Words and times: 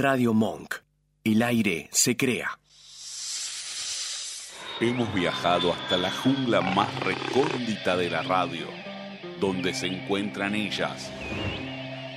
Radio 0.00 0.32
Monk. 0.32 0.76
El 1.24 1.42
aire 1.42 1.88
se 1.90 2.16
crea. 2.16 2.60
Hemos 4.78 5.12
viajado 5.12 5.72
hasta 5.72 5.96
la 5.96 6.12
jungla 6.12 6.60
más 6.60 6.88
recóndita 7.00 7.96
de 7.96 8.08
la 8.08 8.22
radio, 8.22 8.68
donde 9.40 9.74
se 9.74 9.88
encuentran 9.88 10.54
ellas, 10.54 11.10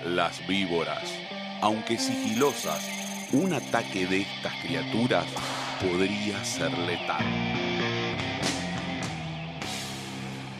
las 0.05 0.47
víboras. 0.47 1.11
Aunque 1.63 1.97
sigilosas, 1.97 2.87
un 3.31 3.51
ataque 3.51 4.05
de 4.05 4.21
estas 4.21 4.53
criaturas 4.61 5.25
podría 5.81 6.45
ser 6.45 6.77
letal. 6.77 7.25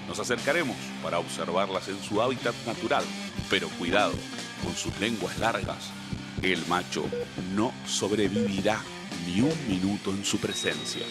Nos 0.07 0.17
acercaremos 0.17 0.75
para 1.03 1.19
observarlas 1.19 1.87
en 1.87 2.01
su 2.01 2.19
hábitat 2.19 2.55
natural, 2.65 3.03
pero 3.47 3.69
cuidado, 3.77 4.15
con 4.63 4.73
sus 4.75 4.99
lenguas 4.99 5.37
largas, 5.37 5.91
el 6.41 6.65
macho 6.67 7.05
no 7.53 7.71
sobrevivirá 7.85 8.81
ni 9.27 9.41
un 9.41 9.67
minuto 9.67 10.09
en 10.09 10.25
su 10.25 10.39
presencia. 10.39 11.05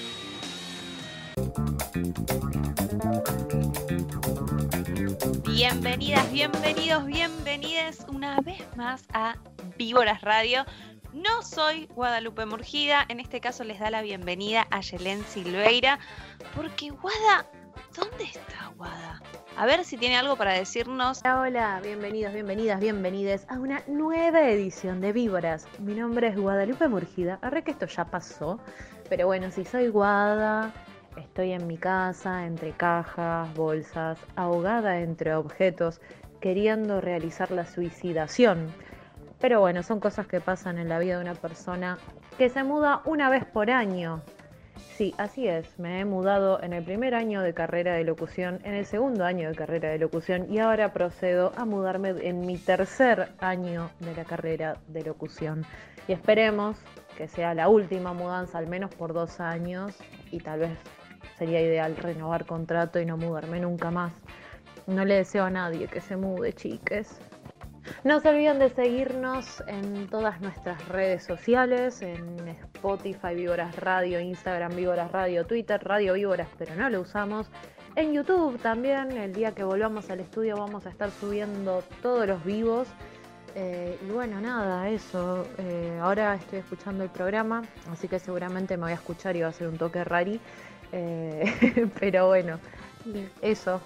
Bienvenidas, 5.46 6.32
bienvenidos, 6.32 7.06
bienvenidas 7.06 8.06
una 8.08 8.40
vez 8.40 8.62
más 8.76 9.04
a 9.12 9.36
Víboras 9.78 10.20
Radio. 10.22 10.64
No 11.12 11.42
soy 11.42 11.86
Guadalupe 11.94 12.46
Murgida, 12.46 13.04
en 13.08 13.20
este 13.20 13.40
caso 13.40 13.62
les 13.64 13.78
da 13.78 13.90
la 13.90 14.02
bienvenida 14.02 14.66
a 14.70 14.80
Yelén 14.80 15.24
Silveira, 15.24 16.00
porque 16.54 16.90
Guada, 16.90 17.46
¿dónde 17.96 18.24
está 18.24 18.72
Guada? 18.76 19.20
A 19.56 19.66
ver 19.66 19.84
si 19.84 19.96
tiene 19.96 20.16
algo 20.16 20.36
para 20.36 20.52
decirnos. 20.52 21.20
Hola, 21.24 21.80
bienvenidos, 21.82 22.32
bienvenidas, 22.32 22.80
bienvenides 22.80 23.46
a 23.48 23.58
una 23.58 23.82
nueva 23.88 24.48
edición 24.48 25.00
de 25.00 25.12
Víboras. 25.12 25.66
Mi 25.78 25.94
nombre 25.94 26.28
es 26.28 26.36
Guadalupe 26.36 26.88
Murgida, 26.88 27.38
arre 27.42 27.64
que 27.64 27.72
esto 27.72 27.86
ya 27.86 28.04
pasó, 28.04 28.60
pero 29.08 29.26
bueno, 29.26 29.50
si 29.50 29.64
soy 29.64 29.88
Guada, 29.88 30.72
estoy 31.16 31.52
en 31.52 31.66
mi 31.66 31.76
casa, 31.78 32.46
entre 32.46 32.72
cajas, 32.72 33.52
bolsas, 33.54 34.18
ahogada 34.36 35.00
entre 35.00 35.34
objetos, 35.34 36.00
queriendo 36.40 37.00
realizar 37.00 37.50
la 37.50 37.66
suicidación. 37.66 38.68
Pero 39.40 39.60
bueno, 39.60 39.82
son 39.82 40.00
cosas 40.00 40.26
que 40.26 40.40
pasan 40.40 40.78
en 40.78 40.88
la 40.88 40.98
vida 40.98 41.16
de 41.16 41.22
una 41.22 41.34
persona 41.34 41.98
que 42.38 42.50
se 42.50 42.62
muda 42.62 43.02
una 43.04 43.30
vez 43.30 43.44
por 43.44 43.70
año. 43.70 44.22
Sí, 44.76 45.14
así 45.16 45.48
es. 45.48 45.78
Me 45.78 46.00
he 46.00 46.04
mudado 46.04 46.62
en 46.62 46.72
el 46.72 46.84
primer 46.84 47.14
año 47.14 47.40
de 47.40 47.54
carrera 47.54 47.94
de 47.94 48.04
locución, 48.04 48.60
en 48.64 48.74
el 48.74 48.84
segundo 48.84 49.24
año 49.24 49.48
de 49.48 49.54
carrera 49.54 49.88
de 49.88 49.98
locución 49.98 50.52
y 50.52 50.58
ahora 50.58 50.92
procedo 50.92 51.52
a 51.56 51.64
mudarme 51.64 52.10
en 52.20 52.42
mi 52.42 52.58
tercer 52.58 53.30
año 53.38 53.90
de 54.00 54.14
la 54.14 54.24
carrera 54.24 54.76
de 54.88 55.02
locución. 55.02 55.64
Y 56.06 56.12
esperemos 56.12 56.76
que 57.16 57.28
sea 57.28 57.54
la 57.54 57.68
última 57.68 58.12
mudanza, 58.12 58.58
al 58.58 58.66
menos 58.66 58.94
por 58.94 59.12
dos 59.12 59.40
años, 59.40 59.96
y 60.30 60.40
tal 60.40 60.60
vez 60.60 60.78
sería 61.38 61.60
ideal 61.60 61.96
renovar 61.96 62.44
contrato 62.44 63.00
y 63.00 63.06
no 63.06 63.16
mudarme 63.16 63.60
nunca 63.60 63.90
más. 63.90 64.12
No 64.86 65.04
le 65.04 65.14
deseo 65.14 65.44
a 65.44 65.50
nadie 65.50 65.86
que 65.86 66.00
se 66.00 66.16
mude, 66.16 66.52
chiques. 66.52 67.20
No 68.02 68.18
se 68.20 68.30
olviden 68.30 68.58
de 68.58 68.70
seguirnos 68.70 69.62
en 69.66 70.08
todas 70.08 70.40
nuestras 70.40 70.88
redes 70.88 71.22
sociales, 71.22 72.00
en 72.00 72.48
Spotify, 72.48 73.34
Víboras 73.34 73.76
Radio, 73.76 74.18
Instagram, 74.20 74.74
Víboras 74.74 75.12
Radio, 75.12 75.44
Twitter, 75.44 75.84
Radio 75.84 76.14
Víboras, 76.14 76.48
pero 76.56 76.74
no 76.76 76.88
lo 76.88 77.02
usamos. 77.02 77.50
En 77.96 78.14
YouTube 78.14 78.58
también, 78.62 79.12
el 79.12 79.34
día 79.34 79.52
que 79.52 79.64
volvamos 79.64 80.08
al 80.08 80.20
estudio 80.20 80.56
vamos 80.56 80.86
a 80.86 80.88
estar 80.88 81.10
subiendo 81.10 81.84
todos 82.00 82.26
los 82.26 82.42
vivos. 82.42 82.88
Eh, 83.54 83.98
y 84.08 84.10
bueno, 84.10 84.40
nada, 84.40 84.88
eso. 84.88 85.46
Eh, 85.58 85.98
ahora 86.00 86.36
estoy 86.36 86.60
escuchando 86.60 87.04
el 87.04 87.10
programa, 87.10 87.64
así 87.92 88.08
que 88.08 88.18
seguramente 88.18 88.78
me 88.78 88.84
voy 88.84 88.92
a 88.92 88.94
escuchar 88.94 89.36
y 89.36 89.42
va 89.42 89.48
a 89.48 89.52
ser 89.52 89.68
un 89.68 89.76
toque 89.76 90.04
rari. 90.04 90.40
Eh, 90.92 91.90
pero 92.00 92.28
bueno, 92.28 92.58
eso. 93.42 93.78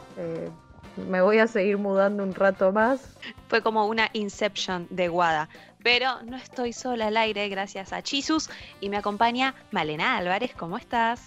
Me 0.96 1.20
voy 1.20 1.38
a 1.38 1.46
seguir 1.46 1.78
mudando 1.78 2.22
un 2.22 2.34
rato 2.34 2.72
más. 2.72 3.00
Fue 3.48 3.62
como 3.62 3.86
una 3.86 4.10
Inception 4.12 4.86
de 4.90 5.08
Guada. 5.08 5.48
Pero 5.82 6.22
no 6.22 6.36
estoy 6.36 6.72
sola 6.72 7.08
al 7.08 7.16
aire 7.16 7.48
gracias 7.48 7.92
a 7.92 8.02
Chisus 8.02 8.48
y 8.80 8.88
me 8.88 8.96
acompaña 8.96 9.54
Malena 9.70 10.16
Álvarez. 10.16 10.52
¿Cómo 10.56 10.78
estás? 10.78 11.20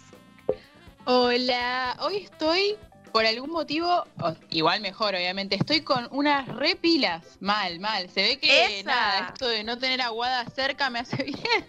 Hola, 1.05 1.95
hoy 2.01 2.17
estoy 2.17 2.75
por 3.11 3.25
algún 3.25 3.49
motivo, 3.49 4.05
igual 4.49 4.81
mejor 4.81 5.15
obviamente, 5.15 5.55
estoy 5.55 5.81
con 5.81 6.07
unas 6.11 6.47
repilas, 6.49 7.23
mal, 7.39 7.79
mal, 7.79 8.09
se 8.09 8.21
ve 8.21 8.37
que 8.37 8.79
¡Esa! 8.81 8.89
nada, 8.89 9.27
esto 9.29 9.47
de 9.47 9.63
no 9.63 9.77
tener 9.77 10.01
aguada 10.01 10.45
cerca 10.53 10.89
me 10.89 10.99
hace 10.99 11.23
bien. 11.23 11.65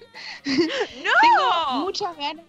¡No! 1.04 1.10
Tengo 1.22 1.84
muchas 1.84 2.16
ganas, 2.16 2.44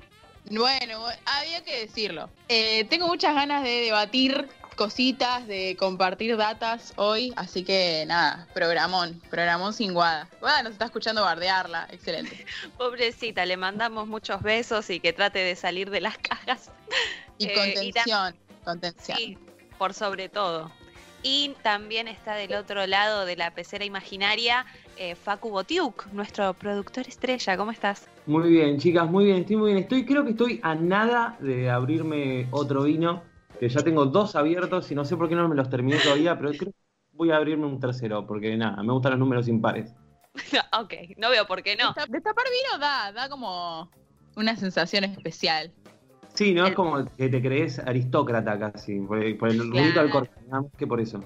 bueno, 0.49 1.05
había 1.25 1.63
que 1.63 1.81
decirlo, 1.81 2.29
Eh, 2.47 2.85
tengo 2.89 3.07
muchas 3.07 3.35
ganas 3.35 3.63
de 3.63 3.69
debatir 3.81 4.49
cositas, 4.79 5.45
de 5.45 5.75
compartir 5.77 6.37
datas 6.37 6.93
hoy, 6.95 7.33
así 7.35 7.65
que 7.65 8.05
nada, 8.07 8.47
programón, 8.53 9.21
programón 9.29 9.73
sin 9.73 9.93
guada. 9.93 10.29
Guada 10.39 10.63
nos 10.63 10.71
está 10.71 10.85
escuchando 10.85 11.21
bardearla, 11.21 11.85
excelente. 11.91 12.45
Pobrecita, 12.77 13.45
le 13.45 13.57
mandamos 13.57 14.07
muchos 14.07 14.41
besos 14.41 14.89
y 14.89 15.01
que 15.01 15.11
trate 15.11 15.39
de 15.39 15.57
salir 15.57 15.89
de 15.89 15.99
las 15.99 16.17
cajas. 16.17 16.71
Y 17.37 17.45
Eh, 17.49 17.51
y 17.51 17.55
contención, 17.55 18.35
contención. 18.63 19.17
Sí, 19.17 19.37
por 19.77 19.93
sobre 19.93 20.29
todo. 20.29 20.71
Y 21.23 21.55
también 21.61 22.07
está 22.07 22.35
del 22.35 22.53
otro 22.53 22.87
lado 22.87 23.25
de 23.25 23.35
la 23.35 23.51
pecera 23.51 23.83
imaginaria 23.83 24.65
eh, 24.95 25.15
Facu 25.15 25.49
Botiuk, 25.49 26.07
nuestro 26.13 26.53
productor 26.53 27.05
estrella. 27.05 27.57
¿Cómo 27.57 27.71
estás? 27.71 28.07
Muy 28.25 28.49
bien, 28.49 28.79
chicas, 28.79 29.09
muy 29.09 29.25
bien, 29.25 29.39
estoy 29.39 29.57
muy 29.57 29.71
bien. 29.71 29.83
Estoy, 29.83 30.05
creo 30.05 30.23
que 30.23 30.31
estoy 30.31 30.61
a 30.63 30.75
nada 30.75 31.35
de 31.41 31.69
abrirme 31.69 32.47
otro 32.51 32.83
vino, 32.83 33.23
que 33.59 33.69
ya 33.69 33.81
tengo 33.83 34.05
dos 34.05 34.35
abiertos 34.35 34.89
y 34.91 34.95
no 34.95 35.03
sé 35.05 35.17
por 35.17 35.27
qué 35.29 35.35
no 35.35 35.47
me 35.47 35.55
los 35.55 35.69
terminé 35.69 35.97
todavía, 35.99 36.37
pero 36.37 36.51
creo 36.51 36.71
que 36.71 36.77
voy 37.11 37.31
a 37.31 37.37
abrirme 37.37 37.65
un 37.65 37.79
tercero, 37.79 38.25
porque 38.25 38.55
nada, 38.55 38.81
me 38.83 38.93
gustan 38.93 39.11
los 39.13 39.19
números 39.19 39.47
impares. 39.47 39.93
ok, 40.79 40.93
no 41.17 41.29
veo 41.29 41.45
por 41.45 41.61
qué 41.63 41.75
no. 41.75 41.93
Destap- 41.93 42.07
Destapar 42.09 42.45
vino 42.45 42.79
da, 42.79 43.11
da 43.11 43.29
como 43.29 43.91
una 44.35 44.55
sensación 44.55 45.03
especial. 45.03 45.71
Sí, 46.33 46.53
no 46.53 46.63
El- 46.65 46.69
es 46.69 46.75
como 46.75 47.03
que 47.17 47.27
te 47.27 47.41
crees 47.41 47.79
aristócrata 47.79 48.57
casi, 48.57 48.99
por, 48.99 49.19
por 49.37 49.49
el 49.49 49.69
Claro. 49.71 50.01
al 50.01 50.09
corte, 50.09 50.31
nada 50.47 50.61
más 50.61 50.71
que 50.77 50.87
por 50.87 51.01
eso. 51.01 51.19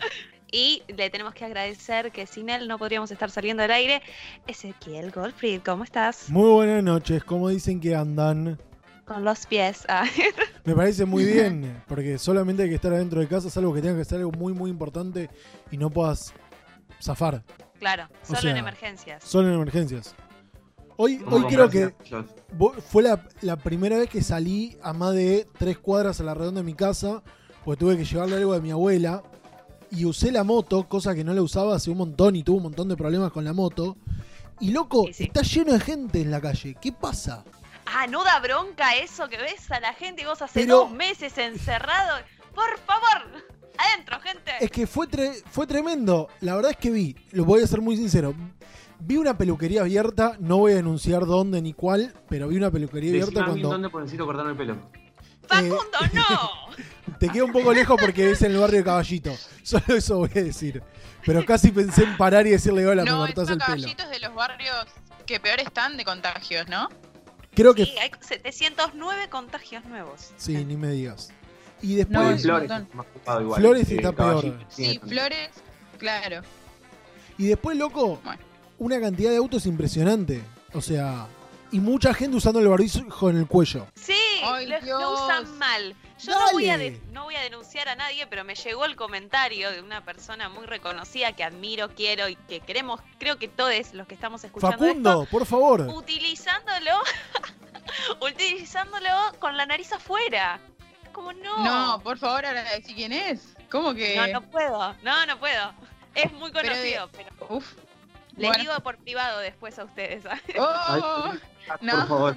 Y 0.51 0.83
le 0.87 1.09
tenemos 1.09 1.33
que 1.33 1.45
agradecer 1.45 2.11
que 2.11 2.25
sin 2.27 2.49
él 2.49 2.67
no 2.67 2.77
podríamos 2.77 3.11
estar 3.11 3.29
saliendo 3.29 3.63
al 3.63 3.71
aire. 3.71 4.01
Ezequiel 4.47 5.11
Goldfried, 5.11 5.61
¿cómo 5.63 5.83
estás? 5.83 6.29
Muy 6.29 6.49
buenas 6.49 6.83
noches, 6.83 7.23
¿cómo 7.23 7.49
dicen 7.49 7.79
que 7.79 7.95
andan? 7.95 8.57
Con 9.05 9.23
los 9.25 9.45
pies. 9.45 9.83
Ah, 9.89 10.05
Me 10.65 10.73
parece 10.75 11.05
muy 11.05 11.25
bien, 11.25 11.83
porque 11.87 12.17
solamente 12.17 12.63
hay 12.63 12.69
que 12.69 12.75
estar 12.75 12.93
adentro 12.93 13.19
de 13.19 13.27
casa, 13.27 13.49
salvo 13.49 13.73
que 13.73 13.81
tenga 13.81 13.97
que 13.97 14.05
ser 14.05 14.19
algo 14.19 14.31
muy, 14.31 14.53
muy 14.53 14.69
importante 14.69 15.29
y 15.71 15.77
no 15.77 15.89
puedas 15.89 16.33
zafar, 17.01 17.43
claro, 17.79 18.07
O 18.23 18.27
solo 18.27 18.39
sea, 18.41 18.51
en 18.51 18.57
emergencias. 18.57 19.23
solo 19.25 19.49
en 19.49 19.55
emergencias. 19.55 20.15
Hoy, 20.95 21.21
hoy 21.29 21.43
creo 21.47 21.69
que 21.69 21.93
fue 22.87 23.03
la, 23.03 23.27
la 23.41 23.57
primera 23.57 23.97
vez 23.97 24.09
que 24.09 24.21
salí 24.21 24.77
a 24.81 24.93
más 24.93 25.13
de 25.15 25.47
tres 25.57 25.79
cuadras 25.79 26.21
a 26.21 26.23
la 26.23 26.33
redonda 26.33 26.61
de 26.61 26.65
mi 26.65 26.75
casa, 26.75 27.23
porque 27.65 27.79
tuve 27.79 27.97
que 27.97 28.05
llevarle 28.05 28.37
algo 28.37 28.53
de 28.53 28.61
mi 28.61 28.71
abuela 28.71 29.21
y 29.91 30.05
usé 30.05 30.31
la 30.31 30.43
moto, 30.43 30.87
cosa 30.87 31.13
que 31.13 31.23
no 31.23 31.33
la 31.33 31.41
usaba 31.41 31.75
hace 31.75 31.89
un 31.91 31.97
montón 31.97 32.35
y 32.35 32.43
tuve 32.43 32.57
un 32.57 32.63
montón 32.63 32.87
de 32.87 32.95
problemas 32.95 33.31
con 33.31 33.43
la 33.43 33.53
moto. 33.53 33.97
Y 34.59 34.71
loco, 34.71 35.07
Sí, 35.07 35.13
sí. 35.13 35.23
está 35.25 35.41
lleno 35.41 35.73
de 35.73 35.79
gente 35.79 36.21
en 36.21 36.31
la 36.31 36.39
calle. 36.39 36.75
¿Qué 36.79 36.91
pasa? 36.93 37.43
Ah, 37.85 38.07
no 38.07 38.23
da 38.23 38.39
bronca 38.39 38.95
eso 38.95 39.27
que 39.29 39.37
ves 39.37 39.69
a 39.71 39.79
la 39.79 39.93
gente 39.93 40.21
y 40.21 40.25
vos 40.25 40.41
hace 40.41 40.61
Pero- 40.61 40.77
dos 40.77 40.91
meses 40.91 41.37
encerrado. 41.37 42.23
Por 42.55 42.77
favor, 42.79 43.41
adentro, 43.77 44.19
gente. 44.21 44.51
Es 44.59 44.69
que 44.71 44.87
fue, 44.87 45.07
tre- 45.07 45.43
fue 45.51 45.67
tremendo. 45.67 46.29
La 46.41 46.55
verdad 46.55 46.71
es 46.71 46.77
que 46.77 46.91
vi, 46.91 47.15
lo 47.31 47.45
voy 47.45 47.61
a 47.63 47.67
ser 47.67 47.81
muy 47.81 47.97
sincero. 47.97 48.33
Vi 48.99 49.17
una 49.17 49.37
peluquería 49.37 49.81
abierta, 49.81 50.37
no 50.39 50.57
voy 50.59 50.71
a 50.73 50.75
denunciar 50.75 51.25
dónde 51.25 51.61
ni 51.61 51.73
cuál, 51.73 52.13
pero 52.29 52.47
vi 52.47 52.55
una 52.57 52.71
peluquería 52.71 53.09
abierta 53.11 53.31
Decime 53.31 53.41
a 53.43 53.47
mí 53.47 53.61
cuando 53.61 53.69
dónde 53.69 53.89
por 53.89 54.01
necesito 54.01 54.25
cortarme 54.25 54.51
el 54.51 54.57
pelo. 54.57 54.77
Facundo, 55.47 55.77
no. 56.13 57.17
te 57.19 57.27
queda 57.29 57.43
un 57.43 57.51
poco 57.51 57.73
lejos 57.73 57.97
porque 57.99 58.31
es 58.31 58.41
en 58.43 58.51
el 58.53 58.59
barrio 58.59 58.77
de 58.77 58.83
Caballito. 58.85 59.35
Solo 59.63 59.83
eso 59.97 60.17
voy 60.19 60.29
a 60.35 60.43
decir. 60.43 60.81
Pero 61.25 61.45
casi 61.45 61.71
pensé 61.71 62.03
en 62.03 62.15
parar 62.17 62.47
y 62.47 62.51
decirle 62.51 62.85
hola, 62.87 63.03
no, 63.03 63.23
me 63.23 63.29
es 63.29 63.35
cortás 63.35 63.51
el 63.51 63.57
pelo. 63.57 63.65
caballitos 63.65 64.09
de 64.09 64.19
los 64.19 64.33
barrios 64.35 64.85
que 65.25 65.39
peor 65.39 65.59
están 65.59 65.97
de 65.97 66.05
contagios, 66.05 66.67
¿no? 66.69 66.87
Creo 67.55 67.73
que 67.73 67.85
Sí, 67.85 67.95
hay 67.99 68.09
709 68.19 69.29
contagios 69.29 69.85
nuevos. 69.85 70.31
sí, 70.37 70.63
ni 70.65 70.75
me 70.75 70.89
digas. 70.89 71.31
Y 71.81 71.95
No, 72.09 72.23
después 72.23 72.27
un 72.33 72.39
Flores 72.39 72.71
está 73.15 73.41
igual. 73.41 73.61
Flores 73.61 73.89
Eh, 73.91 73.95
está 73.95 74.11
peor. 74.13 74.57
Sí, 74.69 74.99
flores, 75.05 75.49
claro. 75.97 76.41
y 77.37 77.47
después 77.47 77.77
loco, 77.77 78.19
Bueno. 78.23 78.41
una 78.79 78.99
cantidad 79.01 79.31
de 79.31 79.37
autos 79.37 79.65
impresionante. 79.65 80.41
O 80.73 80.81
sea, 80.81 81.27
y 81.71 81.79
mucha 81.79 82.13
gente 82.13 82.37
usando 82.37 82.59
el 82.59 82.67
barbijo 82.67 83.29
en 83.29 83.37
el 83.37 83.47
cuello. 83.47 83.85
Sí, 83.95 84.13
Ay, 84.43 84.67
lo, 84.67 85.13
usan 85.13 85.57
mal. 85.57 85.95
Yo 86.25 86.39
no 86.39 86.51
voy, 86.53 86.69
a 86.69 86.77
de- 86.77 87.01
no 87.11 87.23
voy 87.25 87.35
a 87.35 87.41
denunciar 87.41 87.89
a 87.89 87.95
nadie, 87.95 88.25
pero 88.27 88.43
me 88.43 88.55
llegó 88.55 88.85
el 88.85 88.95
comentario 88.95 89.71
de 89.71 89.81
una 89.81 90.03
persona 90.05 90.49
muy 90.49 90.65
reconocida 90.65 91.33
que 91.33 91.43
admiro, 91.43 91.89
quiero 91.95 92.29
y 92.29 92.35
que 92.35 92.59
queremos, 92.61 93.01
creo 93.19 93.37
que 93.37 93.47
todos 93.47 93.93
los 93.93 94.07
que 94.07 94.15
estamos 94.15 94.43
escuchando 94.43 94.77
Facundo, 94.77 95.27
por 95.29 95.45
favor. 95.45 95.81
utilizándolo, 95.81 96.91
utilizándolo 98.21 99.09
con 99.39 99.57
la 99.57 99.65
nariz 99.65 99.91
afuera. 99.91 100.59
Como 101.11 101.31
no. 101.33 101.63
No, 101.63 102.01
por 102.03 102.17
favor, 102.17 102.45
ahora 102.45 102.63
decí 102.63 102.95
quién 102.95 103.11
es. 103.11 103.55
¿Cómo 103.69 103.93
que? 103.93 104.15
no, 104.15 104.27
no 104.39 104.41
puedo, 104.49 104.95
no, 105.03 105.25
no 105.25 105.39
puedo. 105.39 105.73
Es 106.15 106.31
muy 106.33 106.51
Pero 106.51 106.69
de- 106.69 106.75
conocido, 106.75 107.09
pero, 107.11 107.29
Uf. 107.55 107.73
les 108.37 108.47
Bueno. 108.49 108.61
digo 108.63 108.79
por 108.81 108.97
privado 108.97 109.39
después 109.39 109.77
a 109.79 109.83
ustedes. 109.83 110.23
Oh, 110.57 111.33
Por 111.67 111.83
No. 111.83 112.07
favor. 112.07 112.35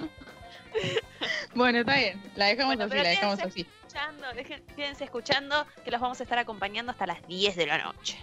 bueno, 1.55 1.79
está 1.79 1.95
bien. 1.95 2.21
La 2.35 2.45
dejamos 2.45 2.75
Bueno, 2.77 2.93
así, 2.93 3.03
la 3.03 3.09
dejamos 3.09 3.35
quédense 3.39 3.59
así. 3.61 3.67
escuchando, 3.87 4.27
dejen- 4.33 4.75
quédense 4.75 5.03
escuchando 5.05 5.65
que 5.83 5.91
los 5.91 6.01
vamos 6.01 6.19
a 6.19 6.23
estar 6.23 6.37
acompañando 6.39 6.91
hasta 6.91 7.05
las 7.07 7.25
10 7.27 7.55
de 7.55 7.65
la 7.67 7.77
noche. 7.79 8.17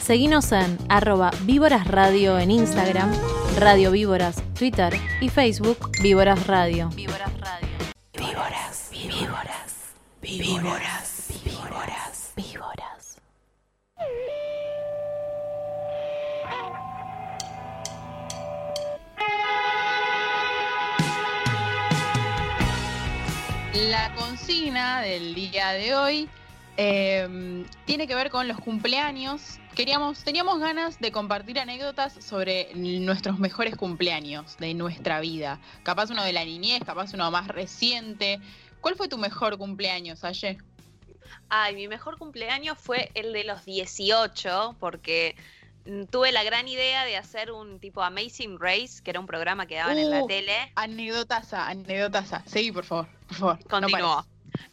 Seguinos 0.00 0.50
en 0.52 0.76
arroba 0.88 1.30
Víboras 1.42 1.86
Radio 1.86 2.38
en 2.38 2.50
Instagram, 2.50 3.12
Radio 3.58 3.90
Víboras, 3.92 4.42
Twitter 4.58 4.92
y 5.20 5.28
Facebook 5.28 5.90
Víboras 6.02 6.46
Radio. 6.46 6.88
Víboras 6.90 7.30
Radio. 7.38 7.68
Víboras, 8.14 8.88
víboras, 8.90 9.74
víboras, 10.20 10.46
víboras, 10.50 11.09
La 23.74 24.12
consigna 24.14 25.00
del 25.00 25.34
día 25.34 25.70
de 25.70 25.94
hoy 25.94 26.28
eh, 26.76 27.64
tiene 27.84 28.08
que 28.08 28.14
ver 28.16 28.30
con 28.30 28.48
los 28.48 28.58
cumpleaños. 28.58 29.60
Queríamos, 29.76 30.24
teníamos 30.24 30.58
ganas 30.58 30.98
de 30.98 31.12
compartir 31.12 31.58
anécdotas 31.60 32.12
sobre 32.14 32.74
nuestros 32.74 33.38
mejores 33.38 33.76
cumpleaños 33.76 34.56
de 34.58 34.74
nuestra 34.74 35.20
vida. 35.20 35.60
Capaz 35.84 36.10
uno 36.10 36.24
de 36.24 36.32
la 36.32 36.44
niñez, 36.44 36.82
capaz 36.84 37.14
uno 37.14 37.30
más 37.30 37.46
reciente. 37.46 38.40
¿Cuál 38.80 38.96
fue 38.96 39.08
tu 39.08 39.18
mejor 39.18 39.56
cumpleaños, 39.56 40.24
Aye? 40.24 40.58
Ay, 41.48 41.76
mi 41.76 41.86
mejor 41.86 42.18
cumpleaños 42.18 42.76
fue 42.76 43.10
el 43.14 43.32
de 43.32 43.44
los 43.44 43.64
18, 43.64 44.76
porque 44.80 45.36
mm, 45.86 46.04
tuve 46.04 46.32
la 46.32 46.42
gran 46.42 46.66
idea 46.66 47.04
de 47.04 47.16
hacer 47.16 47.52
un 47.52 47.78
tipo 47.78 48.02
Amazing 48.02 48.58
Race, 48.58 49.00
que 49.04 49.10
era 49.10 49.20
un 49.20 49.26
programa 49.26 49.66
que 49.66 49.76
daban 49.76 49.98
en 49.98 50.10
la 50.10 50.24
Uh, 50.24 50.26
tele. 50.26 50.72
Anécdotaza, 50.74 51.68
anécdotaza. 51.68 52.42
Seguí, 52.46 52.72
por 52.72 52.84
favor, 52.84 53.08
por 53.38 53.58
favor. 53.68 53.90
no. 53.90 54.26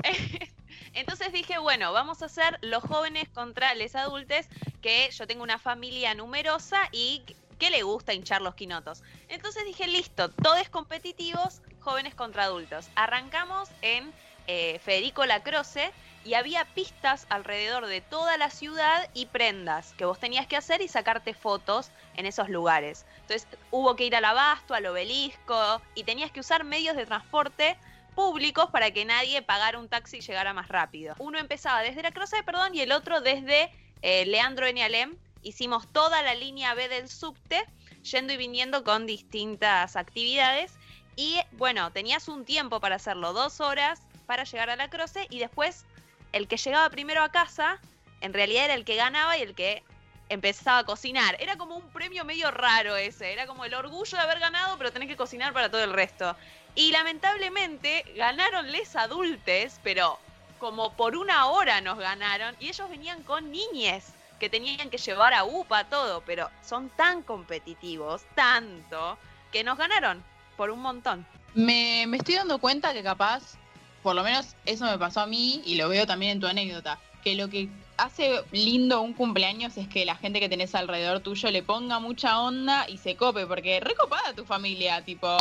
Entonces 0.94 1.32
dije, 1.32 1.60
bueno, 1.60 1.94
vamos 1.94 2.24
a 2.24 2.26
hacer 2.26 2.58
los 2.62 2.84
jóvenes 2.84 3.30
contra 3.30 3.76
los 3.76 3.96
adultos, 3.96 4.48
que 4.82 5.10
yo 5.12 5.28
tengo 5.28 5.44
una 5.44 5.60
familia 5.60 6.16
numerosa 6.16 6.90
y 6.92 7.24
que 7.60 7.70
le 7.70 7.84
gusta 7.84 8.14
hinchar 8.14 8.42
los 8.42 8.56
quinotos. 8.56 9.04
Entonces 9.30 9.64
dije, 9.66 9.88
listo, 9.88 10.30
todos 10.30 10.70
competitivos, 10.70 11.62
jóvenes 11.80 12.16
contra 12.16 12.46
adultos. 12.46 12.90
Arrancamos 12.96 13.70
en 13.82 14.12
eh, 14.48 14.80
Federico 14.80 15.26
Lacroce 15.26 15.92
y 16.26 16.34
había 16.34 16.66
pistas 16.66 17.28
alrededor 17.30 17.86
de 17.86 18.02
toda 18.02 18.38
la 18.38 18.50
ciudad 18.50 19.10
y 19.14 19.28
prendas 19.28 19.94
que 19.94 20.06
vos 20.06 20.20
tenías 20.20 20.48
que 20.48 20.58
hacer 20.58 20.82
y 20.82 20.88
sacarte 20.88 21.34
fotos 21.34 21.92
en 22.16 22.26
esos 22.26 22.50
lugares. 22.50 23.06
Entonces 23.22 23.48
hubo 23.72 23.96
que 23.96 24.06
ir 24.06 24.16
al 24.16 24.26
abasto, 24.26 24.74
al 24.74 24.86
obelisco 24.88 25.82
y 25.96 26.04
tenías 26.04 26.32
que 26.32 26.40
usar 26.40 26.64
medios 26.64 26.96
de 26.96 27.06
transporte 27.06 27.78
públicos 28.18 28.72
para 28.72 28.90
que 28.90 29.06
nadie 29.06 29.44
pagara 29.44 29.78
un 29.78 29.90
taxi 29.90 30.18
y 30.18 30.22
llegara 30.22 30.52
más 30.52 30.70
rápido. 30.70 31.14
Uno 31.20 31.38
empezaba 31.38 31.82
desde 31.82 32.02
la 32.02 32.10
Croce, 32.10 32.42
perdón, 32.42 32.74
y 32.74 32.82
el 32.82 32.92
otro 32.92 33.22
desde 33.22 33.72
eh, 34.02 34.26
Leandro 34.26 34.66
en 34.66 34.80
Alem. 34.80 35.16
Hicimos 35.44 35.88
toda 35.94 36.24
la 36.24 36.34
línea 36.34 36.74
B 36.74 36.90
del 36.90 37.10
subte, 37.10 37.64
yendo 38.02 38.34
y 38.34 38.38
viniendo 38.38 38.84
con 38.84 39.06
distintas 39.06 39.96
actividades. 39.96 40.74
Y 41.16 41.40
bueno, 41.52 41.92
tenías 41.92 42.28
un 42.28 42.44
tiempo 42.44 42.80
para 42.80 42.96
hacerlo, 42.96 43.34
dos 43.34 43.62
horas 43.62 44.02
para 44.26 44.46
llegar 44.46 44.72
a 44.72 44.76
la 44.76 44.90
Croce, 44.90 45.28
y 45.30 45.38
después 45.38 45.86
el 46.32 46.48
que 46.48 46.58
llegaba 46.58 46.90
primero 46.90 47.22
a 47.22 47.30
casa, 47.30 47.80
en 48.22 48.34
realidad 48.34 48.66
era 48.66 48.74
el 48.74 48.84
que 48.84 48.96
ganaba 48.96 49.38
y 49.38 49.44
el 49.44 49.54
que 49.54 49.84
empezaba 50.30 50.80
a 50.80 50.86
cocinar. 50.86 51.38
Era 51.40 51.56
como 51.56 51.76
un 51.76 51.88
premio 51.92 52.26
medio 52.26 52.50
raro 52.50 52.96
ese, 52.96 53.32
era 53.32 53.46
como 53.46 53.64
el 53.64 53.76
orgullo 53.76 54.18
de 54.18 54.24
haber 54.24 54.40
ganado, 54.40 54.76
pero 54.80 54.92
tenés 54.92 55.08
que 55.08 55.16
cocinar 55.16 55.54
para 55.54 55.70
todo 55.70 55.84
el 55.84 55.94
resto. 55.94 56.36
Y 56.78 56.92
lamentablemente 56.92 58.06
ganaron 58.16 58.72
les 58.72 58.96
adultes, 58.96 59.80
pero 59.82 60.20
como 60.60 60.94
por 60.94 61.18
una 61.18 61.48
hora 61.48 61.82
nos 61.82 61.98
ganaron, 61.98 62.56
y 62.60 62.70
ellos 62.70 62.88
venían 62.88 63.24
con 63.24 63.52
niñes 63.52 64.14
que 64.40 64.48
tenían 64.48 64.92
que 64.92 65.00
llevar 65.00 65.34
a 65.34 65.44
UPA 65.44 65.86
todo, 65.86 66.22
pero 66.22 66.52
son 66.64 66.90
tan 66.90 67.24
competitivos, 67.24 68.22
tanto, 68.36 69.18
que 69.52 69.64
nos 69.64 69.80
ganaron 69.80 70.24
por 70.56 70.70
un 70.70 70.80
montón. 70.80 71.26
Me, 71.56 72.06
me 72.08 72.18
estoy 72.18 72.36
dando 72.36 72.60
cuenta 72.60 72.94
que 72.94 73.02
capaz, 73.02 73.56
por 74.04 74.16
lo 74.16 74.22
menos 74.24 74.56
eso 74.68 74.86
me 74.86 75.00
pasó 75.00 75.22
a 75.22 75.26
mí 75.26 75.64
y 75.66 75.78
lo 75.78 75.90
veo 75.90 76.06
también 76.06 76.34
en 76.34 76.40
tu 76.42 76.46
anécdota, 76.46 77.00
que 77.24 77.34
lo 77.34 77.50
que 77.50 77.70
hace 77.98 78.44
lindo 78.52 79.02
un 79.02 79.14
cumpleaños 79.14 79.78
es 79.78 79.88
que 79.88 80.06
la 80.06 80.16
gente 80.16 80.40
que 80.40 80.48
tenés 80.48 80.76
alrededor 80.76 81.22
tuyo 81.22 81.50
le 81.50 81.64
ponga 81.64 81.98
mucha 81.98 82.40
onda 82.40 82.88
y 82.88 83.00
se 83.00 83.16
cope, 83.16 83.48
porque 83.48 83.80
recopada 83.80 84.34
tu 84.34 84.46
familia, 84.46 85.04
tipo, 85.04 85.40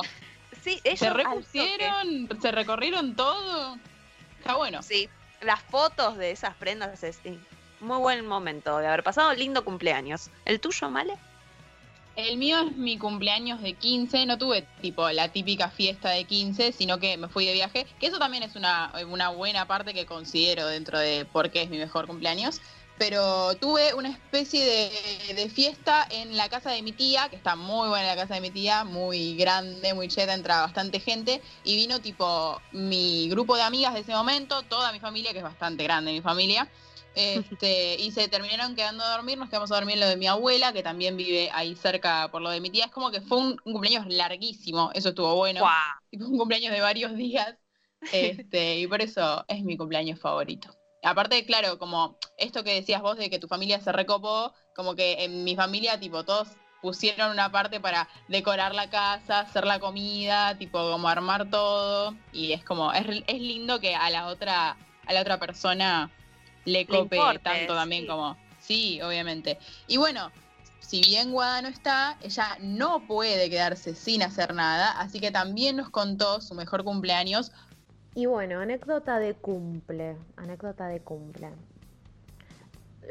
Sí, 0.67 0.81
ellos 0.83 0.99
se 0.99 1.11
repusieron, 1.11 2.29
se 2.43 2.51
recorrieron 2.51 3.15
todo. 3.15 3.77
Está 4.41 4.57
bueno. 4.57 4.83
Sí, 4.83 5.09
las 5.41 5.63
fotos 5.63 6.17
de 6.17 6.33
esas 6.33 6.57
prendas 6.57 7.05
es 7.05 7.21
sí, 7.23 7.39
muy 7.79 7.99
buen 7.99 8.27
momento 8.27 8.77
de 8.79 8.89
haber 8.89 9.05
pasado 9.05 9.33
lindo 9.33 9.65
cumpleaños. 9.65 10.29
¿El 10.45 10.59
tuyo, 10.59 10.91
Male? 10.91 11.15
El 12.17 12.37
mío 12.37 12.59
es 12.67 12.77
mi 12.77 12.99
cumpleaños 12.99 13.63
de 13.63 13.75
15, 13.75 14.27
no 14.27 14.39
tuve 14.39 14.67
tipo 14.81 15.09
la 15.11 15.29
típica 15.29 15.71
fiesta 15.71 16.11
de 16.11 16.25
15, 16.25 16.73
sino 16.73 16.99
que 16.99 17.17
me 17.17 17.29
fui 17.29 17.47
de 17.47 17.53
viaje, 17.53 17.87
que 18.01 18.09
eso 18.09 18.19
también 18.19 18.43
es 18.43 18.57
una, 18.57 18.93
una 19.09 19.29
buena 19.29 19.69
parte 19.69 19.95
que 19.95 20.05
considero 20.05 20.67
dentro 20.67 20.99
de 20.99 21.27
por 21.27 21.53
qué 21.53 21.62
es 21.62 21.71
mi 21.71 21.79
mejor 21.79 22.09
cumpleaños, 22.09 22.61
pero 22.99 23.55
tuve 23.57 23.95
una 23.95 24.09
especie 24.09 24.65
de, 24.65 25.35
de 25.35 25.49
fiesta 25.49 26.07
en 26.11 26.37
la 26.37 26.49
casa 26.49 26.71
de 26.71 26.83
mi 26.83 26.93
tía, 26.93 27.29
que 27.29 27.37
está 27.37 27.57
muy 27.57 27.89
buena 27.89 28.07
la 28.07 28.17
casa 28.17 28.35
de 28.35 28.41
mi 28.41 28.51
tía, 28.51 28.85
muy 28.85 29.37
grande, 29.37 29.95
muy 29.95 30.09
cheta, 30.09 30.35
entra 30.35 30.63
bastante 30.63 31.01
gente, 31.01 31.43
y 31.65 31.77
vino 31.77 32.01
tipo 32.01 32.61
mi 32.73 33.29
grupo 33.29 33.57
de 33.57 33.63
amigas 33.63 33.95
de 33.95 34.01
ese 34.01 34.13
momento, 34.13 34.63
toda 34.63 34.93
mi 34.93 35.01
familia, 35.01 35.33
que 35.33 35.39
es 35.39 35.45
bastante 35.45 35.85
grande 35.85 36.13
mi 36.13 36.23
familia, 36.23 36.69
este, 37.15 37.97
y 38.01 38.11
se 38.13 38.29
terminaron 38.29 38.75
quedando 38.75 39.05
a 39.05 39.17
dormir, 39.17 39.39
nos 39.39 39.49
quedamos 39.49 39.71
a 39.73 39.77
dormir 39.77 39.95
en 39.95 40.01
lo 40.01 40.09
de 40.09 40.17
mi 40.17 40.27
abuela, 40.27 40.73
que 40.73 40.83
también 40.83 41.17
vive 41.17 41.51
ahí 41.53 41.75
cerca 41.75 42.29
por 42.31 42.43
lo 42.43 42.50
de 42.50 42.61
mi 42.61 42.71
tía. 42.71 42.87
Es 42.87 42.91
como 42.91 43.11
que 43.11 43.21
fue 43.21 43.38
un, 43.38 43.57
un 43.65 43.73
cumpleaños 43.73 44.07
larguísimo, 44.07 44.91
eso 44.95 45.11
estuvo 45.11 45.35
bueno. 45.35 45.61
Tipo 46.11 46.26
un 46.26 46.38
cumpleaños 46.38 46.73
de 46.73 46.81
varios 46.81 47.17
días. 47.17 47.57
Este, 48.12 48.79
y 48.79 48.87
por 48.87 49.03
eso 49.03 49.45
es 49.49 49.65
mi 49.65 49.76
cumpleaños 49.76 50.21
favorito. 50.21 50.76
Aparte, 51.07 51.47
claro, 51.47 51.79
como 51.79 52.19
esto 52.37 52.65
que 52.65 52.75
decías 52.75 53.01
vos 53.01 53.17
de 53.17 53.31
que 53.31 53.39
tu 53.39 53.47
familia 53.47 53.81
se 53.81 53.93
recopó, 53.93 54.53
como 54.75 54.97
que 54.97 55.23
en 55.23 55.45
mi 55.45 55.55
familia, 55.55 56.01
tipo, 56.01 56.25
todos 56.25 56.49
pusieron 56.83 57.31
una 57.31 57.53
parte 57.53 57.79
para 57.79 58.09
decorar 58.27 58.75
la 58.75 58.91
casa, 58.91 59.41
hacer 59.41 59.65
la 59.67 59.79
comida, 59.79 60.59
tipo, 60.59 60.91
como 60.91 61.09
armar 61.09 61.49
todo. 61.49 62.17
Y 62.33 62.53
es 62.53 62.65
como, 62.65 62.93
es, 62.93 63.07
es 63.29 63.41
lindo 63.41 63.79
que 63.79 63.95
a 63.95 64.11
la 64.11 64.27
otra, 64.27 64.77
a 65.07 65.13
la 65.13 65.21
otra 65.21 65.39
persona 65.39 66.11
le 66.65 66.87
cope 66.87 67.17
importe, 67.17 67.39
tanto 67.39 67.75
también 67.75 68.03
sí. 68.03 68.09
como. 68.09 68.37
Sí, 68.59 69.01
obviamente. 69.01 69.59
Y 69.87 69.99
bueno, 69.99 70.33
si 70.81 71.03
bien 71.03 71.31
Guada 71.31 71.63
no 71.63 71.69
está, 71.69 72.19
ella 72.21 72.59
no 72.61 73.07
puede 73.07 73.49
quedarse 73.49 73.95
sin 73.95 74.25
hacer 74.25 74.55
nada, 74.55 74.91
así 74.99 75.21
que 75.21 75.31
también 75.31 75.77
nos 75.77 75.91
contó 75.91 76.41
su 76.41 76.55
mejor 76.55 76.83
cumpleaños. 76.83 77.53
Y 78.16 78.25
bueno, 78.25 78.61
anécdota 78.61 79.18
de 79.18 79.35
cumple. 79.35 80.16
Anécdota 80.37 80.88
de 80.88 81.00
cumple. 81.00 81.50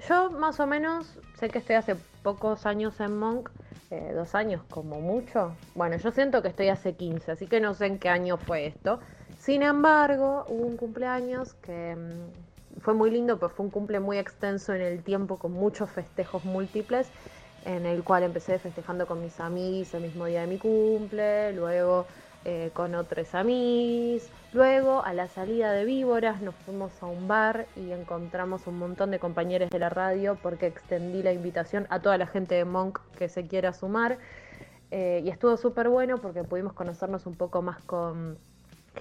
Yo 0.09 0.31
más 0.31 0.59
o 0.59 0.65
menos 0.65 1.19
sé 1.37 1.49
que 1.49 1.59
estoy 1.59 1.75
hace 1.75 1.95
pocos 2.23 2.65
años 2.65 2.99
en 2.99 3.15
Monk, 3.15 3.51
eh, 3.91 4.13
dos 4.15 4.33
años 4.33 4.63
como 4.67 4.99
mucho. 5.01 5.55
Bueno, 5.75 5.97
yo 5.97 6.09
siento 6.09 6.41
que 6.41 6.47
estoy 6.47 6.69
hace 6.69 6.95
15, 6.95 7.33
así 7.33 7.45
que 7.45 7.59
no 7.59 7.75
sé 7.75 7.85
en 7.85 7.99
qué 7.99 8.09
año 8.09 8.37
fue 8.37 8.65
esto. 8.65 8.99
Sin 9.37 9.61
embargo, 9.61 10.43
hubo 10.49 10.65
un 10.65 10.75
cumpleaños 10.75 11.53
que 11.53 11.95
mm, 11.95 12.81
fue 12.81 12.95
muy 12.95 13.11
lindo, 13.11 13.37
pero 13.37 13.49
fue 13.49 13.63
un 13.63 13.71
cumple 13.71 13.99
muy 13.99 14.17
extenso 14.17 14.73
en 14.73 14.81
el 14.81 15.03
tiempo, 15.03 15.37
con 15.37 15.51
muchos 15.51 15.91
festejos 15.91 16.45
múltiples, 16.45 17.11
en 17.63 17.85
el 17.85 18.03
cual 18.03 18.23
empecé 18.23 18.57
festejando 18.57 19.05
con 19.05 19.21
mis 19.21 19.39
amigos 19.39 19.93
el 19.93 20.01
mismo 20.01 20.25
día 20.25 20.41
de 20.41 20.47
mi 20.47 20.57
cumple, 20.57 21.53
luego 21.53 22.07
eh, 22.47 22.69
con 22.73 22.93
otros 22.93 23.33
amigos. 23.33 24.29
Luego, 24.53 25.03
a 25.03 25.13
la 25.13 25.27
salida 25.27 25.71
de 25.71 25.83
Víboras, 25.83 26.41
nos 26.41 26.53
fuimos 26.53 26.91
a 27.01 27.07
un 27.07 27.27
bar 27.27 27.65
y 27.75 27.91
encontramos 27.91 28.67
un 28.67 28.77
montón 28.77 29.09
de 29.09 29.17
compañeros 29.17 29.71
de 29.71 29.79
la 29.79 29.89
radio 29.89 30.37
porque 30.41 30.67
extendí 30.67 31.23
la 31.23 31.33
invitación 31.33 31.87
a 31.89 31.99
toda 32.01 32.19
la 32.19 32.27
gente 32.27 32.53
de 32.53 32.63
Monk 32.63 32.99
que 33.17 33.29
se 33.29 33.47
quiera 33.47 33.73
sumar. 33.73 34.19
Eh, 34.91 35.23
y 35.25 35.29
estuvo 35.29 35.57
súper 35.57 35.89
bueno 35.89 36.19
porque 36.19 36.43
pudimos 36.43 36.73
conocernos 36.73 37.25
un 37.25 37.33
poco 37.33 37.63
más 37.63 37.81
con 37.81 38.37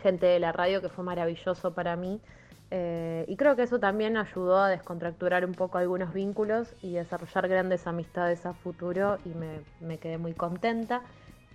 gente 0.02 0.24
de 0.24 0.40
la 0.40 0.50
radio, 0.50 0.80
que 0.80 0.88
fue 0.88 1.04
maravilloso 1.04 1.74
para 1.74 1.96
mí. 1.96 2.22
Eh, 2.70 3.26
y 3.28 3.36
creo 3.36 3.56
que 3.56 3.62
eso 3.64 3.78
también 3.78 4.16
ayudó 4.16 4.58
a 4.58 4.70
descontracturar 4.70 5.44
un 5.44 5.52
poco 5.52 5.76
algunos 5.76 6.14
vínculos 6.14 6.74
y 6.80 6.94
desarrollar 6.94 7.46
grandes 7.46 7.86
amistades 7.86 8.46
a 8.46 8.54
futuro 8.54 9.18
y 9.26 9.28
me, 9.28 9.60
me 9.80 9.98
quedé 9.98 10.16
muy 10.16 10.32
contenta. 10.32 11.02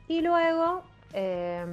Y 0.08 0.22
luego, 0.22 0.84
eh, 1.14 1.66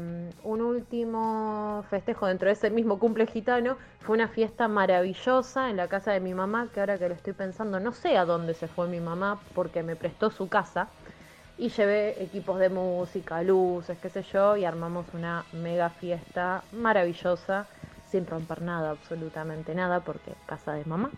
un 0.44 0.62
último 0.62 1.84
festejo 1.90 2.26
dentro 2.26 2.46
de 2.46 2.52
ese 2.52 2.70
mismo 2.70 2.98
cumple 2.98 3.26
gitano 3.26 3.76
fue 4.00 4.16
una 4.16 4.28
fiesta 4.28 4.66
maravillosa 4.66 5.68
en 5.68 5.76
la 5.76 5.88
casa 5.88 6.12
de 6.12 6.20
mi 6.20 6.32
mamá, 6.32 6.68
que 6.72 6.80
ahora 6.80 6.98
que 6.98 7.08
lo 7.08 7.14
estoy 7.14 7.34
pensando, 7.34 7.78
no 7.80 7.92
sé 7.92 8.16
a 8.16 8.24
dónde 8.24 8.54
se 8.54 8.66
fue 8.66 8.88
mi 8.88 9.00
mamá 9.00 9.40
porque 9.54 9.82
me 9.82 9.96
prestó 9.96 10.30
su 10.30 10.48
casa. 10.48 10.88
Y 11.58 11.70
llevé 11.70 12.22
equipos 12.22 12.58
de 12.58 12.68
música, 12.68 13.42
luces, 13.42 13.96
qué 13.98 14.10
sé 14.10 14.22
yo, 14.22 14.56
y 14.58 14.66
armamos 14.66 15.06
una 15.14 15.44
mega 15.52 15.88
fiesta 15.88 16.62
maravillosa 16.72 17.66
sin 18.10 18.26
romper 18.26 18.60
nada, 18.62 18.90
absolutamente 18.90 19.74
nada, 19.74 20.00
porque 20.00 20.32
casa 20.46 20.74
de 20.74 20.84
mamá. 20.84 21.10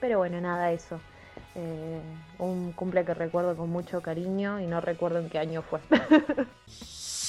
Pero 0.00 0.18
bueno, 0.18 0.40
nada, 0.40 0.72
eso. 0.72 0.98
Eh, 1.54 2.00
un 2.38 2.72
cumple 2.72 3.04
que 3.04 3.12
recuerdo 3.12 3.54
con 3.54 3.68
mucho 3.68 4.00
cariño 4.00 4.60
y 4.60 4.66
no 4.66 4.80
recuerdo 4.80 5.18
en 5.18 5.28
qué 5.28 5.38
año 5.38 5.62
fue. 5.62 5.80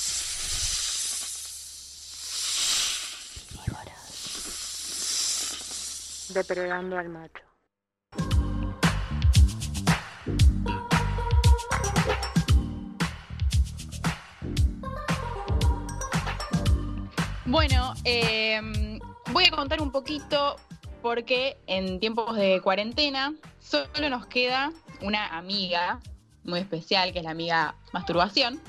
Depredando 6.34 6.98
al 6.98 7.10
macho. 7.10 7.44
Bueno, 17.46 17.94
eh, 18.04 19.00
voy 19.32 19.46
a 19.46 19.52
contar 19.52 19.80
un 19.80 19.92
poquito 19.92 20.56
porque 21.04 21.58
en 21.68 22.00
tiempos 22.00 22.36
de 22.36 22.62
cuarentena 22.62 23.36
solo 23.60 24.10
nos 24.10 24.26
queda 24.26 24.72
una 25.02 25.38
amiga 25.38 26.00
muy 26.44 26.60
especial, 26.60 27.14
que 27.14 27.20
es 27.20 27.26
la 27.26 27.32
amiga 27.32 27.76
masturbación. 27.92 28.60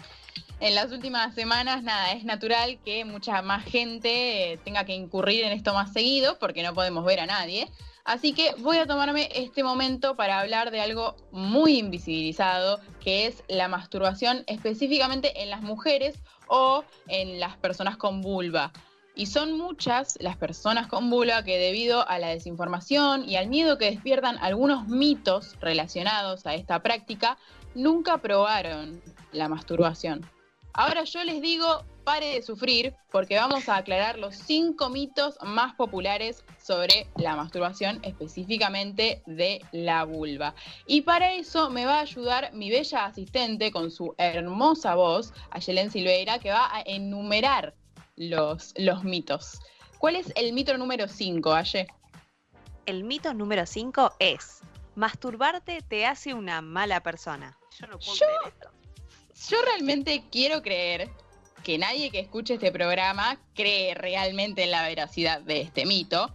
En 0.60 0.74
las 0.74 0.92
últimas 0.92 1.34
semanas, 1.34 1.82
nada, 1.82 2.12
es 2.12 2.24
natural 2.24 2.78
que 2.84 3.04
mucha 3.04 3.42
más 3.42 3.64
gente 3.64 4.52
eh, 4.52 4.56
tenga 4.58 4.84
que 4.84 4.94
incurrir 4.94 5.44
en 5.44 5.52
esto 5.52 5.74
más 5.74 5.92
seguido 5.92 6.38
porque 6.38 6.62
no 6.62 6.72
podemos 6.74 7.04
ver 7.04 7.20
a 7.20 7.26
nadie. 7.26 7.68
Así 8.04 8.34
que 8.34 8.54
voy 8.58 8.76
a 8.76 8.86
tomarme 8.86 9.30
este 9.34 9.64
momento 9.64 10.14
para 10.14 10.38
hablar 10.38 10.70
de 10.70 10.80
algo 10.80 11.16
muy 11.32 11.78
invisibilizado, 11.78 12.78
que 13.00 13.26
es 13.26 13.42
la 13.48 13.66
masturbación 13.66 14.44
específicamente 14.46 15.42
en 15.42 15.50
las 15.50 15.62
mujeres 15.62 16.22
o 16.46 16.84
en 17.08 17.40
las 17.40 17.56
personas 17.56 17.96
con 17.96 18.20
vulva. 18.20 18.72
Y 19.14 19.26
son 19.26 19.56
muchas 19.56 20.18
las 20.20 20.36
personas 20.36 20.86
con 20.86 21.08
vulva 21.08 21.44
que 21.44 21.58
debido 21.58 22.06
a 22.08 22.18
la 22.18 22.28
desinformación 22.28 23.28
y 23.28 23.36
al 23.36 23.48
miedo 23.48 23.78
que 23.78 23.90
despiertan 23.90 24.38
algunos 24.38 24.86
mitos 24.86 25.56
relacionados 25.60 26.46
a 26.46 26.54
esta 26.54 26.82
práctica, 26.82 27.38
nunca 27.74 28.18
probaron 28.18 29.00
la 29.32 29.48
masturbación. 29.48 30.28
Ahora 30.76 31.04
yo 31.04 31.22
les 31.22 31.40
digo, 31.40 31.84
pare 32.02 32.34
de 32.34 32.42
sufrir, 32.42 32.94
porque 33.12 33.36
vamos 33.36 33.68
a 33.68 33.76
aclarar 33.76 34.18
los 34.18 34.34
cinco 34.34 34.88
mitos 34.88 35.38
más 35.42 35.74
populares 35.74 36.44
sobre 36.60 37.06
la 37.16 37.36
masturbación, 37.36 38.00
específicamente 38.02 39.22
de 39.26 39.60
la 39.70 40.02
vulva. 40.04 40.54
Y 40.86 41.02
para 41.02 41.32
eso 41.34 41.70
me 41.70 41.86
va 41.86 41.98
a 41.98 42.00
ayudar 42.00 42.52
mi 42.52 42.70
bella 42.70 43.04
asistente 43.06 43.70
con 43.70 43.92
su 43.92 44.14
hermosa 44.18 44.96
voz, 44.96 45.32
Ayelen 45.50 45.92
Silveira, 45.92 46.40
que 46.40 46.50
va 46.50 46.68
a 46.74 46.82
enumerar 46.84 47.74
los, 48.16 48.74
los 48.76 49.04
mitos. 49.04 49.60
¿Cuál 49.98 50.16
es 50.16 50.32
el 50.34 50.52
mito 50.52 50.76
número 50.76 51.06
5, 51.06 51.52
Aye? 51.54 51.86
El 52.86 53.04
mito 53.04 53.32
número 53.32 53.64
5 53.64 54.14
es, 54.18 54.60
masturbarte 54.96 55.82
te 55.82 56.04
hace 56.04 56.34
una 56.34 56.60
mala 56.60 57.00
persona. 57.00 57.56
Yo 57.78 57.86
no 57.86 57.98
puedo 57.98 58.12
Yo- 58.14 58.26
creer 58.26 58.40
esto. 58.54 58.73
Yo 59.48 59.56
realmente 59.62 60.24
quiero 60.30 60.62
creer 60.62 61.10
que 61.64 61.78
nadie 61.78 62.10
que 62.10 62.20
escuche 62.20 62.54
este 62.54 62.70
programa 62.70 63.40
cree 63.54 63.94
realmente 63.94 64.64
en 64.64 64.70
la 64.70 64.86
veracidad 64.86 65.40
de 65.40 65.62
este 65.62 65.86
mito, 65.86 66.32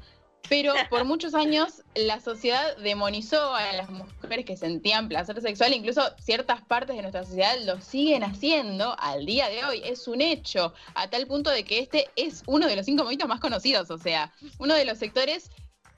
pero 0.50 0.74
por 0.90 1.06
muchos 1.06 1.34
años 1.34 1.84
la 1.96 2.20
sociedad 2.20 2.76
demonizó 2.78 3.56
a 3.56 3.72
las 3.74 3.90
mujeres 3.90 4.46
que 4.46 4.58
sentían 4.58 5.08
placer 5.08 5.40
sexual, 5.42 5.74
incluso 5.74 6.02
ciertas 6.20 6.62
partes 6.62 6.96
de 6.96 7.04
nuestra 7.04 7.24
sociedad 7.24 7.58
lo 7.64 7.80
siguen 7.80 8.24
haciendo 8.24 9.00
al 9.00 9.26
día 9.26 9.48
de 9.50 9.64
hoy, 9.64 9.82
es 9.86 10.08
un 10.08 10.22
hecho, 10.22 10.74
a 10.96 11.10
tal 11.10 11.28
punto 11.28 11.52
de 11.52 11.64
que 11.64 11.80
este 11.80 12.10
es 12.16 12.44
uno 12.48 12.68
de 12.68 12.76
los 12.76 12.86
cinco 12.86 13.06
mitos 13.06 13.30
más 13.30 13.40
conocidos, 13.40 13.90
o 13.92 13.98
sea, 13.98 14.34
uno 14.58 14.74
de 14.74 14.86
los 14.86 14.98
sectores 14.98 15.52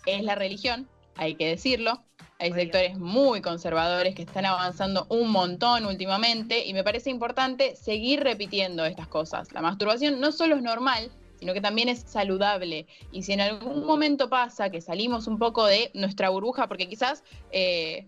es 0.06 0.24
la 0.24 0.36
religión, 0.36 0.88
hay 1.16 1.36
que 1.36 1.48
decirlo, 1.48 2.04
hay 2.42 2.52
sectores 2.54 2.98
muy 2.98 3.40
conservadores 3.40 4.16
que 4.16 4.24
están 4.24 4.46
avanzando 4.46 5.06
un 5.10 5.30
montón 5.30 5.86
últimamente 5.86 6.66
y 6.66 6.74
me 6.74 6.84
parece 6.84 7.12
importante 7.12 7.76
seguir 7.76 8.22
repitiendo 8.22 8.84
estas 8.84 9.08
cosas. 9.08 9.52
La 9.54 9.62
masturbación 9.62 10.20
no 10.20 10.32
solo 10.32 10.56
es 10.56 10.64
normal, 10.64 11.12
sino 11.40 11.54
que 11.54 11.62
también 11.62 11.88
es 11.88 12.00
saludable. 12.00 12.88
Y 13.12 13.22
si 13.22 13.34
en 13.34 13.42
algún 13.42 13.86
momento 13.86 14.28
pasa 14.28 14.72
que 14.72 14.82
salimos 14.82 15.28
un 15.28 15.38
poco 15.38 15.68
de 15.68 15.92
nuestra 15.94 16.30
burbuja, 16.30 16.68
porque 16.68 16.90
quizás 16.90 17.24
eh, 17.52 18.08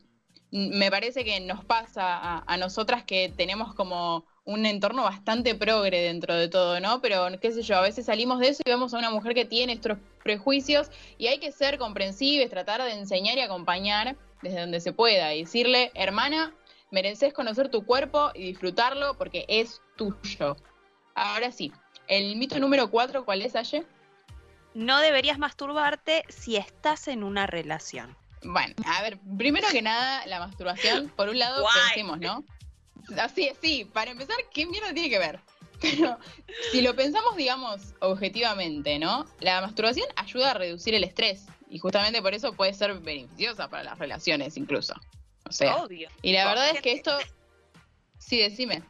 me 0.50 0.90
parece 0.90 1.24
que 1.24 1.40
nos 1.40 1.64
pasa 1.64 2.18
a, 2.18 2.44
a 2.48 2.58
nosotras 2.58 3.04
que 3.04 3.32
tenemos 3.38 3.76
como 3.76 4.26
un 4.46 4.66
entorno 4.66 5.04
bastante 5.04 5.56
progre 5.56 6.02
dentro 6.02 6.36
de 6.36 6.50
todo, 6.50 6.80
¿no? 6.80 7.02
Pero 7.02 7.28
qué 7.40 7.52
sé 7.52 7.62
yo, 7.62 7.78
a 7.78 7.82
veces 7.82 8.06
salimos 8.06 8.40
de 8.40 8.50
eso 8.50 8.64
y 8.66 8.70
vemos 8.70 8.94
a 8.94 8.98
una 8.98 9.10
mujer 9.10 9.34
que 9.34 9.46
tiene 9.46 9.74
estos 9.74 9.98
prejuicios 10.24 10.92
y 11.18 11.28
hay 11.28 11.40
que 11.40 11.52
ser 11.52 11.78
comprensibles, 11.78 12.50
tratar 12.50 12.84
de 12.84 12.92
enseñar 12.92 13.38
y 13.38 13.42
acompañar 13.42 14.16
desde 14.42 14.60
donde 14.60 14.82
se 14.82 14.92
pueda 14.92 15.34
y 15.34 15.44
decirle, 15.44 15.92
hermana, 15.94 16.54
mereces 16.92 17.34
conocer 17.34 17.70
tu 17.70 17.86
cuerpo 17.86 18.32
y 18.36 18.44
disfrutarlo 18.44 19.18
porque 19.18 19.46
es 19.48 19.82
tuyo. 19.96 20.58
Ahora 21.16 21.52
sí, 21.52 21.72
el 22.08 22.36
mito 22.36 22.60
número 22.60 22.90
cuatro, 22.90 23.24
¿cuál 23.24 23.42
es, 23.42 23.56
Aye? 23.56 23.86
No 24.74 25.00
deberías 25.00 25.38
masturbarte 25.38 26.26
si 26.30 26.58
estás 26.58 27.08
en 27.08 27.24
una 27.24 27.48
relación. 27.48 28.18
Bueno, 28.44 28.74
a 28.86 29.02
ver, 29.02 29.20
primero 29.38 29.68
que 29.72 29.82
nada, 29.82 30.26
la 30.26 30.40
masturbación, 30.40 31.10
por 31.16 31.30
un 31.30 31.40
lado, 31.40 31.62
Guay. 31.62 31.74
pensemos, 31.86 32.20
¿no? 32.20 32.44
Así, 33.18 33.52
sí, 33.62 33.86
para 33.86 34.12
empezar, 34.12 34.38
¿qué 34.54 34.66
mierda 34.66 34.94
tiene 34.94 35.10
que 35.10 35.20
ver? 35.20 35.40
Pero 35.82 36.18
si 36.72 36.82
lo 36.82 36.96
pensamos, 36.96 37.36
digamos, 37.36 37.94
objetivamente, 38.00 39.00
¿no? 39.00 39.26
La 39.40 39.62
masturbación 39.62 40.08
ayuda 40.16 40.52
a 40.52 40.54
reducir 40.54 40.94
el 40.96 41.04
estrés 41.04 41.46
y 41.70 41.80
justamente 41.80 42.22
por 42.22 42.34
eso 42.34 42.54
puede 42.54 42.74
ser 42.74 42.94
beneficiosa 43.00 43.70
para 43.70 43.84
las 43.84 44.00
relaciones 44.00 44.56
incluso. 44.58 44.94
O 45.46 45.52
sea, 45.52 45.78
Obvio. 45.78 46.10
y 46.22 46.32
la 46.32 46.46
verdad 46.46 46.70
es 46.70 46.82
que 46.82 46.94
esto... 46.94 47.18
Sí, 48.18 48.38
decime. 48.40 48.84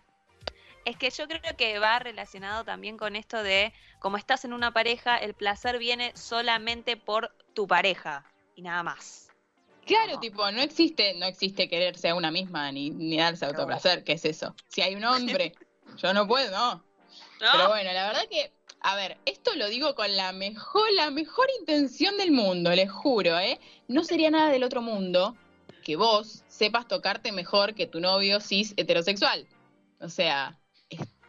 Es 0.86 0.98
que 0.98 1.10
yo 1.10 1.28
creo 1.28 1.56
que 1.58 1.80
va 1.80 1.98
relacionado 2.00 2.64
también 2.64 2.98
con 2.98 3.16
esto 3.16 3.42
de, 3.42 3.74
como 4.00 4.18
estás 4.18 4.46
en 4.46 4.54
una 4.54 4.72
pareja, 4.72 5.18
el 5.18 5.34
placer 5.34 5.80
viene 5.80 6.12
solamente 6.16 6.98
por 6.98 7.34
tu 7.54 7.68
pareja 7.68 8.26
y 8.56 8.62
nada 8.62 8.84
más. 8.84 9.23
Claro, 9.86 10.14
No. 10.14 10.20
tipo, 10.20 10.52
no 10.52 10.62
existe, 10.62 11.14
no 11.16 11.26
existe 11.26 11.68
quererse 11.68 12.10
a 12.10 12.16
una 12.16 12.32
misma 12.32 12.72
ni, 12.72 12.90
ni 12.90 13.18
darse 13.18 13.46
autoplacer, 13.46 14.04
¿qué 14.04 14.14
es 14.14 14.26
eso? 14.26 14.56
Si 14.68 14.82
hay 14.82 14.96
un 14.96 15.04
hombre, 15.04 15.54
yo 15.98 16.14
no 16.14 16.28
puedo, 16.28 16.52
no. 16.52 16.84
Pero 17.40 17.68
bueno, 17.68 17.92
la 17.92 18.08
verdad 18.08 18.24
que, 18.30 18.54
a 18.80 18.96
ver, 18.96 19.18
esto 19.26 19.54
lo 19.56 19.68
digo 19.68 19.96
con 19.96 20.16
la 20.16 20.32
mejor, 20.32 20.92
la 20.94 21.10
mejor 21.12 21.48
intención 21.60 22.18
del 22.18 22.32
mundo, 22.32 22.72
les 22.72 22.90
juro, 22.90 23.38
¿eh? 23.38 23.60
No 23.88 24.04
sería 24.04 24.32
nada 24.32 24.50
del 24.50 24.64
otro 24.64 24.82
mundo 24.82 25.36
que 25.84 25.98
vos 25.98 26.44
sepas 26.48 26.88
tocarte 26.88 27.34
mejor 27.34 27.76
que 27.76 27.88
tu 27.88 28.00
novio 28.00 28.40
cis 28.40 28.74
heterosexual. 28.78 29.46
O 30.00 30.08
sea, 30.08 30.58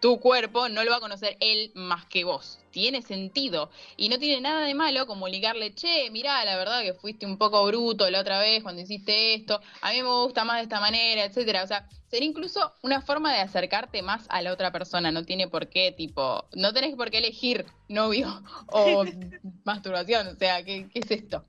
tu 0.04 0.20
cuerpo, 0.20 0.68
no 0.68 0.84
lo 0.84 0.90
va 0.90 0.98
a 0.98 1.00
conocer 1.00 1.38
él 1.40 1.72
más 1.74 2.04
que 2.04 2.24
vos. 2.24 2.58
Tiene 2.72 3.00
sentido. 3.00 3.70
Y 3.96 4.10
no 4.10 4.18
tiene 4.18 4.42
nada 4.42 4.66
de 4.66 4.74
malo 4.74 5.06
comunicarle, 5.06 5.74
che, 5.74 6.10
mirá, 6.10 6.44
la 6.44 6.58
verdad 6.58 6.82
que 6.82 6.92
fuiste 6.92 7.24
un 7.24 7.38
poco 7.38 7.64
bruto 7.64 8.10
la 8.10 8.20
otra 8.20 8.38
vez 8.38 8.62
cuando 8.62 8.82
hiciste 8.82 9.32
esto, 9.32 9.62
a 9.80 9.92
mí 9.92 10.02
me 10.02 10.08
gusta 10.10 10.44
más 10.44 10.56
de 10.58 10.64
esta 10.64 10.78
manera, 10.78 11.24
etcétera. 11.24 11.64
O 11.64 11.66
sea, 11.66 11.88
sería 12.10 12.28
incluso 12.28 12.74
una 12.82 13.00
forma 13.00 13.32
de 13.32 13.40
acercarte 13.40 14.02
más 14.02 14.26
a 14.28 14.42
la 14.42 14.52
otra 14.52 14.70
persona. 14.70 15.10
No 15.10 15.24
tiene 15.24 15.48
por 15.48 15.70
qué, 15.70 15.90
tipo, 15.90 16.44
no 16.52 16.74
tenés 16.74 16.96
por 16.96 17.10
qué 17.10 17.16
elegir 17.16 17.64
novio 17.88 18.42
o 18.66 19.06
masturbación. 19.64 20.26
O 20.26 20.36
sea, 20.36 20.62
¿qué, 20.62 20.86
qué 20.92 20.98
es 20.98 21.10
esto? 21.10 21.46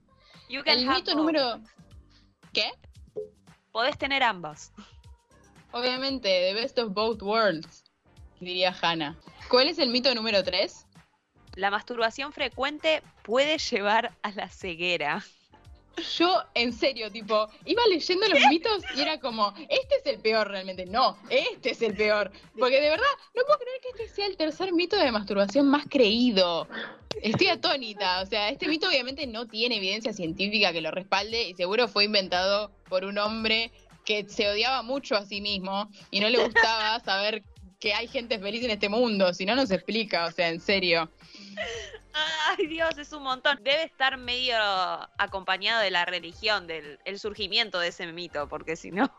El 0.48 0.86
mito 0.86 1.14
número. 1.14 1.60
¿Qué? 2.54 2.72
Podés 3.70 3.98
tener 3.98 4.22
ambos. 4.22 4.72
Obviamente, 5.72 6.26
the 6.26 6.54
best 6.54 6.78
of 6.78 6.94
both 6.94 7.20
worlds, 7.20 7.84
diría 8.40 8.74
Hannah. 8.80 9.16
¿Cuál 9.48 9.68
es 9.68 9.78
el 9.78 9.90
mito 9.90 10.14
número 10.14 10.42
3? 10.42 10.86
La 11.54 11.70
masturbación 11.70 12.32
frecuente 12.32 13.02
puede 13.22 13.58
llevar 13.58 14.12
a 14.22 14.30
la 14.32 14.48
ceguera. 14.48 15.24
yo, 16.18 16.42
en 16.54 16.72
serio, 16.72 17.10
tipo, 17.10 17.48
iba 17.64 17.82
leyendo 17.88 18.28
los 18.28 18.40
mitos 18.50 18.84
y 18.94 19.00
era 19.00 19.18
como, 19.18 19.54
este 19.68 19.96
es 19.96 20.06
el 20.06 20.18
peor 20.20 20.48
realmente. 20.48 20.84
No, 20.84 21.16
este 21.30 21.70
es 21.70 21.80
el 21.80 21.94
peor. 21.94 22.30
Porque 22.58 22.80
de 22.80 22.90
verdad, 22.90 23.06
no 23.34 23.42
puedo 23.44 23.58
creer 23.58 23.80
que 23.80 24.02
este 24.02 24.14
sea 24.14 24.26
el 24.26 24.36
tercer 24.36 24.72
mito 24.72 24.96
de 24.96 25.10
masturbación 25.10 25.68
más 25.68 25.86
creído. 25.88 26.68
Estoy 27.22 27.48
atónita. 27.48 28.20
O 28.20 28.26
sea, 28.26 28.50
este 28.50 28.68
mito 28.68 28.88
obviamente 28.88 29.26
no 29.26 29.46
tiene 29.46 29.76
evidencia 29.76 30.12
científica 30.12 30.72
que 30.72 30.82
lo 30.82 30.90
respalde 30.90 31.48
y 31.48 31.54
seguro 31.54 31.88
fue 31.88 32.04
inventado 32.04 32.70
por 32.88 33.04
un 33.04 33.16
hombre 33.16 33.72
que 34.04 34.28
se 34.28 34.48
odiaba 34.48 34.82
mucho 34.82 35.16
a 35.16 35.26
sí 35.26 35.40
mismo 35.40 35.90
y 36.10 36.20
no 36.20 36.28
le 36.28 36.42
gustaba 36.44 37.00
saber 37.00 37.42
que 37.80 37.94
hay 37.94 38.08
gente 38.08 38.38
feliz 38.38 38.64
en 38.64 38.70
este 38.70 38.88
mundo. 38.88 39.32
Si 39.34 39.44
no, 39.44 39.54
no 39.54 39.66
se 39.66 39.74
explica. 39.74 40.26
O 40.26 40.30
sea, 40.30 40.48
en 40.48 40.60
serio. 40.60 41.10
Ay, 42.12 42.66
Dios, 42.66 42.96
es 42.98 43.12
un 43.12 43.22
montón. 43.22 43.58
Debe 43.62 43.84
estar 43.84 44.16
medio 44.16 44.56
acompañado 45.18 45.82
de 45.82 45.90
la 45.90 46.04
religión, 46.04 46.66
del 46.66 46.98
el 47.04 47.18
surgimiento 47.18 47.78
de 47.78 47.88
ese 47.88 48.06
mito, 48.12 48.48
porque 48.48 48.76
si 48.76 48.90
no. 48.90 49.12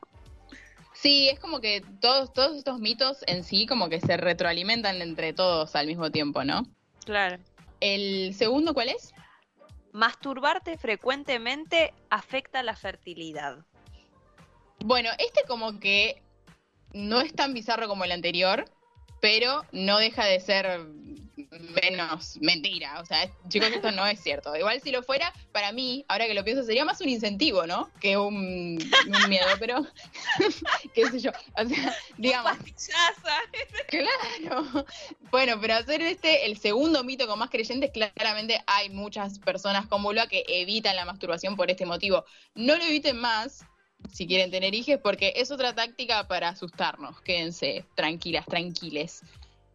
Sí, 0.94 1.30
es 1.30 1.40
como 1.40 1.62
que 1.62 1.84
todos, 2.02 2.34
todos 2.34 2.58
estos 2.58 2.80
mitos 2.80 3.20
en 3.28 3.44
sí 3.44 3.68
como 3.68 3.88
que 3.88 4.02
se 4.02 4.18
retroalimentan 4.18 5.00
entre 5.02 5.32
todos 5.32 5.76
al 5.76 5.86
mismo 5.86 6.10
tiempo, 6.10 6.44
¿no? 6.44 6.64
Claro. 7.06 7.38
¿El 7.80 8.34
segundo 8.34 8.74
cuál 8.74 8.90
es? 8.90 9.14
Masturbarte 9.92 10.76
frecuentemente 10.78 11.94
afecta 12.10 12.64
la 12.64 12.76
fertilidad. 12.76 13.60
Bueno, 14.80 15.10
este 15.20 15.44
como 15.48 15.80
que 15.80 16.24
no 16.98 17.22
es 17.22 17.34
tan 17.34 17.54
bizarro 17.54 17.88
como 17.88 18.04
el 18.04 18.12
anterior, 18.12 18.66
pero 19.22 19.66
no 19.72 19.98
deja 19.98 20.26
de 20.26 20.40
ser 20.40 20.80
menos 21.82 22.38
mentira. 22.42 23.00
O 23.00 23.06
sea, 23.06 23.30
chicos, 23.48 23.70
esto 23.70 23.92
no 23.92 24.06
es 24.06 24.22
cierto. 24.22 24.56
Igual 24.56 24.82
si 24.82 24.92
lo 24.92 25.04
fuera, 25.04 25.34
para 25.52 25.72
mí, 25.72 26.06
ahora 26.08 26.28
que 26.28 26.34
lo 26.34 26.44
pienso, 26.44 26.64
sería 26.64 26.86
más 26.86 27.02
un 27.02 27.10
incentivo, 27.10 27.66
¿no? 27.66 27.90
Que 28.00 28.18
un, 28.18 28.34
un 28.34 29.30
miedo, 29.30 29.46
pero 29.60 29.86
qué 30.94 31.10
sé 31.10 31.20
yo. 31.20 31.32
O 31.56 31.66
sea, 31.68 31.96
digamos. 32.18 32.58
Claro. 33.88 34.86
Bueno, 35.32 35.60
pero 35.62 35.76
hacer 35.76 36.02
este, 36.02 36.46
el 36.46 36.58
segundo 36.58 37.04
mito 37.04 37.28
con 37.28 37.40
más 37.40 37.50
creyentes, 37.50 37.92
claramente 37.92 38.62
hay 38.68 38.90
muchas 38.90 39.40
personas 39.40 39.88
como 39.88 40.12
Lua 40.14 40.28
que 40.28 40.44
evitan 40.48 40.96
la 40.96 41.06
masturbación 41.06 41.56
por 41.56 41.70
este 41.72 41.86
motivo. 41.86 42.26
No 42.56 42.76
lo 42.76 42.84
eviten 42.84 43.18
más, 43.18 43.66
si 44.12 44.28
quieren 44.28 44.52
tener 44.52 44.74
hijos, 44.74 45.00
porque 45.02 45.34
es 45.36 45.52
otra 45.52 45.74
táctica 45.74 46.28
para 46.28 46.50
asustarnos. 46.50 47.20
Quédense 47.22 47.86
tranquilas, 47.96 48.46
tranquiles. 48.46 49.22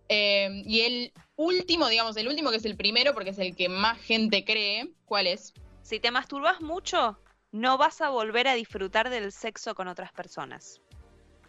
Eh, 0.09 0.63
y 0.67 0.81
el 0.81 1.13
último, 1.37 1.89
digamos, 1.89 2.17
el 2.17 2.29
último 2.29 2.51
que 2.51 2.57
es 2.57 2.65
el 2.65 2.77
primero, 2.77 3.15
porque 3.15 3.31
es 3.31 3.39
el 3.39 3.57
que 3.57 3.69
más 3.69 3.99
gente 3.99 4.45
cree, 4.45 4.91
¿cuál 5.05 5.27
es? 5.27 5.55
Si 5.83 6.01
te 6.01 6.11
masturbas 6.11 6.61
mucho, 6.61 7.19
no 7.51 7.79
vas 7.79 8.01
a 8.01 8.11
volver 8.11 8.49
a 8.49 8.55
disfrutar 8.55 9.11
del 9.11 9.33
sexo 9.33 9.75
con 9.75 9.89
otras 9.89 10.13
personas. 10.13 10.81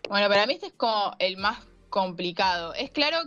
Bueno, 0.10 0.28
para 0.28 0.46
mí 0.46 0.54
este 0.54 0.68
es 0.68 0.74
como 0.74 1.16
el 1.20 1.38
más 1.38 1.66
complicado. 1.90 2.74
Es 2.74 2.92
claro 2.92 3.18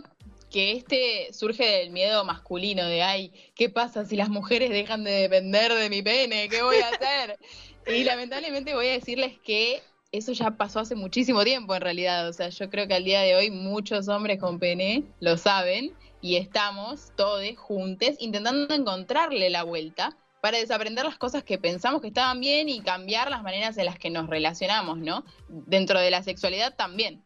que 0.49 0.71
este 0.73 1.33
surge 1.33 1.65
del 1.65 1.89
miedo 1.89 2.23
masculino 2.23 2.85
de, 2.85 3.03
ay, 3.03 3.33
¿qué 3.55 3.69
pasa 3.69 4.05
si 4.05 4.15
las 4.15 4.29
mujeres 4.29 4.69
dejan 4.69 5.03
de 5.03 5.11
depender 5.11 5.73
de 5.73 5.89
mi 5.89 6.01
pene? 6.01 6.47
¿Qué 6.49 6.61
voy 6.61 6.77
a 6.77 6.89
hacer? 6.89 7.37
y 7.87 8.03
lamentablemente 8.03 8.73
voy 8.73 8.87
a 8.87 8.93
decirles 8.93 9.37
que 9.43 9.81
eso 10.11 10.31
ya 10.31 10.51
pasó 10.51 10.79
hace 10.79 10.95
muchísimo 10.95 11.43
tiempo 11.43 11.75
en 11.75 11.81
realidad. 11.81 12.27
O 12.27 12.33
sea, 12.33 12.49
yo 12.49 12.69
creo 12.69 12.87
que 12.87 12.93
al 12.93 13.03
día 13.03 13.21
de 13.21 13.35
hoy 13.35 13.51
muchos 13.51 14.07
hombres 14.07 14.39
con 14.39 14.59
pene 14.59 15.03
lo 15.19 15.37
saben 15.37 15.93
y 16.21 16.35
estamos 16.35 17.11
todos 17.15 17.43
juntos 17.57 18.15
intentando 18.19 18.73
encontrarle 18.73 19.49
la 19.49 19.63
vuelta 19.63 20.17
para 20.41 20.57
desaprender 20.57 21.05
las 21.05 21.17
cosas 21.17 21.43
que 21.43 21.57
pensamos 21.57 22.01
que 22.01 22.07
estaban 22.07 22.39
bien 22.39 22.69
y 22.69 22.81
cambiar 22.81 23.29
las 23.29 23.43
maneras 23.43 23.77
en 23.77 23.85
las 23.85 23.97
que 23.97 24.09
nos 24.09 24.29
relacionamos, 24.29 24.97
¿no? 24.97 25.25
Dentro 25.49 25.99
de 25.99 26.11
la 26.11 26.23
sexualidad 26.23 26.75
también. 26.75 27.23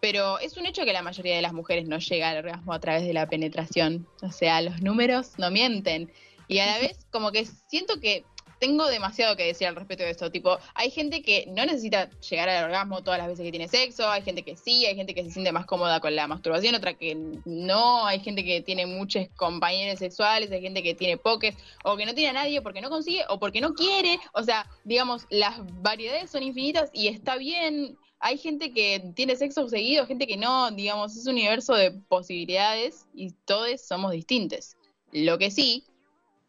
Pero 0.00 0.38
es 0.38 0.56
un 0.56 0.66
hecho 0.66 0.84
que 0.84 0.92
la 0.92 1.02
mayoría 1.02 1.36
de 1.36 1.42
las 1.42 1.52
mujeres 1.52 1.86
no 1.86 1.98
llega 1.98 2.30
al 2.30 2.38
orgasmo 2.38 2.72
a 2.72 2.80
través 2.80 3.06
de 3.06 3.12
la 3.12 3.28
penetración. 3.28 4.08
O 4.22 4.32
sea, 4.32 4.62
los 4.62 4.80
números 4.80 5.32
no 5.38 5.50
mienten. 5.50 6.10
Y 6.48 6.58
a 6.58 6.66
la 6.66 6.78
vez, 6.80 7.06
como 7.10 7.30
que 7.32 7.46
siento 7.46 8.00
que 8.00 8.24
tengo 8.60 8.86
demasiado 8.86 9.36
que 9.36 9.46
decir 9.46 9.66
al 9.66 9.74
respecto 9.74 10.04
de 10.04 10.10
esto. 10.10 10.30
Tipo, 10.30 10.58
hay 10.74 10.90
gente 10.90 11.22
que 11.22 11.46
no 11.48 11.64
necesita 11.64 12.10
llegar 12.20 12.48
al 12.50 12.66
orgasmo 12.66 13.02
todas 13.02 13.18
las 13.18 13.26
veces 13.26 13.44
que 13.44 13.50
tiene 13.50 13.66
sexo, 13.68 14.08
hay 14.08 14.22
gente 14.22 14.42
que 14.42 14.54
sí, 14.54 14.84
hay 14.84 14.94
gente 14.94 15.14
que 15.14 15.24
se 15.24 15.30
siente 15.30 15.50
más 15.50 15.64
cómoda 15.64 15.98
con 15.98 16.14
la 16.14 16.28
masturbación, 16.28 16.74
otra 16.74 16.94
que 16.94 17.16
no, 17.46 18.06
hay 18.06 18.20
gente 18.20 18.44
que 18.44 18.60
tiene 18.60 18.84
muchos 18.84 19.26
compañeros 19.36 19.98
sexuales, 19.98 20.52
hay 20.52 20.60
gente 20.60 20.82
que 20.82 20.94
tiene 20.94 21.16
poques, 21.16 21.56
o 21.84 21.96
que 21.96 22.04
no 22.04 22.14
tiene 22.14 22.30
a 22.30 22.34
nadie 22.34 22.60
porque 22.60 22.82
no 22.82 22.90
consigue, 22.90 23.24
o 23.30 23.38
porque 23.38 23.62
no 23.62 23.72
quiere. 23.72 24.18
O 24.34 24.42
sea, 24.42 24.66
digamos, 24.84 25.26
las 25.30 25.54
variedades 25.82 26.30
son 26.30 26.42
infinitas 26.42 26.90
y 26.92 27.08
está 27.08 27.36
bien. 27.36 27.96
Hay 28.18 28.36
gente 28.36 28.74
que 28.74 29.02
tiene 29.16 29.36
sexo 29.36 29.66
seguido, 29.70 30.06
gente 30.06 30.26
que 30.26 30.36
no, 30.36 30.70
digamos, 30.70 31.16
es 31.16 31.26
un 31.26 31.32
universo 31.32 31.74
de 31.74 31.92
posibilidades 31.92 33.06
y 33.14 33.32
todos 33.46 33.80
somos 33.80 34.12
distintos. 34.12 34.76
Lo 35.12 35.38
que 35.38 35.50
sí 35.50 35.84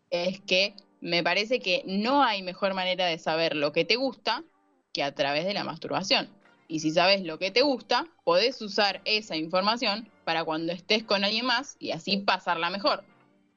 es 0.09 0.41
que 0.41 0.75
me 1.01 1.23
parece 1.23 1.59
que 1.59 1.83
no 1.85 2.23
hay 2.23 2.43
mejor 2.43 2.73
manera 2.73 3.07
de 3.07 3.17
saber 3.17 3.55
lo 3.55 3.73
que 3.73 3.83
te 3.83 3.95
gusta 3.95 4.43
que 4.93 5.03
a 5.03 5.13
través 5.13 5.45
de 5.45 5.53
la 5.53 5.63
masturbación. 5.63 6.29
Y 6.67 6.79
si 6.79 6.91
sabes 6.91 7.23
lo 7.23 7.37
que 7.37 7.51
te 7.51 7.63
gusta, 7.63 8.07
podés 8.23 8.61
usar 8.61 9.01
esa 9.03 9.35
información 9.35 10.07
para 10.23 10.45
cuando 10.45 10.71
estés 10.71 11.03
con 11.03 11.23
alguien 11.25 11.45
más 11.45 11.75
y 11.79 11.91
así 11.91 12.17
pasarla 12.17 12.69
mejor. 12.69 13.03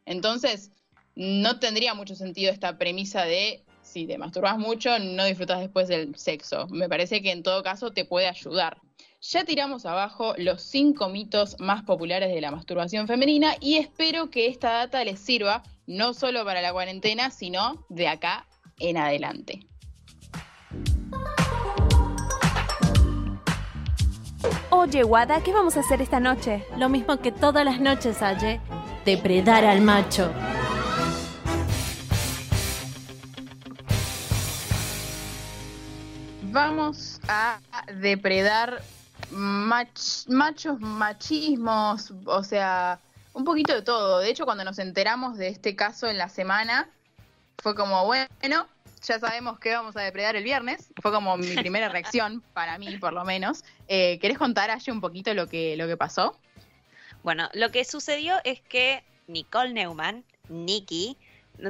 Entonces, 0.07 0.73
no 1.15 1.61
tendría 1.61 1.95
mucho 1.95 2.17
sentido 2.17 2.51
esta 2.51 2.77
premisa 2.77 3.23
de 3.25 3.63
si 3.83 4.07
te 4.07 4.19
masturbas 4.19 4.59
mucho, 4.59 4.99
no 4.99 5.25
disfrutas 5.27 5.61
después 5.61 5.89
del 5.89 6.17
sexo. 6.17 6.67
Me 6.69 6.89
parece 6.89 7.23
que 7.23 7.31
en 7.31 7.43
todo 7.43 7.63
caso 7.63 7.91
te 7.91 8.05
puede 8.05 8.27
ayudar. 8.27 8.79
Ya 9.21 9.45
tiramos 9.45 9.87
abajo 9.87 10.35
los 10.39 10.63
cinco 10.63 11.09
mitos 11.09 11.61
más 11.61 11.83
populares 11.85 12.35
de 12.35 12.41
la 12.41 12.51
masturbación 12.51 13.07
femenina 13.07 13.55
y 13.61 13.77
espero 13.77 14.31
que 14.31 14.49
esta 14.49 14.73
data 14.73 15.05
les 15.05 15.21
sirva 15.21 15.63
no 15.87 16.15
solo 16.15 16.45
para 16.45 16.63
la 16.63 16.73
cuarentena, 16.73 17.31
sino 17.31 17.85
de 17.89 18.09
acá 18.09 18.47
en 18.79 18.97
adelante. 18.97 19.67
Oye, 24.71 25.05
Wada, 25.05 25.43
¿qué 25.43 25.53
vamos 25.53 25.77
a 25.77 25.81
hacer 25.81 26.03
esta 26.03 26.21
noche? 26.21 26.67
Lo 26.77 26.89
mismo 26.89 27.19
que 27.19 27.33
todas 27.33 27.65
las 27.65 27.81
noches, 27.81 28.21
Aye. 28.23 28.61
Depredar 29.05 29.65
al 29.65 29.81
macho. 29.81 30.33
Vamos 36.51 37.21
a 37.29 37.61
depredar 37.95 38.83
machos, 39.31 40.81
machismos, 40.81 42.13
o 42.27 42.43
sea, 42.43 43.01
un 43.35 43.45
poquito 43.45 43.75
de 43.75 43.83
todo. 43.83 44.21
De 44.21 44.31
hecho, 44.31 44.47
cuando 44.47 44.65
nos 44.65 44.79
enteramos 44.79 45.37
de 45.37 45.49
este 45.49 45.77
caso 45.77 46.09
en 46.09 46.17
la 46.17 46.29
semana, 46.29 46.89
fue 47.59 47.75
como, 47.75 48.07
bueno, 48.07 48.67
ya 49.03 49.19
sabemos 49.19 49.59
que 49.59 49.73
vamos 49.73 49.97
a 49.97 50.01
depredar 50.01 50.37
el 50.37 50.45
viernes. 50.45 50.91
Fue 51.03 51.13
como 51.13 51.37
mi 51.37 51.49
primera 51.57 51.89
reacción, 51.89 52.43
para 52.55 52.79
mí 52.79 52.97
por 52.97 53.13
lo 53.13 53.25
menos. 53.25 53.65
Eh, 53.89 54.19
¿Querés 54.21 54.39
contar, 54.39 54.71
Aye, 54.71 54.91
un 54.91 55.01
poquito 55.01 55.35
lo 55.35 55.47
que, 55.47 55.77
lo 55.77 55.87
que 55.87 55.97
pasó? 55.97 56.39
Bueno, 57.23 57.49
lo 57.53 57.71
que 57.71 57.85
sucedió 57.85 58.37
es 58.45 58.61
que 58.61 59.05
Nicole 59.27 59.73
Neumann, 59.73 60.25
Nikki, 60.49 61.17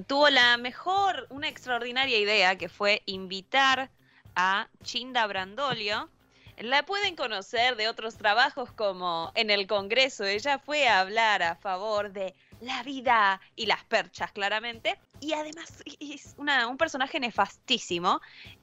tuvo 0.06 0.30
la 0.30 0.56
mejor, 0.56 1.26
una 1.30 1.48
extraordinaria 1.48 2.18
idea 2.18 2.56
que 2.56 2.68
fue 2.68 3.02
invitar 3.06 3.90
a 4.34 4.68
Chinda 4.82 5.26
Brandolio, 5.26 6.08
la 6.58 6.84
pueden 6.84 7.16
conocer 7.16 7.76
de 7.76 7.88
otros 7.88 8.16
trabajos 8.16 8.70
como 8.72 9.32
en 9.34 9.50
el 9.50 9.66
Congreso. 9.66 10.24
Ella 10.24 10.58
fue 10.58 10.88
a 10.88 11.00
hablar 11.00 11.42
a 11.42 11.56
favor 11.56 12.12
de 12.12 12.34
la 12.60 12.82
vida 12.82 13.40
y 13.56 13.66
las 13.66 13.84
perchas, 13.84 14.32
claramente. 14.32 14.98
Y 15.20 15.32
además 15.32 15.82
es 16.00 16.34
una, 16.36 16.68
un 16.68 16.76
personaje 16.76 17.18
nefastísimo. 17.18 18.20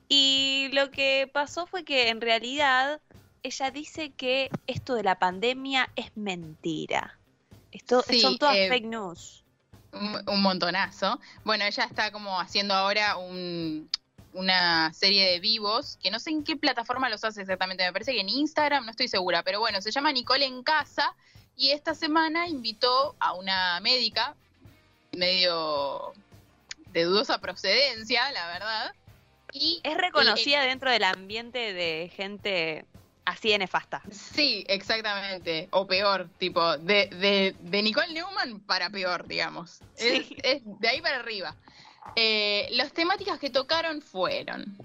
Y 0.07 0.69
lo 0.73 0.91
que 0.91 1.29
pasó 1.31 1.67
fue 1.67 1.83
que 1.83 2.09
en 2.09 2.21
realidad 2.21 3.01
ella 3.43 3.71
dice 3.71 4.11
que 4.11 4.49
esto 4.67 4.95
de 4.95 5.03
la 5.03 5.19
pandemia 5.19 5.89
es 5.95 6.15
mentira. 6.15 7.17
Esto 7.71 8.03
son 8.03 8.37
todas 8.37 8.55
eh, 8.55 8.69
fake 8.69 8.85
news. 8.85 9.43
un 9.93 10.41
montonazo. 10.41 11.19
Bueno, 11.43 11.65
ella 11.65 11.85
está 11.85 12.11
como 12.11 12.39
haciendo 12.39 12.73
ahora 12.73 13.17
un, 13.17 13.89
una 14.33 14.93
serie 14.93 15.31
de 15.31 15.39
vivos, 15.39 15.97
que 16.01 16.11
no 16.11 16.19
sé 16.19 16.29
en 16.31 16.43
qué 16.43 16.55
plataforma 16.55 17.09
los 17.09 17.23
hace 17.23 17.41
exactamente, 17.41 17.83
me 17.83 17.93
parece 17.93 18.13
que 18.13 18.21
en 18.21 18.29
Instagram, 18.29 18.85
no 18.85 18.91
estoy 18.91 19.07
segura, 19.07 19.43
pero 19.43 19.59
bueno, 19.59 19.81
se 19.81 19.91
llama 19.91 20.11
Nicole 20.11 20.45
en 20.45 20.63
casa 20.63 21.15
y 21.55 21.71
esta 21.71 21.93
semana 21.93 22.47
invitó 22.47 23.15
a 23.19 23.33
una 23.33 23.79
médica 23.81 24.35
medio 25.11 26.13
de 26.87 27.03
dudosa 27.03 27.39
procedencia, 27.39 28.31
la 28.31 28.47
verdad. 28.47 28.93
Y 29.53 29.81
es 29.83 29.97
reconocida 29.97 30.63
dentro 30.63 30.89
del 30.89 31.03
ambiente 31.03 31.73
de 31.73 32.11
gente 32.15 32.85
así 33.25 33.49
de 33.49 33.59
nefasta. 33.59 34.01
Sí, 34.11 34.65
exactamente. 34.67 35.67
O 35.71 35.85
peor, 35.85 36.29
tipo, 36.37 36.77
de, 36.77 37.07
de, 37.07 37.55
de 37.59 37.83
Nicole 37.83 38.13
Newman 38.13 38.61
para 38.61 38.89
peor, 38.89 39.27
digamos. 39.27 39.81
es 39.97 40.61
de 40.65 40.87
ahí 40.87 41.01
para 41.01 41.17
arriba. 41.17 41.55
Eh, 42.15 42.67
las 42.71 42.91
temáticas 42.91 43.39
que 43.39 43.49
tocaron 43.49 44.01
fueron, 44.01 44.77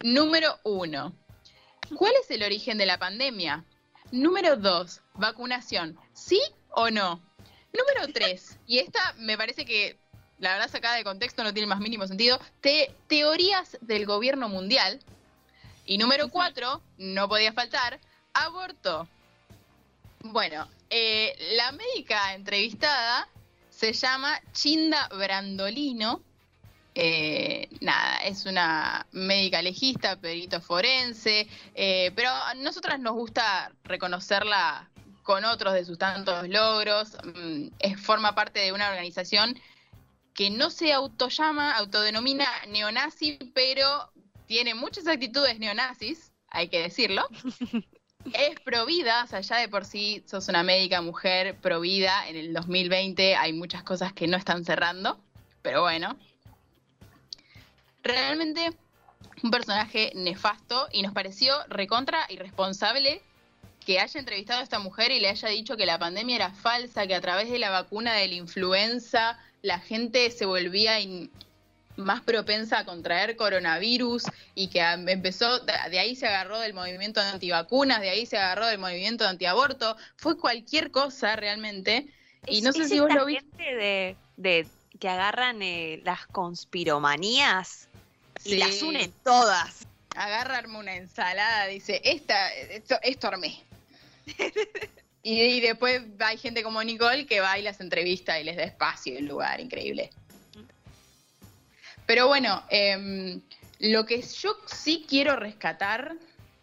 número 0.00 0.58
uno, 0.62 1.12
¿cuál 1.96 2.12
es 2.22 2.30
el 2.30 2.42
origen 2.42 2.78
de 2.78 2.86
la 2.86 2.98
pandemia? 2.98 3.64
Número 4.12 4.56
dos, 4.56 5.00
vacunación, 5.14 5.98
¿sí 6.12 6.40
o 6.70 6.90
no? 6.90 7.20
Número 7.72 8.12
tres, 8.12 8.58
y 8.66 8.78
esta 8.78 9.14
me 9.18 9.36
parece 9.36 9.64
que 9.64 9.98
la 10.38 10.52
verdad 10.52 10.70
sacada 10.70 10.96
de 10.96 11.04
contexto 11.04 11.42
no 11.42 11.52
tiene 11.52 11.66
más 11.66 11.80
mínimo 11.80 12.06
sentido, 12.06 12.38
te- 12.60 12.94
teorías 13.08 13.76
del 13.80 14.06
gobierno 14.06 14.48
mundial. 14.48 15.00
Y 15.84 15.98
número 15.98 16.28
cuatro, 16.28 16.82
no 16.98 17.28
podía 17.28 17.52
faltar, 17.52 17.98
aborto. 18.34 19.08
Bueno, 20.20 20.68
eh, 20.90 21.34
la 21.56 21.72
médica 21.72 22.34
entrevistada 22.34 23.28
se 23.78 23.92
llama 23.92 24.40
Chinda 24.52 25.08
Brandolino. 25.16 26.20
Eh, 26.96 27.68
nada, 27.80 28.16
es 28.24 28.44
una 28.44 29.06
médica 29.12 29.62
legista, 29.62 30.16
perito 30.16 30.60
forense, 30.60 31.46
eh, 31.76 32.10
pero 32.16 32.28
a 32.28 32.54
nosotras 32.54 32.98
nos 32.98 33.12
gusta 33.12 33.70
reconocerla 33.84 34.90
con 35.22 35.44
otros 35.44 35.74
de 35.74 35.84
sus 35.84 35.96
tantos 35.96 36.48
logros. 36.48 37.16
Mm, 37.22 37.68
forma 37.98 38.34
parte 38.34 38.58
de 38.58 38.72
una 38.72 38.88
organización 38.88 39.56
que 40.34 40.50
no 40.50 40.70
se 40.70 40.92
autollama, 40.92 41.76
autodenomina 41.76 42.48
neonazi, 42.66 43.38
pero 43.54 44.10
tiene 44.46 44.74
muchas 44.74 45.06
actitudes 45.06 45.60
neonazis, 45.60 46.32
hay 46.48 46.68
que 46.68 46.82
decirlo. 46.82 47.28
Es 48.34 48.60
provida, 48.60 49.24
o 49.24 49.26
sea, 49.26 49.40
ya 49.40 49.56
de 49.56 49.68
por 49.68 49.84
sí 49.84 50.22
sos 50.26 50.48
una 50.48 50.62
médica 50.62 51.00
mujer 51.02 51.56
provida. 51.56 52.28
En 52.28 52.36
el 52.36 52.52
2020 52.52 53.36
hay 53.36 53.52
muchas 53.52 53.82
cosas 53.82 54.12
que 54.12 54.26
no 54.26 54.36
están 54.36 54.64
cerrando, 54.64 55.20
pero 55.62 55.82
bueno. 55.82 56.16
Realmente 58.02 58.72
un 59.42 59.50
personaje 59.50 60.12
nefasto 60.14 60.88
y 60.92 61.02
nos 61.02 61.12
pareció 61.12 61.54
recontra 61.68 62.26
irresponsable 62.28 63.22
que 63.84 64.00
haya 64.00 64.20
entrevistado 64.20 64.60
a 64.60 64.62
esta 64.62 64.78
mujer 64.78 65.10
y 65.12 65.20
le 65.20 65.28
haya 65.28 65.48
dicho 65.48 65.76
que 65.76 65.86
la 65.86 65.98
pandemia 65.98 66.36
era 66.36 66.50
falsa, 66.50 67.06
que 67.06 67.14
a 67.14 67.20
través 67.20 67.50
de 67.50 67.58
la 67.58 67.70
vacuna 67.70 68.14
de 68.14 68.28
la 68.28 68.34
influenza 68.34 69.38
la 69.62 69.78
gente 69.78 70.30
se 70.30 70.46
volvía 70.46 71.00
más 71.98 72.22
propensa 72.22 72.78
a 72.78 72.84
contraer 72.84 73.36
coronavirus 73.36 74.24
y 74.54 74.68
que 74.68 74.80
empezó, 74.80 75.58
de 75.60 75.72
de 75.90 75.98
ahí 75.98 76.16
se 76.16 76.26
agarró 76.26 76.58
del 76.60 76.72
movimiento 76.72 77.20
antivacunas, 77.20 78.00
de 78.00 78.10
ahí 78.10 78.24
se 78.24 78.38
agarró 78.38 78.66
del 78.66 78.78
movimiento 78.78 79.26
antiaborto, 79.26 79.96
fue 80.16 80.38
cualquier 80.38 80.90
cosa 80.90 81.36
realmente. 81.36 82.06
Y 82.46 82.62
no 82.62 82.72
sé 82.72 82.88
si 82.88 83.00
vos 83.00 83.12
lo 83.12 83.26
viste. 83.26 83.74
de, 83.74 84.16
de 84.36 84.66
que 84.98 85.08
agarran 85.08 85.60
eh, 85.62 86.00
las 86.04 86.26
conspiromanías 86.26 87.88
y 88.44 88.56
las 88.56 88.80
unen 88.82 89.12
todas. 89.24 89.86
agarra, 90.14 90.58
arma 90.58 90.78
una 90.78 90.94
ensalada, 90.94 91.66
dice, 91.66 92.00
esta, 92.04 92.52
esto, 92.52 92.96
esto 93.02 93.28
armé. 93.28 93.60
y, 95.22 95.40
y 95.40 95.60
después 95.60 96.02
hay 96.20 96.38
gente 96.38 96.62
como 96.62 96.82
Nicole 96.82 97.26
que 97.26 97.40
va 97.40 97.58
y 97.58 97.62
las 97.62 97.80
entrevista 97.80 98.38
y 98.38 98.44
les 98.44 98.56
da 98.56 98.62
espacio 98.62 99.14
y 99.14 99.16
el 99.16 99.26
lugar, 99.26 99.60
increíble. 99.60 100.10
Pero 102.08 102.26
bueno, 102.26 102.64
em, 102.70 103.42
lo 103.80 104.06
que 104.06 104.22
yo 104.22 104.56
sí 104.64 105.04
quiero 105.06 105.36
rescatar, 105.36 106.14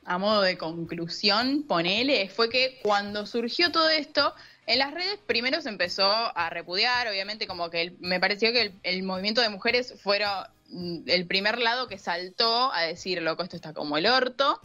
a 0.03 0.17
modo 0.17 0.41
de 0.41 0.57
conclusión, 0.57 1.61
ponele, 1.67 2.29
fue 2.29 2.49
que 2.49 2.79
cuando 2.81 3.27
surgió 3.27 3.71
todo 3.71 3.87
esto, 3.89 4.33
en 4.65 4.79
las 4.79 4.91
redes 4.91 5.19
primero 5.27 5.61
se 5.61 5.69
empezó 5.69 6.07
a 6.07 6.49
repudiar, 6.49 7.07
obviamente 7.07 7.45
como 7.45 7.69
que 7.69 7.93
me 7.99 8.19
pareció 8.19 8.51
que 8.51 8.73
el, 8.81 9.03
movimiento 9.03 9.39
de 9.39 9.49
mujeres 9.49 9.93
fueron 10.01 10.47
mm, 10.69 11.01
el 11.05 11.27
primer 11.27 11.59
lado 11.59 11.87
que 11.87 11.99
saltó 11.99 12.73
a 12.73 12.81
decir, 12.81 13.21
loco, 13.21 13.43
esto 13.43 13.55
está 13.55 13.71
como 13.71 13.99
el 13.99 14.07
orto, 14.07 14.59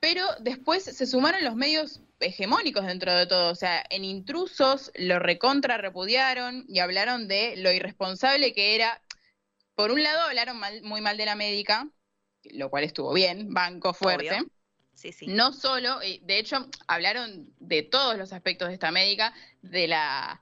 pero 0.00 0.26
después 0.40 0.82
se 0.82 1.06
sumaron 1.06 1.44
los 1.44 1.54
medios 1.54 2.00
hegemónicos 2.18 2.86
dentro 2.86 3.14
de 3.14 3.26
todo, 3.26 3.52
o 3.52 3.54
sea, 3.54 3.84
en 3.88 4.04
intrusos 4.04 4.90
lo 4.96 5.20
recontra 5.20 5.76
repudiaron 5.78 6.64
y 6.66 6.80
hablaron 6.80 7.28
de 7.28 7.54
lo 7.58 7.70
irresponsable 7.70 8.52
que 8.52 8.74
era, 8.74 9.00
por 9.74 9.90
un 9.90 10.02
lado 10.02 10.22
hablaron 10.22 10.58
mal- 10.58 10.82
muy 10.82 11.00
mal 11.00 11.16
de 11.16 11.26
la 11.26 11.34
médica, 11.34 11.88
lo 12.44 12.70
cual 12.70 12.84
estuvo 12.84 13.12
bien, 13.12 13.52
banco 13.52 13.94
fuerte. 13.94 14.30
Obvio. 14.30 14.46
Sí, 14.94 15.12
sí. 15.12 15.26
No 15.26 15.52
solo, 15.52 16.02
y 16.02 16.18
de 16.20 16.38
hecho, 16.38 16.68
hablaron 16.86 17.48
de 17.58 17.82
todos 17.82 18.16
los 18.16 18.32
aspectos 18.32 18.68
de 18.68 18.74
esta 18.74 18.92
médica, 18.92 19.34
de 19.62 19.88
la, 19.88 20.40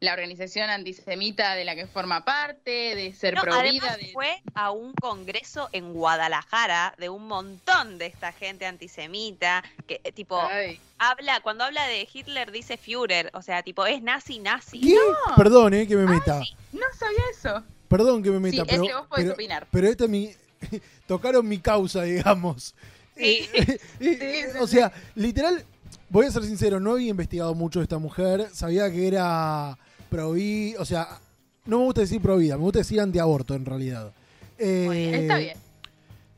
la 0.00 0.12
organización 0.14 0.68
antisemita 0.68 1.54
de 1.54 1.64
la 1.64 1.76
que 1.76 1.86
forma 1.86 2.24
parte, 2.24 2.94
de 2.96 3.12
ser 3.14 3.34
No, 3.34 3.42
además 3.52 3.98
de... 3.98 4.10
fue 4.12 4.42
a 4.54 4.70
un 4.72 4.92
congreso 4.94 5.68
en 5.72 5.92
Guadalajara 5.92 6.94
de 6.98 7.08
un 7.08 7.28
montón 7.28 7.98
de 7.98 8.06
esta 8.06 8.32
gente 8.32 8.66
antisemita 8.66 9.62
que 9.86 10.00
eh, 10.02 10.12
tipo 10.12 10.40
Ay, 10.40 10.80
habla 10.98 11.40
cuando 11.40 11.64
habla 11.64 11.86
de 11.86 12.08
Hitler 12.12 12.50
dice 12.50 12.76
Führer, 12.76 13.30
o 13.32 13.42
sea, 13.42 13.62
tipo 13.62 13.86
es 13.86 14.02
nazi 14.02 14.38
nazi. 14.38 14.80
¿Qué? 14.80 14.96
Perdón, 15.36 15.74
eh, 15.74 15.86
que 15.86 15.94
me 15.94 16.06
meta. 16.06 16.40
no 16.72 16.86
sabía 16.98 17.22
eso. 17.30 17.64
Perdón 17.88 18.22
que 18.22 18.30
me 18.30 18.50
Sí, 18.50 18.58
meta, 18.58 18.72
ese 18.72 18.82
pero, 18.82 18.98
vos 18.98 19.06
podés 19.08 19.24
pero, 19.24 19.34
opinar. 19.34 19.68
pero 19.70 19.88
esta 19.88 20.04
es 20.04 20.10
mi... 20.10 20.30
Tocaron 21.06 21.46
mi 21.46 21.58
causa, 21.58 22.02
digamos. 22.02 22.74
Sí. 23.16 23.48
Sí, 24.00 24.18
o 24.60 24.66
sea, 24.66 24.92
literal, 25.14 25.64
voy 26.08 26.26
a 26.26 26.30
ser 26.30 26.44
sincero, 26.44 26.80
no 26.80 26.92
había 26.92 27.10
investigado 27.10 27.54
mucho 27.54 27.80
de 27.80 27.84
esta 27.84 27.98
mujer. 27.98 28.48
Sabía 28.52 28.90
que 28.90 29.06
era 29.06 29.78
pro 30.10 30.30
o 30.30 30.84
sea, 30.84 31.20
no 31.66 31.78
me 31.78 31.84
gusta 31.84 32.02
decir 32.02 32.20
pro 32.20 32.36
vida, 32.36 32.56
me 32.56 32.62
gusta 32.62 32.78
decir 32.80 33.00
antiaborto 33.00 33.54
en 33.54 33.64
realidad. 33.64 34.12
Eh, 34.58 34.84
Muy 34.86 34.96
bien, 34.98 35.14
está 35.14 35.36
bien. 35.38 35.56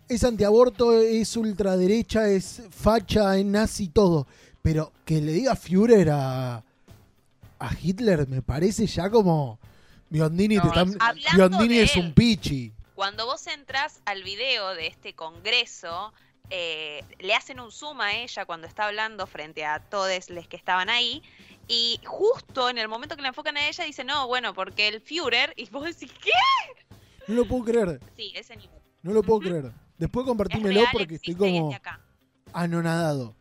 Es 0.09 0.25
antiaborto, 0.25 0.99
es 0.99 1.37
ultraderecha, 1.37 2.29
es 2.31 2.63
facha, 2.71 3.37
es 3.37 3.45
nazi, 3.45 3.89
todo. 3.89 4.27
Pero 4.63 4.91
que 5.05 5.21
le 5.21 5.33
diga 5.33 5.55
Führer 5.55 6.11
a, 6.11 6.57
a 7.59 7.71
Hitler 7.81 8.27
me 8.29 8.43
parece 8.43 8.87
ya 8.87 9.11
como... 9.11 9.59
Biondini, 10.11 10.57
No, 10.57 10.62
te 10.62 10.68
están- 10.68 10.88
es 10.88 10.94
un- 10.94 11.03
Hablando 11.03 11.37
Biondini 11.59 11.79
de 11.79 11.85
es 11.85 11.97
él. 11.97 12.03
un 12.05 12.14
pichi. 12.14 12.73
Cuando 12.94 13.27
vos 13.27 13.47
entras 13.47 14.01
al 14.07 14.23
video 14.23 14.75
de 14.75 14.87
este 14.88 15.14
congreso, 15.14 16.12
eh, 16.51 17.05
le 17.18 17.35
hacen 17.35 17.61
un 17.61 17.71
zoom 17.71 18.01
a 18.01 18.14
ella 18.14 18.44
cuando 18.47 18.66
está 18.66 18.87
hablando 18.87 19.27
frente 19.27 19.64
a 19.64 19.81
todos 19.81 20.31
los 20.31 20.49
que 20.49 20.57
estaban 20.57 20.88
ahí. 20.88 21.23
Y 21.68 22.01
justo 22.07 22.71
en 22.71 22.79
el 22.79 22.88
momento 22.88 23.14
que 23.16 23.23
la 23.23 23.29
enfocan 23.29 23.57
a 23.59 23.68
ella, 23.68 23.85
dice, 23.85 24.03
no, 24.03 24.27
bueno, 24.27 24.55
porque 24.55 24.88
el 24.88 25.01
Führer. 25.03 25.53
Y 25.57 25.68
vos 25.68 25.85
decís, 25.85 26.11
¿qué? 26.23 26.31
No 27.27 27.35
lo 27.35 27.44
puedo 27.47 27.64
creer, 27.64 28.01
Sí, 28.16 28.33
ese 28.35 28.57
nivel. 28.57 28.81
no 29.03 29.12
lo 29.12 29.23
puedo 29.23 29.40
creer. 29.40 29.73
Después 29.99 30.25
Es 30.25 30.29
compartímelo 30.29 30.81
real, 30.81 30.88
porque 30.92 31.16
estoy 31.16 31.35
como 31.35 31.75
acá. 31.75 32.01
anonadado. 32.55 33.37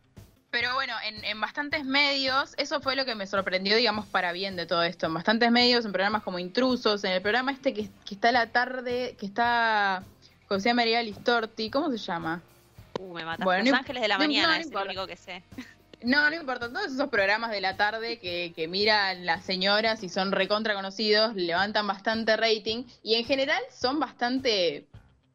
Pero 0.60 0.74
bueno, 0.74 0.92
en, 1.04 1.24
en 1.24 1.40
bastantes 1.40 1.84
medios, 1.84 2.54
eso 2.56 2.80
fue 2.80 2.96
lo 2.96 3.04
que 3.04 3.14
me 3.14 3.28
sorprendió, 3.28 3.76
digamos, 3.76 4.06
para 4.06 4.32
bien 4.32 4.56
de 4.56 4.66
todo 4.66 4.82
esto. 4.82 5.06
En 5.06 5.14
bastantes 5.14 5.52
medios, 5.52 5.84
en 5.84 5.92
programas 5.92 6.24
como 6.24 6.40
Intrusos, 6.40 7.04
en 7.04 7.12
el 7.12 7.22
programa 7.22 7.52
este 7.52 7.72
que, 7.72 7.88
que 8.04 8.14
está 8.16 8.30
a 8.30 8.32
la 8.32 8.46
tarde, 8.48 9.14
que 9.20 9.24
está 9.26 10.02
José 10.48 10.74
María 10.74 11.00
Listorti, 11.02 11.70
¿cómo 11.70 11.88
se 11.90 11.98
llama? 11.98 12.42
Uh, 12.98 13.14
me 13.14 13.24
mataste. 13.24 13.44
Bueno, 13.44 13.62
Los 13.62 13.70
no- 13.72 13.78
Ángeles 13.78 14.02
de 14.02 14.08
la 14.08 14.14
no- 14.16 14.24
Mañana 14.24 14.48
no 14.48 14.54
es 14.60 14.66
importa. 14.66 14.84
lo 14.86 14.90
único 14.90 15.06
que 15.06 15.16
sé. 15.16 15.44
No, 16.02 16.28
no 16.28 16.34
importa, 16.34 16.68
todos 16.72 16.92
esos 16.92 17.08
programas 17.08 17.50
de 17.52 17.60
la 17.60 17.76
tarde 17.76 18.18
que, 18.18 18.52
que 18.56 18.66
miran 18.66 19.26
las 19.26 19.44
señoras 19.44 20.02
y 20.02 20.08
son 20.08 20.32
recontra 20.32 20.74
conocidos, 20.74 21.36
levantan 21.36 21.86
bastante 21.86 22.36
rating 22.36 22.82
y 23.04 23.14
en 23.14 23.24
general 23.24 23.62
son 23.70 24.00
bastante 24.00 24.86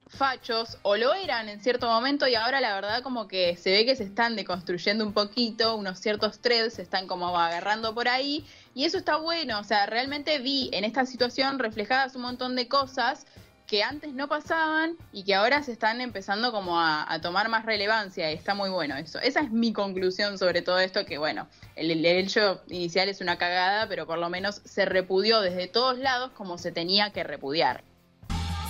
fachos 0.08 0.78
o 0.84 0.96
lo 0.96 1.14
eran 1.14 1.50
en 1.50 1.62
cierto 1.62 1.88
momento 1.88 2.28
y 2.28 2.36
ahora 2.36 2.62
la 2.62 2.76
verdad 2.76 3.02
como 3.02 3.28
que 3.28 3.56
se 3.58 3.72
ve 3.72 3.86
que 3.86 3.96
se 3.96 4.04
están 4.04 4.36
deconstruyendo 4.36 5.06
un 5.06 5.14
poquito, 5.14 5.76
unos 5.76 6.00
ciertos 6.00 6.40
threads 6.40 6.76
se 6.76 6.82
están 6.82 7.08
como 7.08 7.38
agarrando 7.38 7.94
por 7.94 8.08
ahí 8.08 8.46
y 8.76 8.86
eso 8.86 8.98
está 8.98 9.18
bueno, 9.18 9.60
o 9.60 9.64
sea, 9.64 9.86
realmente 9.86 10.40
vi 10.40 10.70
en 10.74 10.84
esta 10.84 11.06
situación 11.06 11.60
reflejadas 11.60 12.16
un 12.16 12.24
montón 12.24 12.56
de 12.56 12.68
cosas 12.68 13.26
que 13.68 13.82
antes 13.82 14.14
no 14.14 14.28
pasaban 14.28 14.98
y 15.12 15.24
que 15.24 15.36
ahora 15.36 15.64
se 15.64 15.72
están 15.72 16.02
empezando 16.02 16.52
como 16.52 16.80
a, 16.80 17.08
tomar 17.22 17.50
más 17.50 17.66
relevancia 17.66 18.32
y 18.32 18.36
está 18.36 18.54
muy 18.54 18.70
bueno 18.70 18.98
eso. 18.98 19.20
Esa 19.20 19.40
es 19.40 19.52
mi 19.52 19.74
conclusión 19.74 20.38
sobre 20.38 20.62
todo 20.62 20.80
esto, 20.80 21.06
que 21.06 21.18
bueno, 21.18 21.48
el, 21.76 21.90
el 21.90 22.06
hecho 22.06 22.62
inicial 22.68 23.10
es 23.10 23.22
una 23.22 23.38
cagada, 23.38 23.88
pero 23.88 24.06
por 24.06 24.20
lo 24.20 24.30
menos 24.30 24.62
se 24.66 24.86
repudió 24.86 25.42
desde 25.42 25.68
todos 25.68 25.98
lados 25.98 26.32
como 26.32 26.58
se 26.58 26.72
tenía 26.72 27.12
que 27.12 27.24
repudiar. 27.24 27.84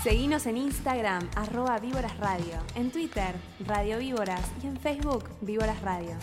Seguinos 0.04 0.46
en 0.48 0.58
Instagram, 0.58 1.30
arroba 1.34 1.80
Víboras 1.80 2.18
Radio, 2.18 2.62
en 2.76 2.92
Twitter, 2.92 3.34
Radio 3.66 4.00
Víboras 4.00 4.52
y 4.62 4.68
en 4.68 4.78
Facebook, 4.78 5.30
Víboras 5.40 5.82
Radio. 5.82 6.18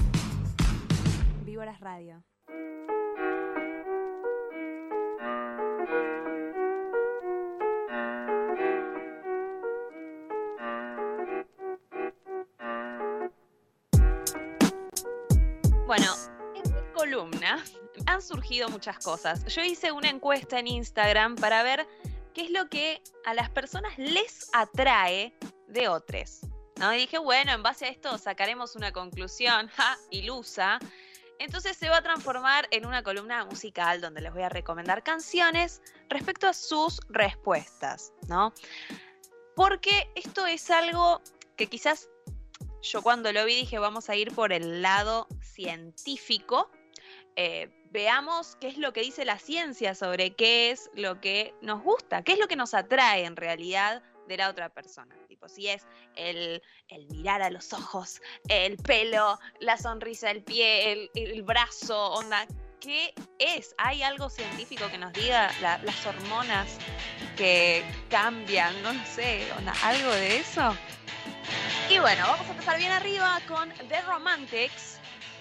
Víboras 1.47 1.81
Radio. 1.81 2.23
Bueno, 15.87 16.13
en 16.55 16.75
mi 16.75 16.93
columna 16.93 17.65
han 18.05 18.21
surgido 18.21 18.69
muchas 18.69 18.99
cosas. 18.99 19.47
Yo 19.47 19.63
hice 19.63 19.91
una 19.91 20.11
encuesta 20.11 20.59
en 20.59 20.67
Instagram 20.67 21.37
para 21.37 21.63
ver 21.63 21.87
qué 22.33 22.43
es 22.43 22.51
lo 22.51 22.69
que 22.69 23.03
a 23.25 23.35
las 23.35 23.51
personas 23.51 23.97
les 23.99 24.51
atrae 24.53 25.35
de 25.69 25.89
otros. 25.89 26.41
¿no? 26.77 26.93
Y 26.95 26.99
dije, 26.99 27.19
bueno, 27.19 27.53
en 27.53 27.63
base 27.63 27.87
a 27.87 27.89
esto 27.89 28.17
sacaremos 28.19 28.77
una 28.77 28.93
conclusión, 28.93 29.71
ilusa. 30.11 30.79
Entonces 31.39 31.77
se 31.77 31.89
va 31.89 31.99
a 31.99 32.03
transformar 32.03 32.69
en 32.71 32.85
una 32.85 33.03
columna 33.03 33.45
musical 33.45 34.01
donde 34.01 34.21
les 34.21 34.33
voy 34.33 34.43
a 34.43 34.49
recomendar 34.49 35.03
canciones 35.03 35.81
respecto 36.09 36.47
a 36.47 36.53
sus 36.53 37.01
respuestas, 37.09 38.13
¿no? 38.29 38.53
Porque 39.57 40.11
esto 40.15 40.47
es 40.47 40.71
algo 40.71 41.23
que 41.57 41.67
quizás 41.67 42.09
yo 42.83 43.03
cuando 43.03 43.33
lo 43.33 43.45
vi 43.45 43.57
dije, 43.57 43.79
vamos 43.79 44.09
a 44.09 44.17
ir 44.17 44.35
por 44.35 44.53
el 44.53 44.83
lado 44.83 45.29
científico. 45.43 46.71
Eh, 47.37 47.71
veamos 47.91 48.57
qué 48.61 48.69
es 48.69 48.79
lo 48.79 48.93
que 48.93 49.01
dice 49.03 49.25
la 49.25 49.39
ciencia 49.39 49.95
sobre 49.95 50.31
qué 50.35 50.71
es 50.71 50.91
lo 50.95 51.21
que 51.21 51.55
nos 51.61 51.83
gusta, 51.83 52.23
qué 52.23 52.33
es 52.33 52.39
lo 52.39 52.49
que 52.49 52.57
nos 52.57 52.75
atrae 52.75 53.25
en 53.25 53.37
realidad 53.37 54.03
de 54.29 54.37
la 54.37 54.49
otra 54.49 54.69
persona. 54.69 55.15
Tipo, 55.27 55.49
si 55.49 55.69
es 55.69 55.87
el, 56.17 56.63
el 56.89 57.07
mirar 57.09 57.43
a 57.43 57.51
los 57.51 57.73
ojos, 57.73 58.21
el 58.49 58.77
pelo, 58.77 59.39
la 59.59 59.77
sonrisa, 59.77 60.31
el 60.31 60.43
pie, 60.43 61.11
el, 61.15 61.43
brazo, 61.43 62.13
onda. 62.13 62.47
¿Qué 62.81 63.13
es? 63.39 63.75
¿Hay 63.77 64.03
algo 64.03 64.31
científico 64.31 64.89
que 64.91 64.97
nos 64.97 65.13
diga 65.13 65.51
la- 65.61 65.77
las 65.83 66.07
hormonas 66.07 66.79
que 67.37 67.85
cambian? 68.09 68.81
No 68.83 68.93
sé, 69.05 69.47
onda, 69.59 69.75
¿algo 69.83 70.11
de 70.13 70.39
eso? 70.39 70.75
Y 71.91 71.99
bueno, 71.99 72.25
vamos 72.27 72.47
a 72.47 72.51
empezar 72.53 72.79
bien 72.79 72.93
arriba 72.93 73.39
con 73.49 73.69
The 73.89 74.01
Romantics. 74.03 74.99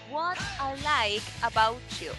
What 0.10 0.38
I 0.60 0.82
like 0.82 1.24
about 1.44 1.80
you. 2.02 2.12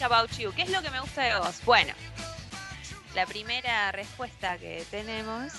Like. 0.00 0.54
¿Qué 0.54 0.62
es 0.62 0.70
lo 0.70 0.82
que 0.82 0.90
me 0.90 1.00
gusta 1.00 1.22
de 1.22 1.38
vos? 1.38 1.60
Bueno, 1.64 1.92
la 3.14 3.26
primera 3.26 3.92
respuesta 3.92 4.58
que 4.58 4.84
tenemos 4.90 5.52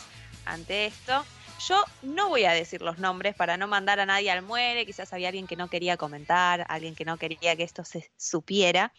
ante 0.46 0.86
esto. 0.86 1.26
Yo 1.68 1.84
no 2.04 2.30
voy 2.30 2.46
a 2.46 2.54
decir 2.54 2.82
los 2.82 3.00
nombres 3.00 3.36
para 3.36 3.58
no 3.58 3.68
mandar 3.68 4.00
a 4.00 4.06
nadie 4.06 4.32
al 4.32 4.42
muere. 4.42 4.86
Quizás 4.86 5.12
había 5.12 5.28
alguien 5.28 5.46
que 5.46 5.58
no 5.58 5.70
quería 5.70 5.98
comentar, 5.98 6.66
alguien 6.70 6.96
que 6.96 7.04
no 7.04 7.18
quería 7.18 7.56
que 7.56 7.64
esto 7.64 7.84
se 7.84 8.10
supiera. 8.18 8.94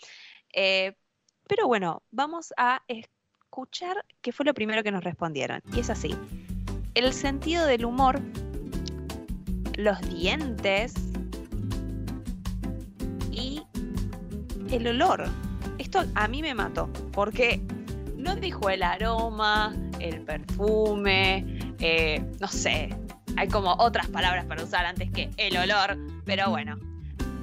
Eh, 0.53 0.95
pero 1.49 1.67
bueno, 1.67 2.03
vamos 2.11 2.53
a 2.57 2.83
escuchar 2.87 4.05
qué 4.21 4.33
fue 4.33 4.45
lo 4.45 4.53
primero 4.53 4.83
que 4.83 4.93
nos 4.93 5.03
respondieron. 5.03 5.63
Y 5.75 5.81
es 5.81 5.89
así. 5.89 6.15
El 6.95 7.15
sentido 7.15 7.65
del 7.67 7.87
humor, 7.87 8.21
los 9.77 10.01
dientes 10.03 10.93
y 13.33 13.63
el 14.71 14.87
olor. 14.87 15.29
Esto 15.79 16.05
a 16.15 16.29
mí 16.29 16.43
me 16.43 16.55
mató, 16.55 16.91
porque 17.13 17.61
no 18.17 18.37
dijo 18.37 18.71
el 18.71 18.83
aroma, 18.83 19.75
el 19.99 20.21
perfume, 20.23 21.75
eh, 21.79 22.23
no 22.41 22.49
sé, 22.49 22.95
hay 23.37 23.49
como 23.49 23.75
otras 23.75 24.09
palabras 24.09 24.45
para 24.45 24.63
usar 24.63 24.85
antes 24.87 25.11
que 25.11 25.31
el 25.37 25.57
olor, 25.57 25.97
pero 26.25 26.51
bueno, 26.51 26.79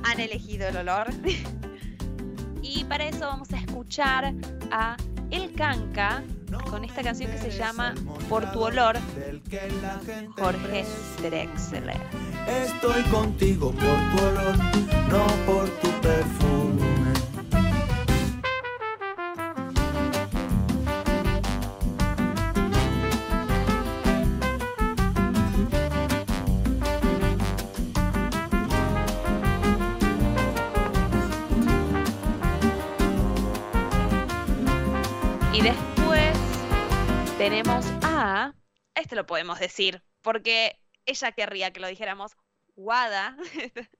han 0.03 0.19
elegido 0.19 0.67
el 0.67 0.77
olor. 0.77 1.07
y 2.61 2.83
para 2.85 3.07
eso 3.07 3.21
vamos 3.21 3.51
a 3.53 3.57
escuchar 3.57 4.33
a 4.71 4.97
El 5.31 5.53
Canca 5.53 6.23
con 6.69 6.85
esta 6.85 7.01
canción 7.01 7.31
que 7.31 7.37
se 7.37 7.51
llama 7.51 7.93
Por 8.29 8.49
tu 8.51 8.61
olor, 8.61 8.97
Jorge 10.37 10.85
Drexler. 11.21 11.97
Estoy 12.47 13.01
contigo 13.03 13.71
por 13.71 13.81
tu 13.81 14.25
olor, 14.25 14.57
no 15.09 15.25
por 15.45 15.69
tu 15.79 15.89
perfume. 16.01 16.96
Lo 39.17 39.25
podemos 39.25 39.59
decir, 39.59 40.01
porque 40.21 40.79
ella 41.05 41.31
querría 41.33 41.73
que 41.73 41.79
lo 41.81 41.87
dijéramos. 41.87 42.37
Guada. 42.75 43.35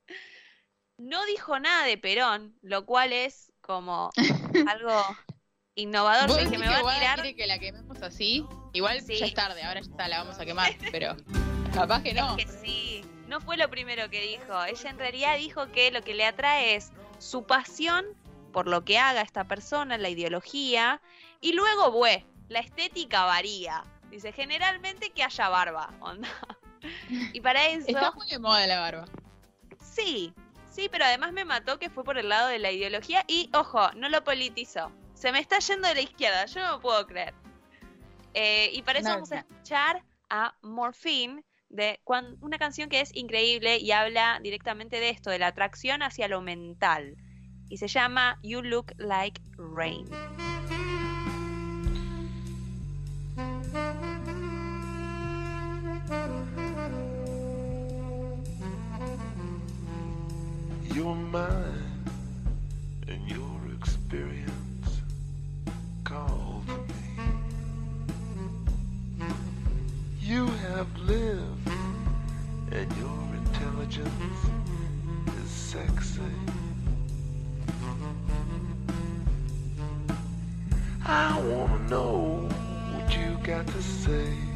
no 0.98 1.26
dijo 1.26 1.60
nada 1.60 1.86
de 1.86 1.98
Perón, 1.98 2.58
lo 2.62 2.86
cual 2.86 3.12
es 3.12 3.52
como 3.62 4.12
algo 4.68 5.04
innovador. 5.76 6.28
¿Vos 6.28 6.38
decís 6.38 6.60
me 6.60 6.68
va 6.68 6.76
que 6.76 6.80
a 6.82 6.84
Wada 6.84 7.00
tirar. 7.00 7.16
quiere 7.22 7.36
que 7.36 7.48
la 7.48 7.60
quememos 7.60 8.02
así? 8.02 8.46
Igual 8.74 9.02
Sí. 9.02 9.18
ya 9.18 9.26
es 9.26 9.34
tarde, 9.34 9.64
ahora 9.64 9.82
ya 9.82 9.90
está, 9.90 10.08
la 10.08 10.20
vamos 10.20 10.40
a 10.40 10.46
quemar, 10.46 10.76
pero 10.92 11.16
capaz 11.74 12.04
que 12.04 12.14
no. 12.14 12.38
Es 12.38 12.46
que 12.46 12.52
sí, 12.52 13.02
no 13.28 13.42
fue 13.42 13.58
lo 13.58 13.70
primero 13.70 14.10
que 14.10 14.22
dijo. 14.22 14.64
Ella 14.66 14.90
en 14.90 15.00
realidad 15.00 15.38
dijo 15.38 15.72
que 15.72 15.92
lo 15.92 16.02
que 16.04 16.14
le 16.14 16.26
atrae 16.26 16.76
es 16.76 16.92
su 17.20 17.46
pasión 17.46 18.06
por 18.54 18.68
lo 18.68 18.86
que 18.86 18.98
haga 18.98 19.22
esta 19.22 19.44
persona, 19.44 19.98
la 19.98 20.10
ideología, 20.10 21.02
y 21.42 21.54
luego, 21.54 21.92
bue, 21.92 22.26
la 22.48 22.60
estética 22.60 23.26
varía. 23.26 23.84
Dice, 24.10 24.32
generalmente 24.32 25.12
que 25.12 25.24
haya 25.24 25.50
barba, 25.50 25.94
onda. 26.00 26.30
Y 27.34 27.42
para 27.42 27.66
eso, 27.68 27.88
Está 27.88 28.12
muy 28.12 28.28
de 28.30 28.38
moda 28.40 28.66
la 28.68 28.80
barba. 28.80 29.06
sí, 29.82 30.34
sí, 30.72 30.88
pero 30.92 31.06
además 31.06 31.34
me 31.34 31.44
mató 31.44 31.80
que 31.80 31.90
fue 31.90 32.04
por 32.04 32.18
el 32.20 32.30
lado 32.30 32.48
de 32.50 32.60
la 32.60 32.72
ideología 32.72 33.24
y, 33.28 33.50
ojo, 33.54 33.92
no 33.94 34.10
lo 34.10 34.24
politizó. 34.24 34.92
Se 35.16 35.32
me 35.32 35.40
está 35.40 35.58
yendo 35.60 35.88
de 35.88 35.96
la 35.96 36.02
izquierda, 36.02 36.46
yo 36.46 36.62
no 36.62 36.72
lo 36.74 36.80
puedo 36.80 37.06
creer. 37.08 37.34
Eh, 38.36 38.70
y 38.74 38.84
para 38.84 39.00
eso 39.00 39.10
No, 39.10 39.16
vamos 39.16 39.32
a 39.32 39.40
escuchar 39.40 40.04
a 40.30 40.56
Morphine, 40.62 41.44
de 41.70 42.00
cuan- 42.04 42.38
una 42.42 42.58
canción 42.60 42.88
que 42.90 43.02
es 43.02 43.14
increíble 43.16 43.78
y 43.78 43.92
habla 43.92 44.40
directamente 44.42 45.00
de 45.00 45.10
esto, 45.10 45.32
de 45.32 45.40
la 45.40 45.48
atracción 45.48 46.04
hacia 46.04 46.28
lo 46.28 46.42
mental. 46.42 47.16
Y 47.70 47.78
se 47.78 47.88
llama 47.88 48.38
You 48.44 48.62
Look 48.62 48.94
Like 48.98 49.42
Rain. 49.58 50.08
You're 56.10 56.26
mine, 61.16 62.06
and 63.10 63.30
your 63.30 63.60
experience 63.76 65.02
called 66.06 66.66
me. 66.68 66.76
You 70.22 70.46
have 70.46 70.88
lived, 71.00 71.70
and 72.72 72.90
your 72.96 73.36
intelligence 73.36 74.46
is 75.44 75.50
sexy. 75.50 76.22
I 81.06 81.38
wanna 81.42 81.80
know 81.90 82.48
what 82.94 83.14
you 83.18 83.38
got 83.44 83.68
to 83.68 83.82
say. 83.82 84.47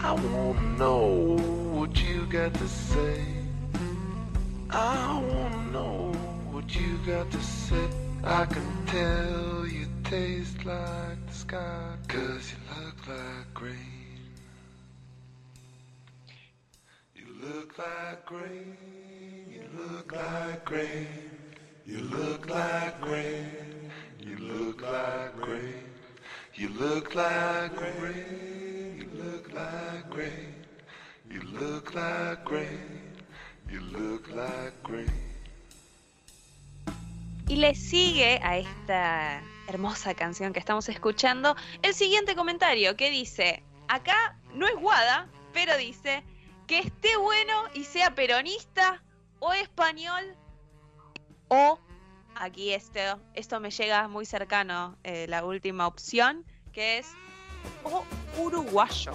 I 0.00 0.12
wanna 0.12 0.62
know 0.78 1.36
what 1.72 2.00
you 2.00 2.26
got 2.26 2.54
to 2.54 2.68
say. 2.68 3.24
I 4.70 5.18
wanna 5.30 5.72
know 5.72 6.12
what 6.50 6.74
you 6.74 6.98
got 7.04 7.30
to 7.32 7.42
say. 7.42 7.88
I 8.22 8.46
can 8.46 8.86
tell 8.86 9.66
you 9.66 9.86
taste 10.04 10.64
like 10.64 11.26
the 11.26 11.32
sky, 11.32 11.96
cause 12.08 12.52
you 12.52 12.58
look 12.76 13.08
like 13.08 13.60
rain. 13.60 13.98
You 17.14 17.26
look 17.42 17.78
like 17.78 18.30
rain, 18.30 18.76
you 19.50 19.62
look 19.78 20.12
like 20.12 20.70
rain, 20.70 21.40
you 21.84 21.98
look 21.98 22.48
like 22.48 23.04
rain, 23.06 23.90
you 24.20 24.36
look 24.36 24.80
like 24.82 25.46
rain, 25.46 25.84
you 26.54 26.68
look 26.70 27.14
like 27.14 27.80
rain, 27.80 27.94
you 28.00 28.67
look 29.28 29.52
like 29.52 30.16
rain, 30.16 30.54
you 31.30 31.40
look 31.58 31.94
like 31.94 32.50
rain. 32.50 33.08
You 33.70 33.80
look 33.80 34.28
like 34.34 34.72
green. 34.82 35.12
Y 37.48 37.56
le 37.56 37.74
sigue 37.74 38.40
a 38.42 38.58
esta 38.58 39.42
hermosa 39.68 40.14
canción 40.14 40.52
que 40.52 40.58
estamos 40.58 40.88
escuchando 40.88 41.54
el 41.82 41.92
siguiente 41.94 42.34
comentario 42.34 42.96
que 42.96 43.10
dice, 43.10 43.62
acá 43.88 44.36
no 44.54 44.66
es 44.66 44.74
guada, 44.76 45.28
pero 45.52 45.76
dice 45.76 46.22
que 46.66 46.78
esté 46.78 47.16
bueno 47.18 47.52
y 47.74 47.84
sea 47.84 48.14
peronista 48.14 49.02
o 49.38 49.52
español 49.52 50.34
o, 51.48 51.78
aquí 52.34 52.72
esto, 52.72 53.20
esto 53.34 53.60
me 53.60 53.70
llega 53.70 54.08
muy 54.08 54.24
cercano, 54.24 54.96
eh, 55.04 55.26
la 55.28 55.44
última 55.44 55.86
opción, 55.86 56.44
que 56.72 56.98
es 56.98 57.14
o 57.84 58.04
uruguayo. 58.40 59.12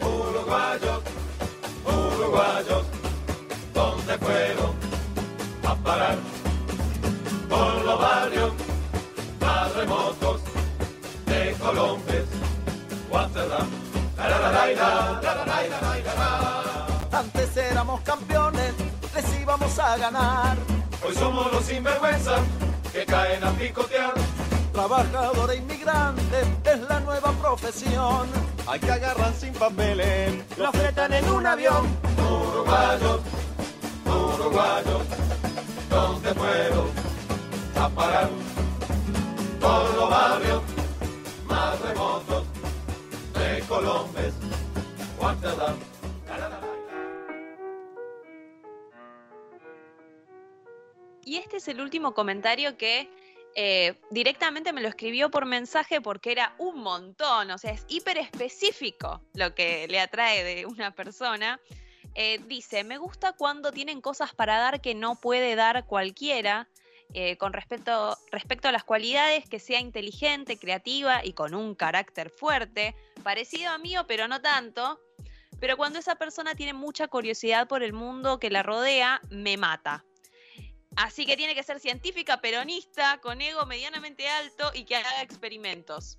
Uruguayos, 0.00 1.02
uruguayos, 1.84 2.84
¿dónde 3.74 4.18
fueron 4.18 4.74
a 5.64 5.74
parar? 5.76 6.18
Por 7.48 7.84
los 7.84 8.00
barrios 8.00 8.52
más 9.40 9.74
remotos 9.74 10.40
de. 11.26 11.54
Tarararaira, 14.16 15.20
tarararaira, 15.20 16.86
Antes 17.12 17.56
éramos 17.56 18.00
campeones, 18.00 18.74
les 19.14 19.40
íbamos 19.40 19.78
a 19.78 19.96
ganar. 19.96 20.56
Hoy 21.06 21.14
somos 21.14 21.52
los 21.52 21.64
sinvergüenzas 21.64 22.40
que 22.92 23.04
caen 23.06 23.44
a 23.44 23.50
picotear. 23.52 24.14
Trabajador 24.78 25.50
e 25.50 25.56
inmigrante 25.56 26.40
es 26.64 26.80
la 26.88 27.00
nueva 27.00 27.32
profesión. 27.32 28.28
Hay 28.64 28.78
que 28.78 28.92
agarrar 28.92 29.34
sin 29.34 29.52
papeles, 29.52 30.32
lo 30.56 30.70
fletan 30.70 31.12
en 31.14 31.28
un 31.30 31.44
avión. 31.44 31.84
Uruguayos, 32.16 33.20
uruguayos, 34.06 35.02
¿dónde 35.90 36.32
fueron 36.32 36.90
a 37.74 37.88
parar? 37.88 38.30
Por 39.60 39.94
los 39.96 40.10
barrios 40.10 40.62
más 41.48 41.80
remotos 41.80 42.44
de 43.34 43.60
Colombia, 43.66 44.30
Amsterdam. 45.20 45.74
Y 51.24 51.36
este 51.36 51.56
es 51.56 51.66
el 51.66 51.80
último 51.80 52.14
comentario 52.14 52.78
que 52.78 53.10
eh, 53.60 53.96
directamente 54.12 54.72
me 54.72 54.80
lo 54.80 54.86
escribió 54.86 55.32
por 55.32 55.44
mensaje 55.44 56.00
porque 56.00 56.30
era 56.30 56.54
un 56.58 56.78
montón, 56.78 57.50
o 57.50 57.58
sea, 57.58 57.72
es 57.72 57.84
hiper 57.88 58.16
específico 58.16 59.20
lo 59.34 59.52
que 59.56 59.88
le 59.88 59.98
atrae 59.98 60.44
de 60.44 60.64
una 60.64 60.92
persona. 60.92 61.58
Eh, 62.14 62.38
dice, 62.46 62.84
me 62.84 62.98
gusta 62.98 63.32
cuando 63.32 63.72
tienen 63.72 64.00
cosas 64.00 64.32
para 64.32 64.58
dar 64.58 64.80
que 64.80 64.94
no 64.94 65.16
puede 65.20 65.56
dar 65.56 65.86
cualquiera. 65.86 66.68
eh, 67.14 67.36
con 67.36 67.52
respecto, 67.52 68.16
respecto 68.30 68.68
a 68.68 68.72
las 68.72 68.84
cualidades, 68.84 69.48
que 69.48 69.58
sea 69.58 69.80
inteligente, 69.80 70.58
creativa 70.58 71.24
y 71.24 71.32
con 71.32 71.54
un 71.54 71.74
carácter 71.74 72.30
fuerte, 72.30 72.94
parecido 73.24 73.72
a 73.72 73.78
mío, 73.78 74.04
pero 74.06 74.28
no 74.28 74.40
tanto. 74.40 75.00
Pero 75.58 75.76
cuando 75.76 75.98
esa 75.98 76.14
persona 76.14 76.54
tiene 76.54 76.74
mucha 76.74 77.08
curiosidad 77.08 77.66
por 77.66 77.82
el 77.82 77.92
mundo 77.92 78.38
que 78.38 78.50
la 78.50 78.62
rodea, 78.62 79.20
me 79.30 79.56
mata. 79.56 80.04
Así 80.98 81.26
que 81.26 81.36
tiene 81.36 81.54
que 81.54 81.62
ser 81.62 81.78
científica, 81.78 82.40
peronista, 82.40 83.20
con 83.20 83.40
ego 83.40 83.64
medianamente 83.66 84.28
alto 84.28 84.72
y 84.74 84.84
que 84.84 84.96
haga 84.96 85.22
experimentos. 85.22 86.18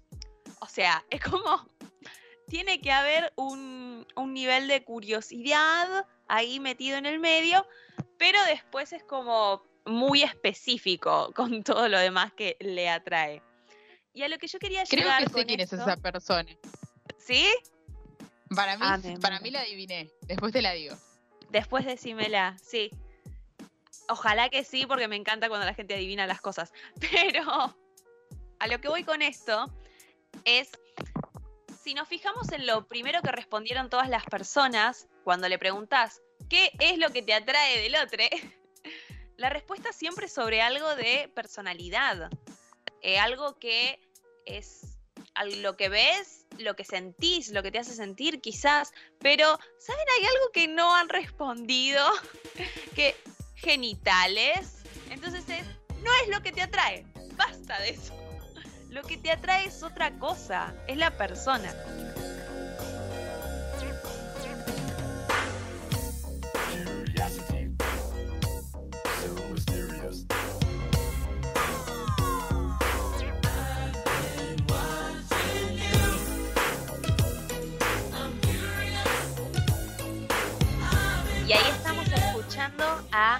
O 0.61 0.67
sea, 0.67 1.03
es 1.09 1.21
como. 1.21 1.67
Tiene 2.47 2.79
que 2.79 2.91
haber 2.91 3.31
un, 3.35 4.07
un 4.15 4.33
nivel 4.33 4.67
de 4.69 4.83
curiosidad 4.83 6.07
ahí 6.27 6.59
metido 6.59 6.97
en 6.97 7.05
el 7.05 7.19
medio, 7.19 7.67
pero 8.17 8.41
después 8.45 8.93
es 8.93 9.03
como 9.03 9.63
muy 9.85 10.23
específico 10.23 11.31
con 11.35 11.61
todo 11.63 11.89
lo 11.89 11.99
demás 11.99 12.31
que 12.31 12.55
le 12.61 12.89
atrae. 12.89 13.43
Y 14.13 14.23
a 14.23 14.29
lo 14.29 14.37
que 14.37 14.47
yo 14.47 14.59
quería 14.59 14.85
Creo 14.85 15.03
llegar 15.03 15.25
que 15.25 15.29
sé 15.29 15.45
quién 15.45 15.59
es 15.59 15.73
esa 15.73 15.97
persona. 15.97 16.49
¿Sí? 17.17 17.45
Para 18.55 18.77
mí, 18.77 18.83
Ah, 18.83 18.97
para 19.21 19.41
mí 19.41 19.51
la 19.51 19.59
adiviné. 19.59 20.09
Después 20.21 20.53
te 20.53 20.61
la 20.61 20.71
digo. 20.71 20.95
Después 21.49 21.85
decímela, 21.85 22.57
sí. 22.63 22.89
Ojalá 24.09 24.49
que 24.49 24.63
sí, 24.63 24.85
porque 24.87 25.07
me 25.07 25.15
encanta 25.15 25.49
cuando 25.49 25.65
la 25.65 25.73
gente 25.73 25.93
adivina 25.93 26.25
las 26.27 26.41
cosas. 26.41 26.73
Pero 27.11 27.75
a 28.59 28.67
lo 28.67 28.81
que 28.81 28.89
voy 28.89 29.03
con 29.03 29.21
esto 29.21 29.71
es, 30.45 30.69
si 31.83 31.93
nos 31.93 32.07
fijamos 32.07 32.51
en 32.51 32.65
lo 32.65 32.87
primero 32.87 33.21
que 33.21 33.31
respondieron 33.31 33.89
todas 33.89 34.09
las 34.09 34.25
personas, 34.25 35.07
cuando 35.23 35.47
le 35.47 35.59
preguntás, 35.59 36.21
¿qué 36.49 36.71
es 36.79 36.97
lo 36.97 37.11
que 37.11 37.21
te 37.21 37.33
atrae 37.33 37.81
del 37.81 37.95
otro? 37.95 38.23
La 39.37 39.49
respuesta 39.49 39.93
siempre 39.93 40.25
es 40.25 40.33
sobre 40.33 40.61
algo 40.61 40.95
de 40.95 41.31
personalidad. 41.33 42.29
Eh, 43.01 43.17
algo 43.19 43.57
que 43.57 44.01
es 44.45 44.97
lo 45.61 45.77
que 45.77 45.87
ves, 45.87 46.45
lo 46.57 46.75
que 46.75 46.83
sentís, 46.83 47.51
lo 47.51 47.63
que 47.63 47.71
te 47.71 47.79
hace 47.79 47.93
sentir 47.93 48.41
quizás, 48.41 48.91
pero 49.19 49.57
¿saben? 49.77 50.05
Hay 50.17 50.25
algo 50.25 50.51
que 50.51 50.67
no 50.67 50.93
han 50.93 51.07
respondido, 51.07 52.05
que 52.95 53.15
genitales. 53.61 54.83
Entonces 55.09 55.43
es, 55.49 55.65
no 56.01 56.11
es 56.23 56.29
lo 56.29 56.41
que 56.41 56.51
te 56.51 56.61
atrae, 56.61 57.05
basta 57.35 57.79
de 57.79 57.89
eso. 57.91 58.13
Lo 58.89 59.03
que 59.03 59.17
te 59.17 59.31
atrae 59.31 59.65
es 59.65 59.83
otra 59.83 60.17
cosa, 60.17 60.73
es 60.87 60.97
la 60.97 61.11
persona. 61.11 61.71
A 83.11 83.39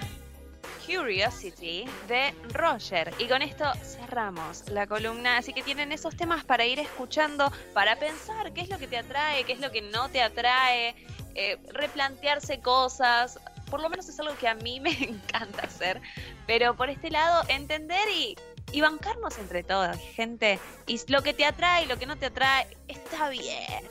Curiosity 0.86 1.84
de 2.08 2.34
Roger. 2.52 3.12
Y 3.18 3.26
con 3.26 3.42
esto 3.42 3.64
cerramos 3.82 4.68
la 4.68 4.86
columna. 4.86 5.38
Así 5.38 5.52
que 5.52 5.62
tienen 5.62 5.92
esos 5.92 6.16
temas 6.16 6.44
para 6.44 6.64
ir 6.66 6.78
escuchando, 6.78 7.52
para 7.72 7.96
pensar 7.96 8.52
qué 8.52 8.62
es 8.62 8.68
lo 8.68 8.78
que 8.78 8.86
te 8.86 8.98
atrae, 8.98 9.44
qué 9.44 9.52
es 9.52 9.60
lo 9.60 9.70
que 9.70 9.82
no 9.82 10.08
te 10.08 10.22
atrae, 10.22 10.94
eh, 11.34 11.58
replantearse 11.72 12.60
cosas. 12.60 13.38
Por 13.70 13.80
lo 13.80 13.88
menos 13.88 14.08
es 14.08 14.18
algo 14.20 14.36
que 14.36 14.48
a 14.48 14.54
mí 14.54 14.80
me 14.80 14.92
encanta 14.92 15.62
hacer. 15.62 16.00
Pero 16.46 16.76
por 16.76 16.90
este 16.90 17.10
lado, 17.10 17.44
entender 17.48 18.08
y, 18.14 18.36
y 18.72 18.80
bancarnos 18.80 19.38
entre 19.38 19.62
todos, 19.62 19.96
gente. 19.96 20.58
Y 20.86 21.00
lo 21.08 21.22
que 21.22 21.34
te 21.34 21.44
atrae 21.44 21.84
y 21.84 21.86
lo 21.86 21.98
que 21.98 22.06
no 22.06 22.16
te 22.16 22.26
atrae, 22.26 22.66
está 22.88 23.28
bien. 23.28 23.84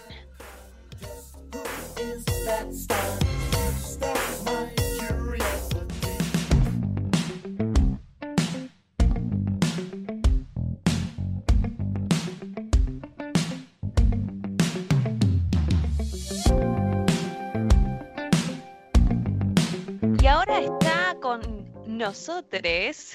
Nosotros 22.00 23.14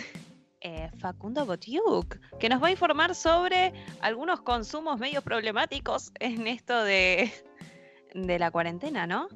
eh, 0.60 0.90
Facundo 0.98 1.46
Botiuk, 1.46 2.18
que 2.38 2.50
nos 2.50 2.62
va 2.62 2.66
a 2.66 2.70
informar 2.70 3.14
sobre 3.14 3.72
algunos 4.02 4.42
consumos 4.42 5.00
medio 5.00 5.22
problemáticos 5.22 6.12
en 6.20 6.46
esto 6.46 6.84
de, 6.84 7.32
la 8.12 8.50
cuarentena, 8.50 9.06
¿no? 9.06 9.28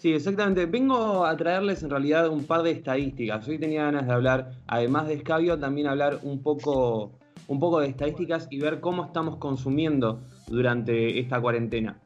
Sí, 0.00 0.14
exactamente. 0.14 0.64
Vengo 0.64 1.26
a 1.26 1.36
traerles 1.36 1.82
en 1.82 1.90
realidad 1.90 2.28
un 2.30 2.44
par 2.46 2.62
de 2.62 2.70
estadísticas. 2.70 3.46
Hoy 3.46 3.58
tenía 3.58 3.84
ganas 3.84 4.06
de 4.06 4.12
hablar, 4.14 4.52
además 4.66 5.08
de 5.08 5.14
escabio, 5.14 5.58
también 5.58 5.86
hablar 5.86 6.20
un 6.22 6.42
poco, 6.42 7.18
un 7.46 7.60
poco 7.60 7.80
de 7.80 7.88
estadísticas 7.88 8.48
y 8.50 8.60
ver 8.60 8.80
cómo 8.80 9.04
estamos 9.04 9.36
consumiendo 9.36 10.22
durante 10.46 11.20
esta 11.20 11.38
cuarentena. 11.38 12.00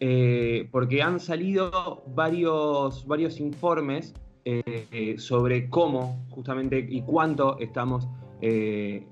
Eh, 0.00 0.68
porque 0.72 1.02
han 1.02 1.20
salido 1.20 2.02
varios, 2.08 3.06
varios 3.06 3.38
informes 3.38 4.12
eh, 4.44 5.16
sobre 5.18 5.68
cómo 5.68 6.24
justamente 6.30 6.78
y 6.88 7.02
cuánto 7.02 7.58
estamos 7.58 8.08
eh, 8.40 9.06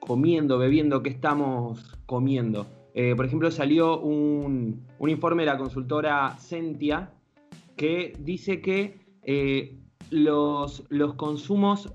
comiendo, 0.00 0.58
bebiendo, 0.58 1.02
qué 1.02 1.10
estamos 1.10 1.98
comiendo. 2.06 2.66
Eh, 2.94 3.14
por 3.14 3.26
ejemplo, 3.26 3.50
salió 3.50 4.00
un, 4.00 4.86
un 4.98 5.10
informe 5.10 5.42
de 5.42 5.46
la 5.46 5.58
consultora 5.58 6.38
Sentia 6.38 7.12
que 7.76 8.14
dice 8.18 8.60
que 8.62 9.00
los, 10.10 10.84
los 10.88 11.14
consumos 11.14 11.92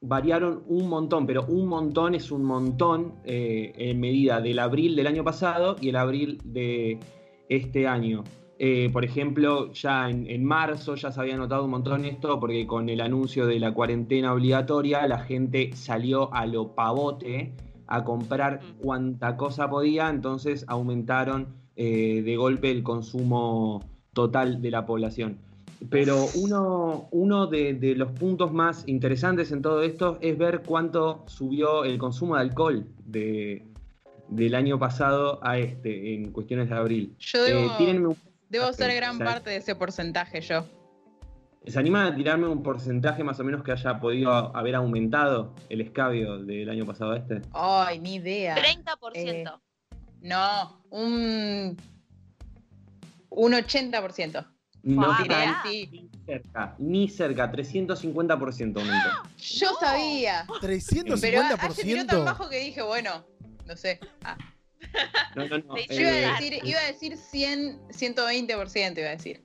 variaron 0.00 0.62
un 0.66 0.88
montón, 0.88 1.26
pero 1.26 1.44
un 1.46 1.66
montón 1.66 2.14
es 2.14 2.30
un 2.30 2.44
montón 2.44 3.14
en 3.24 4.00
medida 4.00 4.40
del 4.40 4.58
abril 4.58 4.94
del 4.94 5.06
año 5.06 5.24
pasado 5.24 5.76
y 5.80 5.88
el 5.88 5.96
abril 5.96 6.40
de 6.44 6.98
este 7.48 7.86
año. 7.86 8.24
Eh, 8.60 8.90
por 8.92 9.04
ejemplo, 9.04 9.72
ya 9.72 10.10
en, 10.10 10.28
en, 10.28 10.44
marzo 10.44 10.96
ya 10.96 11.12
se 11.12 11.20
había 11.20 11.36
notado 11.36 11.64
un 11.64 11.70
montón 11.70 12.04
esto 12.04 12.40
porque 12.40 12.66
con 12.66 12.88
el 12.88 13.00
anuncio 13.00 13.46
de 13.46 13.60
la 13.60 13.72
cuarentena 13.72 14.32
obligatoria 14.32 15.06
la 15.06 15.20
gente 15.20 15.70
salió 15.74 16.34
a 16.34 16.44
lo 16.44 16.74
pavote 16.74 17.52
a 17.86 18.04
comprar 18.04 18.60
cuanta 18.80 19.36
cosa 19.36 19.70
podía, 19.70 20.10
entonces 20.10 20.64
aumentaron 20.66 21.54
eh, 21.76 22.22
de 22.24 22.36
golpe 22.36 22.72
el 22.72 22.82
consumo 22.82 23.84
total 24.12 24.60
de 24.60 24.70
la 24.72 24.84
población. 24.86 25.38
Pero 25.88 26.26
uno, 26.34 27.06
uno 27.12 27.46
de, 27.46 27.74
de, 27.74 27.94
los 27.94 28.10
puntos 28.10 28.52
más 28.52 28.82
interesantes 28.88 29.52
en 29.52 29.62
todo 29.62 29.82
esto 29.82 30.18
es 30.20 30.36
ver 30.36 30.62
cuánto 30.66 31.22
subió 31.28 31.84
el 31.84 31.98
consumo 31.98 32.34
de 32.34 32.40
alcohol 32.40 32.86
de, 33.06 33.64
del 34.28 34.54
año 34.54 34.78
pasado 34.78 35.38
a 35.42 35.58
este, 35.58 36.14
en 36.14 36.32
cuestiones 36.32 36.68
de 36.68 36.74
abril. 36.74 37.14
Yo 37.20 37.42
debo, 37.44 37.60
eh, 37.60 38.16
debo 38.48 38.72
ser 38.72 38.94
gran 38.94 39.18
parte 39.18 39.50
de 39.50 39.56
ese 39.56 39.74
porcentaje 39.74 40.40
yo. 40.40 40.66
¿Se 41.66 41.78
anima 41.78 42.06
a 42.06 42.14
tirarme 42.14 42.48
un 42.48 42.62
porcentaje 42.62 43.22
más 43.22 43.38
o 43.40 43.44
menos 43.44 43.62
que 43.62 43.72
haya 43.72 44.00
podido 44.00 44.56
haber 44.56 44.74
aumentado 44.74 45.54
el 45.68 45.82
escabio 45.82 46.38
del 46.38 46.70
año 46.70 46.86
pasado 46.86 47.12
a 47.12 47.18
este? 47.18 47.42
Ay, 47.52 47.98
ni 47.98 48.14
idea. 48.14 48.56
30%. 48.56 49.12
Eh, 49.14 49.44
no, 50.22 50.82
un, 50.90 51.76
un 53.28 53.52
80%. 53.52 54.46
No 54.84 55.18
está 55.20 55.64
ni 55.64 56.08
cerca, 56.24 56.74
ni 56.78 57.08
cerca, 57.08 57.52
350% 57.52 58.78
aumentó. 58.78 59.08
Yo 59.36 59.74
sabía. 59.78 60.46
350%. 60.46 61.18
Pero 61.20 61.42
ayer 61.42 62.06
tan 62.06 62.24
bajo 62.24 62.48
que 62.48 62.60
dije, 62.60 62.80
bueno, 62.82 63.26
no 63.66 63.76
sé. 63.76 64.00
Ah. 64.24 64.38
No, 65.36 65.46
no, 65.48 65.58
no. 65.58 65.76
Yo 65.76 66.00
iba, 66.00 66.10
a 66.10 66.40
decir, 66.40 66.58
iba 66.64 66.80
a 66.80 66.86
decir 66.86 67.16
100, 67.16 67.88
120%, 67.88 68.98
iba 68.98 69.08
a 69.08 69.10
decir. 69.10 69.42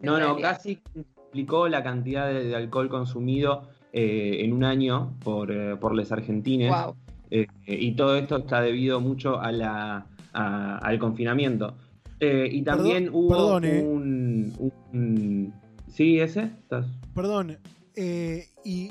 No, 0.00 0.18
no, 0.18 0.36
casi 0.38 0.80
explicó 0.94 1.68
la 1.68 1.82
cantidad 1.82 2.28
de, 2.28 2.44
de 2.44 2.56
alcohol 2.56 2.88
consumido 2.88 3.68
eh, 3.92 4.38
en 4.40 4.52
un 4.52 4.64
año 4.64 5.14
por, 5.24 5.50
eh, 5.50 5.76
por 5.76 5.94
los 5.94 6.10
argentines. 6.12 6.70
Wow. 6.70 6.94
Eh, 7.30 7.46
y 7.66 7.92
todo 7.92 8.16
esto 8.16 8.36
está 8.38 8.60
debido 8.62 9.00
mucho 9.00 9.40
a 9.40 9.52
la, 9.52 10.06
a, 10.32 10.78
al 10.78 10.98
confinamiento. 10.98 11.74
Eh, 12.20 12.48
y 12.50 12.62
también 12.62 13.04
Perdón, 13.04 13.20
hubo 13.24 13.28
perdón, 13.28 13.64
eh. 13.64 13.82
un, 13.82 14.72
un- 14.92 15.54
¿Sí, 15.92 16.20
ese? 16.20 16.42
¿Estás? 16.42 16.86
Perdón, 17.14 17.58
eh, 17.96 18.48
y 18.64 18.90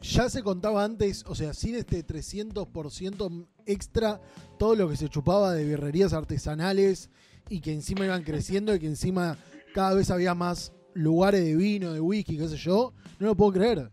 ya 0.00 0.28
se 0.30 0.42
contaba 0.42 0.84
antes, 0.84 1.24
o 1.28 1.34
sea, 1.34 1.52
sin 1.54 1.74
este 1.74 2.04
300% 2.06 3.46
extra, 3.66 4.20
todo 4.58 4.74
lo 4.74 4.88
que 4.88 4.96
se 4.96 5.08
chupaba 5.08 5.52
de 5.52 5.64
birrerías 5.64 6.12
artesanales 6.12 7.10
y 7.48 7.60
que 7.60 7.72
encima 7.72 8.04
iban 8.04 8.22
creciendo 8.22 8.74
y 8.74 8.78
que 8.78 8.86
encima 8.86 9.36
cada 9.74 9.94
vez 9.94 10.10
había 10.10 10.34
más 10.34 10.72
lugares 10.94 11.44
de 11.44 11.56
vino, 11.56 11.92
de 11.92 12.00
whisky, 12.00 12.36
qué 12.38 12.48
sé 12.48 12.56
yo, 12.56 12.92
no 13.18 13.26
lo 13.28 13.34
puedo 13.36 13.52
creer. 13.52 13.90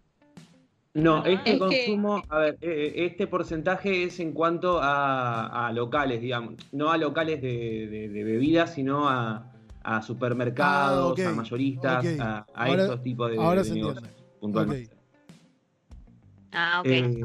No, 0.94 1.26
este 1.26 1.34
Es 1.34 1.42
que- 1.54 1.60
consumo, 1.60 2.24
a 2.30 2.38
ver, 2.40 2.58
eh, 2.62 2.94
este 3.06 3.28
porcentaje 3.28 4.06
es 4.06 4.20
en 4.22 4.32
cuanto 4.32 4.80
a, 4.82 5.68
a 5.68 5.74
locales, 5.74 6.22
digamos, 6.22 6.56
no 6.72 6.90
a 6.92 6.98
locales 6.98 7.42
de, 7.42 7.88
de- 7.88 8.10
de 8.10 8.24
bebidas, 8.24 8.74
sino 8.74 9.10
a, 9.10 9.52
a 9.84 10.02
supermercados, 10.02 11.20
Ah, 11.20 11.30
a 11.30 11.34
mayoristas, 11.34 12.06
a, 12.20 12.38
a 12.38 12.46
Ahora- 12.54 12.84
estos 12.84 13.04
tipos 13.04 13.30
de, 13.30 13.38
ahora 13.38 13.62
de 13.64 13.68
se 13.68 13.74
negocios, 13.76 14.04
entiende. 14.04 14.24
puntualmente. 14.40 14.95
Ah, 16.56 16.82
ok. 16.82 16.88
Eh, 16.88 17.24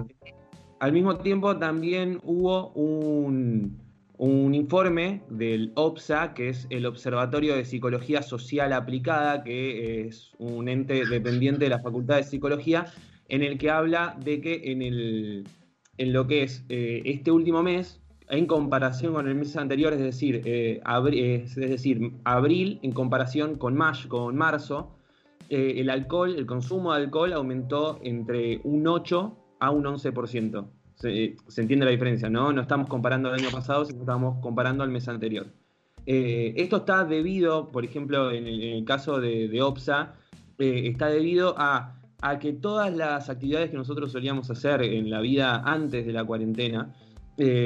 al 0.80 0.92
mismo 0.92 1.16
tiempo 1.18 1.56
también 1.56 2.20
hubo 2.24 2.70
un, 2.70 3.78
un 4.16 4.54
informe 4.54 5.22
del 5.30 5.72
OPSA, 5.74 6.34
que 6.34 6.48
es 6.48 6.66
el 6.70 6.86
Observatorio 6.86 7.54
de 7.54 7.64
Psicología 7.64 8.22
Social 8.22 8.72
Aplicada, 8.72 9.44
que 9.44 10.06
es 10.06 10.32
un 10.38 10.68
ente 10.68 11.04
dependiente 11.06 11.64
de 11.64 11.70
la 11.70 11.80
Facultad 11.80 12.16
de 12.16 12.24
Psicología, 12.24 12.86
en 13.28 13.42
el 13.42 13.58
que 13.58 13.70
habla 13.70 14.16
de 14.24 14.40
que 14.40 14.72
en, 14.72 14.82
el, 14.82 15.46
en 15.98 16.12
lo 16.12 16.26
que 16.26 16.42
es 16.42 16.64
eh, 16.68 17.02
este 17.04 17.30
último 17.30 17.62
mes, 17.62 18.00
en 18.28 18.46
comparación 18.46 19.12
con 19.12 19.28
el 19.28 19.34
mes 19.34 19.56
anterior, 19.56 19.92
es 19.92 20.00
decir, 20.00 20.42
eh, 20.44 20.80
abri- 20.84 21.42
es, 21.42 21.56
es 21.56 21.70
decir, 21.70 22.12
abril 22.24 22.78
en 22.82 22.92
comparación 22.92 23.56
con, 23.56 23.76
mayo, 23.76 24.08
con 24.08 24.36
marzo, 24.36 24.96
eh, 25.50 25.80
el 25.80 25.90
alcohol, 25.90 26.36
el 26.36 26.46
consumo 26.46 26.92
de 26.94 27.02
alcohol 27.02 27.32
aumentó 27.32 27.98
entre 28.04 28.60
un 28.62 28.86
8 28.86 29.36
a 29.58 29.70
un 29.72 29.82
11%. 29.82 30.64
Se, 30.94 31.36
se 31.48 31.60
entiende 31.60 31.84
la 31.84 31.90
diferencia, 31.90 32.30
¿no? 32.30 32.52
No 32.52 32.62
estamos 32.62 32.88
comparando 32.88 33.34
el 33.34 33.40
año 33.40 33.50
pasado, 33.50 33.84
sino 33.84 33.98
estamos 33.98 34.38
comparando 34.40 34.84
al 34.84 34.90
mes 34.90 35.08
anterior. 35.08 35.48
Eh, 36.06 36.54
esto 36.56 36.76
está 36.76 37.04
debido, 37.04 37.72
por 37.72 37.84
ejemplo, 37.84 38.30
en 38.30 38.46
el, 38.46 38.84
caso 38.84 39.20
de, 39.20 39.60
OPSA, 39.60 40.14
eh, 40.58 40.82
está 40.84 41.08
debido 41.08 41.56
a, 41.58 42.00
a 42.22 42.38
que 42.38 42.52
todas 42.52 42.94
las 42.94 43.28
actividades 43.28 43.70
que 43.70 43.76
nosotros 43.76 44.12
solíamos 44.12 44.48
hacer 44.52 44.82
en 44.82 45.10
la 45.10 45.20
vida 45.20 45.64
antes 45.64 46.06
de 46.06 46.12
la 46.12 46.24
cuarentena, 46.24 46.94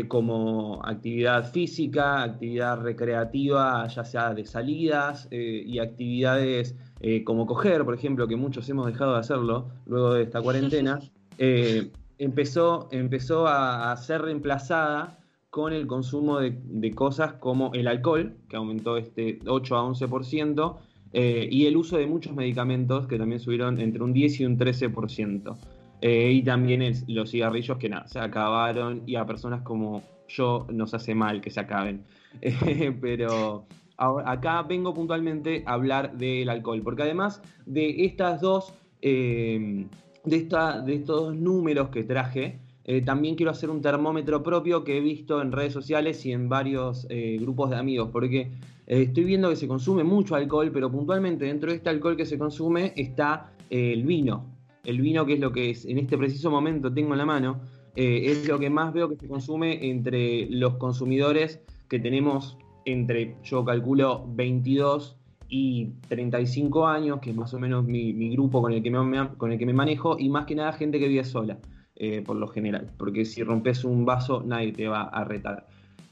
como 0.06 0.80
actividad 0.84 1.50
física, 1.50 2.22
actividad 2.22 2.80
recreativa, 2.80 3.84
ya 3.88 4.04
sea 4.04 4.32
de 4.32 4.46
salidas 4.46 5.26
y 5.32 5.80
actividades 5.80 6.76
eh, 7.06 7.22
como 7.22 7.44
coger, 7.46 7.84
por 7.84 7.92
ejemplo, 7.94 8.26
que 8.26 8.34
muchos 8.36 8.66
hemos 8.70 8.86
dejado 8.86 9.12
de 9.12 9.18
hacerlo 9.20 9.66
luego 9.86 10.14
de 10.14 10.22
esta 10.22 10.40
cuarentena, 10.40 11.00
eh, 11.38 11.90
empezó, 12.18 12.88
empezó 12.92 13.46
a, 13.46 13.92
a 13.92 13.96
ser 13.98 14.22
reemplazada 14.22 15.18
con 15.50 15.74
el 15.74 15.86
consumo 15.86 16.40
de, 16.40 16.58
de 16.64 16.90
cosas 16.94 17.34
como 17.34 17.72
el 17.74 17.88
alcohol, 17.88 18.34
que 18.48 18.56
aumentó 18.56 18.96
este 18.96 19.38
8 19.46 19.76
a 19.76 19.82
11%, 19.82 20.76
eh, 21.12 21.46
y 21.50 21.66
el 21.66 21.76
uso 21.76 21.98
de 21.98 22.06
muchos 22.06 22.34
medicamentos, 22.34 23.06
que 23.06 23.18
también 23.18 23.38
subieron 23.38 23.78
entre 23.80 24.02
un 24.02 24.12
10 24.14 24.40
y 24.40 24.46
un 24.46 24.56
13%. 24.58 25.56
Eh, 26.00 26.32
y 26.32 26.42
también 26.42 26.80
el- 26.82 26.96
los 27.08 27.30
cigarrillos 27.30 27.76
que 27.78 27.88
nada, 27.90 28.08
se 28.08 28.18
acabaron 28.18 29.02
y 29.06 29.14
a 29.16 29.24
personas 29.26 29.60
como 29.62 30.02
yo 30.28 30.66
nos 30.72 30.92
hace 30.94 31.14
mal 31.14 31.40
que 31.42 31.50
se 31.50 31.60
acaben. 31.60 32.02
Pero 33.00 33.66
acá 33.96 34.62
vengo 34.62 34.92
puntualmente 34.94 35.62
a 35.66 35.74
hablar 35.74 36.16
del 36.16 36.48
alcohol, 36.48 36.82
porque 36.82 37.02
además 37.02 37.40
de 37.66 38.04
estas 38.04 38.40
dos, 38.40 38.74
eh, 39.02 39.86
de, 40.24 40.36
esta, 40.36 40.80
de 40.80 40.94
estos 40.94 41.34
números 41.34 41.90
que 41.90 42.04
traje, 42.04 42.58
eh, 42.84 43.00
también 43.02 43.34
quiero 43.34 43.50
hacer 43.50 43.70
un 43.70 43.80
termómetro 43.80 44.42
propio 44.42 44.84
que 44.84 44.98
he 44.98 45.00
visto 45.00 45.40
en 45.40 45.52
redes 45.52 45.72
sociales 45.72 46.24
y 46.26 46.32
en 46.32 46.48
varios 46.48 47.06
eh, 47.08 47.38
grupos 47.40 47.70
de 47.70 47.76
amigos, 47.76 48.10
porque 48.12 48.50
estoy 48.86 49.24
viendo 49.24 49.48
que 49.48 49.56
se 49.56 49.66
consume 49.66 50.04
mucho 50.04 50.34
alcohol, 50.34 50.70
pero 50.70 50.90
puntualmente 50.90 51.46
dentro 51.46 51.70
de 51.70 51.76
este 51.76 51.88
alcohol 51.88 52.16
que 52.16 52.26
se 52.26 52.36
consume 52.36 52.92
está 52.96 53.52
el 53.70 54.02
vino. 54.04 54.44
El 54.84 55.00
vino, 55.00 55.24
que 55.24 55.34
es 55.34 55.40
lo 55.40 55.50
que 55.50 55.70
es, 55.70 55.86
en 55.86 55.96
este 55.96 56.18
preciso 56.18 56.50
momento 56.50 56.92
tengo 56.92 57.12
en 57.12 57.18
la 57.18 57.24
mano, 57.24 57.60
es 57.96 58.46
lo 58.46 58.58
que 58.58 58.68
más 58.68 58.92
veo 58.92 59.08
que 59.08 59.16
se 59.16 59.28
consume 59.28 59.88
entre 59.88 60.50
los 60.50 60.74
consumidores 60.74 61.62
que 61.88 61.98
tenemos 61.98 62.58
entre, 62.84 63.36
yo 63.42 63.64
calculo, 63.64 64.24
22 64.28 65.16
y 65.48 65.90
35 66.08 66.86
años, 66.86 67.20
que 67.20 67.30
es 67.30 67.36
más 67.36 67.52
o 67.54 67.58
menos 67.58 67.84
mi, 67.84 68.12
mi 68.12 68.30
grupo 68.30 68.62
con 68.62 68.72
el, 68.72 68.82
que 68.82 68.90
me, 68.90 69.28
con 69.36 69.52
el 69.52 69.58
que 69.58 69.66
me 69.66 69.72
manejo, 69.72 70.18
y 70.18 70.28
más 70.28 70.46
que 70.46 70.54
nada 70.54 70.72
gente 70.72 70.98
que 70.98 71.08
vive 71.08 71.24
sola, 71.24 71.58
eh, 71.96 72.22
por 72.22 72.36
lo 72.36 72.48
general, 72.48 72.90
porque 72.96 73.24
si 73.24 73.42
rompes 73.42 73.84
un 73.84 74.04
vaso 74.04 74.42
nadie 74.44 74.72
te 74.72 74.88
va 74.88 75.02
a 75.02 75.24
retar. 75.24 75.66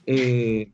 Eh, 0.07 0.71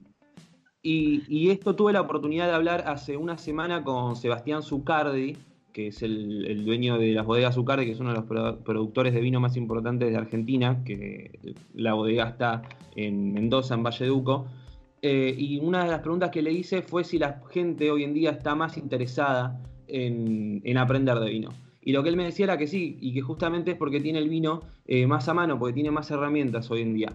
y, 0.82 1.50
esto 1.50 1.74
tuve 1.74 1.92
la 1.92 2.00
oportunidad 2.00 2.46
de 2.46 2.54
hablar 2.54 2.84
hace 2.86 3.16
una 3.16 3.36
semana 3.36 3.84
con 3.84 4.16
Sebastián 4.16 4.62
Zucardi, 4.62 5.36
que 5.72 5.88
es 5.88 6.02
el, 6.02 6.64
dueño 6.64 6.98
de 6.98 7.12
las 7.12 7.26
bodegas 7.26 7.54
Zucardi, 7.54 7.86
que 7.86 7.92
es 7.92 8.00
uno 8.00 8.10
de 8.10 8.16
los 8.16 8.26
produ- 8.26 8.62
productores 8.62 9.12
de 9.14 9.20
vino 9.20 9.40
más 9.40 9.56
importantes 9.56 10.10
de 10.10 10.16
Argentina, 10.16 10.82
que 10.84 11.54
la 11.74 11.94
bodega 11.94 12.28
está 12.28 12.62
en 12.96 13.32
Mendoza, 13.32 13.74
en 13.74 13.82
Valleduco. 13.82 14.46
Eh, 15.02 15.34
y 15.38 15.58
una 15.60 15.84
de 15.84 15.90
las 15.90 16.00
preguntas 16.00 16.30
que 16.30 16.42
le 16.42 16.52
hice 16.52 16.82
fue 16.82 17.04
si 17.04 17.18
la 17.18 17.40
gente 17.50 17.90
hoy 17.90 18.02
en 18.04 18.14
día 18.14 18.30
está 18.30 18.54
más 18.54 18.76
interesada 18.76 19.60
en, 19.86 20.60
en 20.64 20.78
aprender 20.78 21.18
de 21.20 21.30
vino. 21.30 21.50
Y 21.82 21.92
lo 21.92 22.02
que 22.02 22.08
él 22.10 22.16
me 22.16 22.24
decía 22.24 22.44
era 22.44 22.58
que 22.58 22.66
sí, 22.66 22.98
y 23.00 23.14
que 23.14 23.20
justamente 23.22 23.70
es 23.72 23.76
porque 23.76 24.00
tiene 24.00 24.18
el 24.18 24.28
vino 24.28 24.62
eh, 24.86 25.06
más 25.06 25.28
a 25.28 25.34
mano, 25.34 25.58
porque 25.58 25.72
tiene 25.74 25.90
más 25.90 26.10
herramientas 26.10 26.70
hoy 26.70 26.82
en 26.82 26.94
día. 26.94 27.12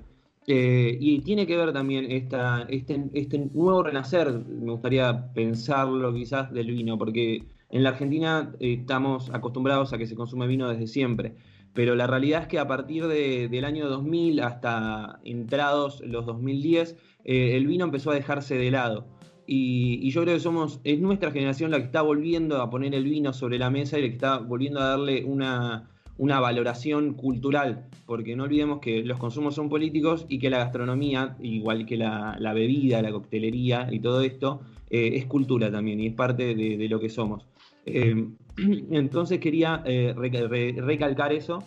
Eh, 0.47 0.97
y 0.99 1.19
tiene 1.19 1.45
que 1.47 1.55
ver 1.55 1.71
también 1.73 2.05
esta, 2.11 2.65
este, 2.69 3.05
este 3.13 3.38
nuevo 3.53 3.84
renacer, 3.84 4.31
me 4.34 4.71
gustaría 4.71 5.31
pensarlo 5.34 6.13
quizás, 6.13 6.51
del 6.51 6.67
vino, 6.71 6.97
porque 6.97 7.43
en 7.69 7.84
la 7.84 7.89
Argentina 7.89 8.51
estamos 8.59 9.29
acostumbrados 9.34 9.93
a 9.93 9.97
que 9.97 10.07
se 10.07 10.15
consume 10.15 10.47
vino 10.47 10.67
desde 10.69 10.88
siempre, 10.88 11.34
pero 11.73 11.95
la 11.95 12.07
realidad 12.07 12.41
es 12.43 12.47
que 12.47 12.59
a 12.59 12.67
partir 12.67 13.07
de- 13.07 13.47
del 13.47 13.65
año 13.65 13.88
2000 13.88 14.41
hasta 14.41 15.19
entrados 15.23 16.01
los 16.05 16.25
2010, 16.25 16.97
eh, 17.26 17.55
el 17.55 17.67
vino 17.67 17.86
empezó 17.86 18.11
a 18.11 18.15
dejarse 18.15 18.55
de 18.55 18.71
lado. 18.71 19.05
Y, 19.45 20.09
yo 20.11 20.21
creo 20.21 20.36
que 20.36 20.39
somos, 20.39 20.80
es 20.84 20.99
nuestra 20.99 21.32
generación 21.32 21.71
la 21.71 21.78
que 21.80 21.86
está 21.86 22.01
volviendo 22.01 22.61
a 22.61 22.69
poner 22.69 22.95
el 22.95 23.03
vino 23.03 23.34
sobre 23.34 23.57
la 23.57 23.69
mesa 23.69 23.99
y 23.99 24.03
la 24.03 24.07
que 24.07 24.13
está 24.13 24.38
volviendo 24.38 24.80
a 24.80 24.89
darle 24.89 25.26
una, 25.26 25.89
una 26.17 26.39
valoración 26.39 27.13
cultural, 27.13 27.88
porque 28.05 28.36
no 28.36 28.43
olvidemos 28.43 28.80
que 28.80 29.03
los 29.03 29.17
consumos 29.17 29.55
son 29.55 29.67
políticos 29.69 30.26
y 30.30 30.39
que 30.39 30.49
la 30.49 30.59
gastronomía, 30.59 31.36
igual 31.41 31.86
que 31.86 31.97
la, 31.97 32.53
bebida, 32.53 33.01
la 33.01 33.11
coctelería 33.11 33.89
y 33.91 33.99
todo 33.99 34.21
esto, 34.21 34.61
eh, 34.89 35.11
es 35.15 35.26
cultura 35.26 35.69
también 35.69 35.99
y 35.99 36.07
es 36.07 36.13
parte 36.13 36.55
de, 36.55 36.88
lo 36.88 36.99
que 36.99 37.09
somos. 37.09 37.45
Eh, 37.86 38.26
entonces 38.91 39.39
quería 39.39 39.84
re- 39.84 40.47
re- 40.47 40.76
recalcar 40.78 41.34
eso 41.34 41.63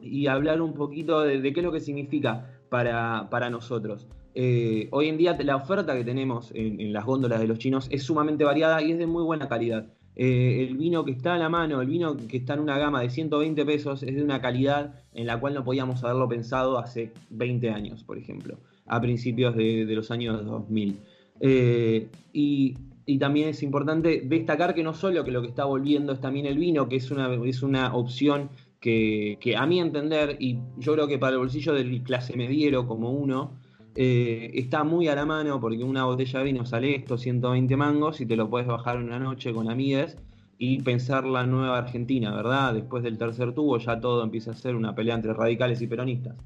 y 0.00 0.26
hablar 0.26 0.60
un 0.60 0.74
poquito 0.74 1.20
de, 1.20 1.40
de 1.40 1.52
qué 1.52 1.60
es 1.60 1.64
lo 1.64 1.72
que 1.72 1.80
significa 1.80 2.53
para, 2.74 3.28
para 3.30 3.50
nosotros. 3.50 4.08
Eh, 4.34 4.88
hoy 4.90 5.06
en 5.06 5.16
día 5.16 5.38
la 5.44 5.54
oferta 5.54 5.94
que 5.94 6.02
tenemos 6.02 6.50
en, 6.56 6.92
las 6.92 7.04
góndolas 7.04 7.38
de 7.38 7.46
los 7.46 7.60
chinos 7.60 7.86
es 7.88 8.02
sumamente 8.02 8.42
variada 8.42 8.82
y 8.82 8.90
es 8.90 8.98
de 8.98 9.06
muy 9.06 9.22
buena 9.22 9.46
calidad. 9.46 9.86
Eh, 10.16 10.66
el 10.68 10.76
vino 10.76 11.04
que 11.04 11.12
está 11.12 11.34
a 11.34 11.38
la 11.38 11.48
mano, 11.48 11.80
el 11.80 11.86
vino 11.86 12.16
que 12.16 12.36
está 12.36 12.54
en 12.54 12.58
una 12.58 12.76
gama 12.76 13.00
de 13.00 13.10
120 13.10 13.64
pesos, 13.64 14.02
es 14.02 14.16
de 14.16 14.24
una 14.24 14.40
calidad 14.40 15.04
en 15.12 15.28
la 15.28 15.38
cual 15.38 15.54
no 15.54 15.62
podíamos 15.62 16.02
haberlo 16.02 16.28
pensado 16.28 16.76
hace 16.76 17.12
20 17.30 17.70
años, 17.70 18.02
por 18.02 18.18
ejemplo, 18.18 18.58
a 18.86 19.00
principios 19.00 19.54
de, 19.54 19.86
de 19.86 19.94
los 19.94 20.10
años 20.10 20.44
2000. 20.44 20.98
Eh, 21.38 22.08
y, 22.32 22.74
y 23.06 23.18
también 23.18 23.50
es 23.50 23.62
importante 23.62 24.20
destacar 24.24 24.74
que 24.74 24.82
no 24.82 24.94
solo 24.94 25.22
que 25.22 25.30
lo 25.30 25.42
que 25.42 25.48
está 25.48 25.64
volviendo 25.64 26.12
es 26.12 26.20
también 26.20 26.46
el 26.46 26.58
vino, 26.58 26.88
que 26.88 26.96
es 26.96 27.12
una, 27.12 27.32
es 27.44 27.62
una 27.62 27.94
opción 27.94 28.48
que, 28.84 29.56
a 29.56 29.66
mi 29.66 29.80
entender, 29.80 30.36
y 30.40 30.58
yo 30.76 30.92
creo 30.92 31.08
que 31.08 31.18
para 31.18 31.32
el 31.32 31.38
bolsillo 31.38 31.72
del 31.72 32.02
clase 32.02 32.36
mediero 32.36 32.86
como 32.86 33.10
uno, 33.10 33.52
eh, 33.96 34.50
está 34.54 34.84
muy 34.84 35.08
a 35.08 35.14
la 35.14 35.24
mano 35.24 35.58
porque 35.58 35.82
una 35.82 36.04
botella 36.04 36.40
de 36.40 36.44
vino 36.44 36.66
sale 36.66 36.94
esto, 36.94 37.16
120 37.16 37.76
mangos, 37.76 38.20
y 38.20 38.26
te 38.26 38.36
lo 38.36 38.50
puedes 38.50 38.66
bajar 38.66 38.98
una 38.98 39.18
noche 39.18 39.54
con 39.54 39.70
amigues 39.70 40.18
y 40.58 40.82
pensar 40.82 41.24
la 41.24 41.46
nueva 41.46 41.78
Argentina, 41.78 42.34
¿verdad? 42.34 42.74
Después 42.74 43.02
del 43.02 43.16
tercer 43.16 43.54
tubo 43.54 43.78
ya 43.78 43.98
todo 44.00 44.22
empieza 44.22 44.50
a 44.50 44.54
ser 44.54 44.74
una 44.76 44.94
pelea 44.94 45.14
entre 45.14 45.32
radicales 45.32 45.80
y 45.80 45.86
peronistas. 45.86 46.36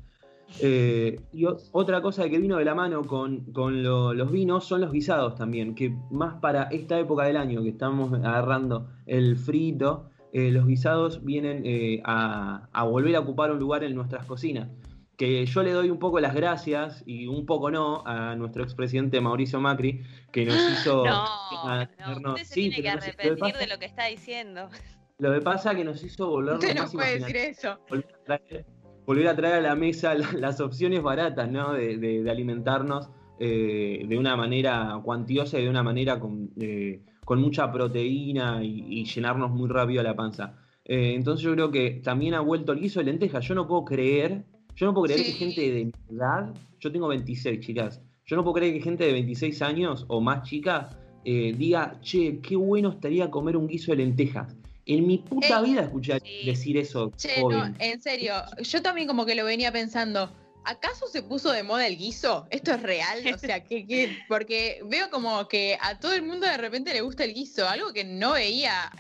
Eh, 0.61 1.21
y 1.35 1.45
otra 1.73 2.01
cosa 2.01 2.29
que 2.29 2.39
vino 2.39 2.57
de 2.57 2.65
la 2.65 2.75
mano 2.75 3.03
con, 3.03 3.53
con 3.53 3.83
lo- 3.83 4.15
los 4.15 4.31
vinos 4.31 4.65
son 4.65 4.81
los 4.81 4.93
guisados 4.93 5.35
también, 5.35 5.75
que 5.75 5.93
más 6.11 6.37
para 6.37 6.65
esta 6.65 6.99
época 6.99 7.25
del 7.25 7.37
año 7.37 7.63
que 7.63 7.71
estamos 7.71 8.13
agarrando 8.13 8.87
el 9.07 9.37
frito, 9.37 10.11
eh, 10.33 10.51
los 10.51 10.67
guisados 10.67 11.25
vienen 11.25 11.63
eh, 11.65 12.01
a, 12.05 12.69
a 12.73 12.83
volver 12.85 13.17
a 13.17 13.21
ocupar 13.21 13.51
un 13.51 13.59
lugar 13.59 13.85
en 13.85 13.95
nuestras 13.95 14.27
cocinas. 14.27 14.69
Que 15.17 15.45
yo 15.47 15.63
le 15.65 15.73
doy 15.73 15.91
un 15.91 15.99
poco 15.99 16.21
las 16.21 16.33
gracias 16.35 17.03
y 17.05 17.27
un 17.27 17.45
poco 17.45 17.71
no 17.73 18.05
a 18.07 18.37
nuestro 18.37 18.63
expresidente 18.63 19.21
Mauricio 19.21 19.61
Macri, 19.61 20.03
que 20.31 20.45
nos 20.47 20.55
hizo. 20.73 21.05
No, 21.05 21.13
a 21.13 21.89
no, 22.21 22.31
usted 22.35 22.45
se 22.45 22.55
sí, 22.55 22.61
tiene 22.71 22.77
que 22.77 22.83
pero 22.83 22.95
no 22.95 23.01
sé, 23.01 23.09
lo 23.11 23.17
que 23.17 23.23
arrepentir 23.23 23.53
pasa- 23.53 23.59
de 23.59 23.67
lo 23.67 23.79
que 23.81 23.87
está 23.87 24.07
diciendo. 24.07 24.69
Lo 25.21 25.35
que 25.35 25.41
pasa 25.41 25.73
es 25.73 25.79
que 25.79 25.85
nos 25.85 26.05
hizo 26.05 26.29
volvernos 26.31 26.63
Usted 26.63 26.77
no 26.81 26.89
puede 26.93 27.19
decir 27.19 27.37
eso. 27.39 27.77
volver 27.91 28.15
a 28.15 28.25
traer, 28.25 28.67
volver 29.05 29.27
a 29.27 29.35
traer 29.35 29.55
a 29.57 29.61
la 29.61 29.75
mesa 29.75 30.15
la- 30.15 30.31
las 30.35 30.61
opciones 30.61 31.03
baratas, 31.03 31.51
¿no? 31.51 31.73
De, 31.73 31.97
de- 31.99 32.23
de 32.23 32.31
alimentarnos 32.31 33.11
eh, 33.41 34.05
de 34.07 34.17
una 34.17 34.37
manera 34.37 35.01
cuantiosa 35.03 35.59
y 35.59 35.65
de 35.65 35.71
una 35.71 35.83
manera 35.83 36.21
con, 36.21 36.51
eh, 36.61 37.01
con 37.29 37.43
mucha 37.43 37.71
proteína 37.71 38.65
y, 38.65 38.87
y 38.89 39.05
llenarnos 39.05 39.51
muy 39.51 39.69
rápido 39.69 40.03
la 40.03 40.17
panza. 40.17 40.55
Eh, 40.83 41.13
entonces 41.15 41.45
yo 41.45 41.53
creo 41.53 41.71
que 41.71 42.01
también 42.03 42.33
ha 42.33 42.41
vuelto 42.41 42.73
el 42.73 42.81
guiso 42.81 43.01
de 43.01 43.05
lenteja. 43.05 43.41
Yo 43.41 43.55
no 43.55 43.69
puedo 43.69 43.85
creer, 43.85 44.47
yo 44.75 44.87
no 44.87 44.95
puedo 44.95 45.05
creer 45.09 45.21
que 45.27 45.33
Sí. 45.33 45.39
gente 45.39 45.61
de 45.71 45.85
mi 45.85 45.93
edad, 46.17 46.55
yo 46.81 46.91
tengo 46.91 47.07
26 47.09 47.61
chicas, 47.61 48.01
yo 48.25 48.35
no 48.37 48.43
puedo 48.45 48.55
creer 48.55 48.73
que 48.73 48.81
gente 48.81 49.05
de 49.05 49.13
26 49.13 49.61
años 49.61 50.07
o 50.09 50.23
más 50.23 50.49
chica 50.49 50.89
eh, 51.27 51.53
diga, 51.55 51.99
che, 52.01 52.39
qué 52.41 52.57
bueno 52.57 52.89
estaría 52.89 53.31
comer 53.31 53.59
un 53.59 53.67
guiso 53.69 53.91
de 53.93 53.99
lentejas. 53.99 54.57
En 54.87 55.07
mi 55.07 55.19
puta 55.19 55.61
Ey, 55.61 55.67
vida 55.67 55.83
escuché 55.83 56.19
decir 56.47 56.79
eso, 56.79 57.13
Che, 57.19 57.43
joven. 57.43 57.59
no, 57.59 57.77
en 57.79 58.01
serio, 58.01 58.33
yo 58.63 58.81
también 58.81 59.07
como 59.07 59.27
que 59.27 59.35
lo 59.35 59.45
venía 59.45 59.71
pensando. 59.71 60.31
¿Acaso 60.69 61.07
se 61.09 61.23
puso 61.23 61.51
de 61.51 61.63
moda 61.63 61.87
el 61.87 61.97
guiso? 61.97 62.47
¿Esto 62.51 62.73
es 62.75 62.83
real? 62.83 63.21
O 63.35 63.39
sea, 63.39 63.65
que, 63.65 64.19
porque 64.29 64.83
veo 64.85 65.09
como 65.09 65.49
que 65.49 65.79
a 65.81 65.99
todo 65.99 66.13
el 66.13 66.21
mundo 66.23 66.47
de 66.47 66.59
repente 66.59 66.93
le 66.93 67.01
gusta 67.01 67.25
el 67.25 67.33
guiso, 67.33 67.67
algo 67.67 67.95
que 67.95 68.05
no 68.05 68.33
veía, 68.35 68.93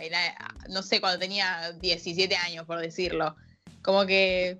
no 0.70 0.82
sé, 0.82 0.98
cuando 1.02 1.18
tenía 1.18 1.72
17 1.72 2.34
años, 2.36 2.64
por 2.64 2.80
decirlo. 2.80 3.36
Como 3.82 4.06
que, 4.06 4.56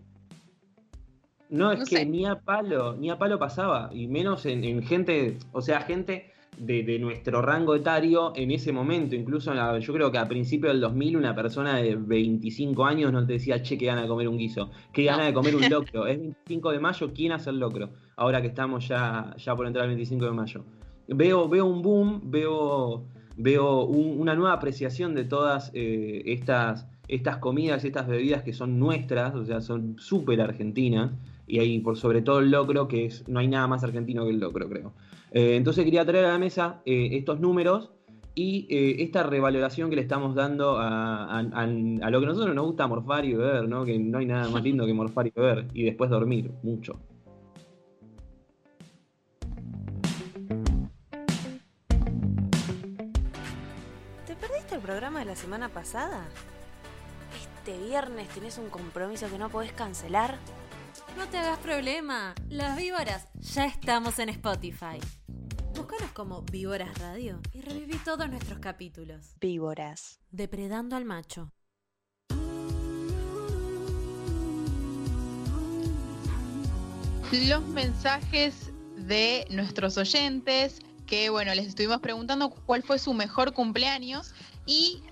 No, 1.48 1.72
es 1.72 1.78
no 1.78 1.84
que 1.86 1.96
sé. 1.96 2.04
ni 2.04 2.26
a 2.26 2.36
palo, 2.40 2.94
ni 2.94 3.08
a 3.08 3.16
palo 3.16 3.38
pasaba, 3.38 3.88
y 3.90 4.06
menos 4.06 4.44
en, 4.44 4.62
en 4.64 4.86
gente, 4.86 5.38
o 5.52 5.62
sea, 5.62 5.80
gente 5.80 6.30
de, 6.60 6.82
de 6.82 6.98
nuestro 6.98 7.40
rango 7.42 7.74
etario 7.74 8.32
en 8.36 8.50
ese 8.50 8.72
momento, 8.72 9.14
incluso 9.14 9.50
en 9.50 9.56
la- 9.58 9.78
yo 9.78 9.92
creo 9.92 10.10
que 10.12 10.18
a 10.18 10.28
principios 10.28 10.72
del 10.72 10.80
2000 10.80 11.16
una 11.16 11.34
persona 11.34 11.76
de 11.76 11.96
25 11.96 12.84
años 12.84 13.12
no 13.12 13.26
te 13.26 13.34
decía, 13.34 13.62
che, 13.62 13.76
qué 13.78 13.86
gana 13.86 14.02
de 14.02 14.08
comer 14.08 14.28
un 14.28 14.38
guiso, 14.38 14.70
qué 14.92 15.04
gana 15.04 15.24
de 15.24 15.32
comer 15.34 15.56
un 15.56 15.68
locro, 15.68 16.06
es 16.06 16.18
25 16.18 16.70
de 16.72 16.80
mayo, 16.80 17.12
¿quién 17.14 17.32
hace 17.32 17.50
el 17.50 17.58
locro? 17.58 17.90
Ahora 18.16 18.40
que 18.42 18.48
estamos 18.48 18.86
ya, 18.88 19.34
ya 19.38 19.54
por 19.56 19.66
entrar 19.66 19.82
al 19.84 19.88
25 19.90 20.24
de 20.24 20.32
mayo. 20.32 20.64
Veo, 21.08 21.48
veo 21.48 21.64
un 21.66 21.80
boom, 21.82 22.20
veo, 22.24 23.06
veo 23.36 23.84
un- 23.84 24.20
una 24.20 24.34
nueva 24.34 24.52
apreciación 24.54 25.14
de 25.14 25.24
todas 25.24 25.70
eh, 25.74 26.22
estas, 26.26 26.86
estas 27.08 27.38
comidas, 27.38 27.84
estas 27.84 28.06
bebidas 28.06 28.42
que 28.42 28.52
son 28.52 28.78
nuestras, 28.78 29.34
o 29.34 29.44
sea, 29.44 29.60
son 29.60 29.96
súper 29.98 30.40
argentinas, 30.40 31.12
y 31.46 31.60
ahí 31.60 31.78
por 31.78 31.96
sobre 31.96 32.20
todo 32.20 32.40
el 32.40 32.50
locro, 32.50 32.88
que 32.88 33.06
es, 33.06 33.26
no 33.26 33.38
hay 33.38 33.48
nada 33.48 33.66
más 33.66 33.82
argentino 33.82 34.24
que 34.24 34.30
el 34.32 34.38
locro, 34.40 34.68
creo. 34.68 34.92
Eh, 35.32 35.56
entonces 35.56 35.84
quería 35.84 36.04
traer 36.04 36.24
a 36.26 36.32
la 36.32 36.38
mesa 36.38 36.80
eh, 36.86 37.10
estos 37.12 37.38
números 37.40 37.90
y 38.34 38.66
eh, 38.70 39.02
esta 39.02 39.24
revaloración 39.24 39.90
que 39.90 39.96
le 39.96 40.02
estamos 40.02 40.34
dando 40.34 40.78
a, 40.78 41.24
a- 41.24 41.40
a- 41.40 41.62
a 41.62 41.66
lo 42.10 42.20
que 42.20 42.26
a 42.26 42.28
nosotros 42.28 42.54
nos 42.54 42.66
gusta 42.66 42.86
morfar 42.86 43.24
y 43.24 43.34
beber, 43.34 43.68
¿no? 43.68 43.84
Que 43.84 43.98
no 43.98 44.18
hay 44.18 44.26
nada 44.26 44.48
más 44.48 44.62
lindo 44.62 44.86
que 44.86 44.94
morfar 44.94 45.26
y 45.26 45.30
beber, 45.34 45.66
y 45.74 45.82
después 45.84 46.08
dormir 46.10 46.50
mucho. 46.62 46.92
¿Te 54.26 54.34
perdiste 54.36 54.74
el 54.74 54.80
programa 54.80 55.20
de 55.20 55.24
la 55.26 55.36
semana 55.36 55.68
pasada? 55.68 56.24
¿Este 57.40 57.78
viernes 57.86 58.28
tenés 58.28 58.58
un 58.58 58.68
compromiso 58.68 59.28
que 59.30 59.38
no 59.38 59.48
podés 59.48 59.72
cancelar? 59.72 60.36
No 61.16 61.26
te 61.26 61.38
hagas 61.38 61.58
problema. 61.58 62.34
Las 62.48 62.76
víboras 62.76 63.28
ya 63.40 63.66
estamos 63.66 64.18
en 64.18 64.28
Spotify. 64.30 64.98
Búscanos 65.78 66.10
como 66.10 66.42
Víboras 66.42 66.98
Radio 66.98 67.40
y 67.52 67.60
reviví 67.60 67.96
todos 68.04 68.28
nuestros 68.28 68.58
capítulos. 68.58 69.36
Víboras. 69.40 70.18
Depredando 70.32 70.96
al 70.96 71.04
macho. 71.04 71.52
los 77.30 77.64
mensajes 77.68 78.72
de 78.96 79.46
nuestros 79.50 79.96
oyentes, 79.98 80.80
que 81.06 81.30
bueno, 81.30 81.54
les 81.54 81.68
estuvimos 81.68 82.00
preguntando 82.00 82.50
cuál 82.50 82.82
fue 82.82 82.98
su 82.98 83.14
mejor 83.14 83.54
cumpleaños 83.54 84.34
y 84.66 85.04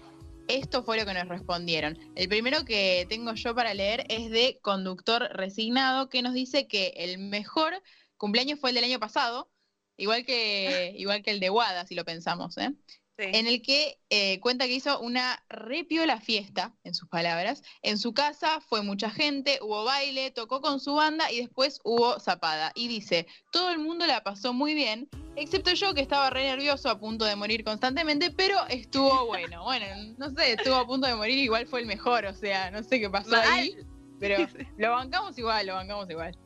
esto 0.48 0.82
fue 0.82 0.98
lo 0.98 1.06
que 1.06 1.14
nos 1.14 1.28
respondieron. 1.28 1.96
El 2.16 2.28
primero 2.28 2.64
que 2.64 3.06
tengo 3.08 3.32
yo 3.34 3.54
para 3.54 3.72
leer 3.72 4.04
es 4.08 4.32
de 4.32 4.58
Conductor 4.62 5.28
Resignado, 5.32 6.08
que 6.08 6.22
nos 6.22 6.34
dice 6.34 6.66
que 6.66 6.92
el 6.96 7.18
mejor 7.18 7.80
cumpleaños 8.16 8.58
fue 8.58 8.70
el 8.70 8.74
del 8.74 8.84
año 8.84 8.98
pasado, 8.98 9.48
igual 9.97 10.24
que, 10.24 10.94
igual 10.97 11.22
que 11.22 11.30
el 11.30 11.40
de 11.40 11.51
Wada, 11.51 11.86
si 11.86 11.94
lo 11.94 12.05
pensamos, 12.05 12.57
¿eh? 12.59 12.72
en 13.18 13.47
el 13.47 13.62
que 13.62 13.99
eh, 14.11 14.40
cuenta 14.40 14.66
que 14.66 14.74
hizo 14.74 15.01
una 15.01 15.42
repiola 15.49 16.20
fiesta, 16.20 16.74
en 16.84 16.94
sus 16.94 17.09
palabras. 17.09 17.62
En 17.82 17.99
su 17.99 18.12
casa 18.12 18.61
fue 18.61 18.82
mucha 18.82 19.11
gente, 19.11 19.59
hubo 19.62 19.84
baile, 19.84 20.30
tocó 20.30 20.61
con 20.61 20.80
su 20.80 20.94
banda 20.94 21.30
y 21.32 21.38
después 21.38 21.80
hubo 21.84 22.20
zapada. 22.20 22.72
Y 22.74 22.88
dice, 22.88 23.26
todo 23.53 23.70
el 23.70 23.78
mundo 23.78 24.07
la 24.07 24.22
pasó 24.22 24.53
muy 24.53 24.74
bien, 24.74 25.09
excepto 25.34 25.72
yo 25.72 25.94
que 25.94 26.03
estaba 26.03 26.30
re 26.30 26.44
nervioso, 26.44 26.90
a 26.90 26.99
punto 26.99 27.24
de 27.24 27.36
morir 27.36 27.64
constantemente, 27.64 28.30
pero 28.30 28.66
estuvo 28.68 29.26
bueno. 29.26 29.64
Bueno, 29.64 29.86
no 30.18 30.30
sé, 30.30 30.53
estuvo 30.53 30.74
a 30.74 30.86
punto 30.86 31.07
de 31.07 31.14
morir, 31.14 31.38
igual 31.38 31.66
fue 31.66 31.80
el 31.80 31.86
mejor, 31.86 32.26
o 32.26 32.34
sea, 32.34 32.70
no 32.70 32.82
sé 32.82 33.01
qué 33.01 33.09
pasó 33.09 33.36
ahí, 33.36 33.76
pero 34.20 34.36
lo 34.78 34.90
bancamos 34.90 35.38
igual, 35.38 35.66
lo 35.66 35.74
bancamos 35.74 36.09
igual. 36.11 36.36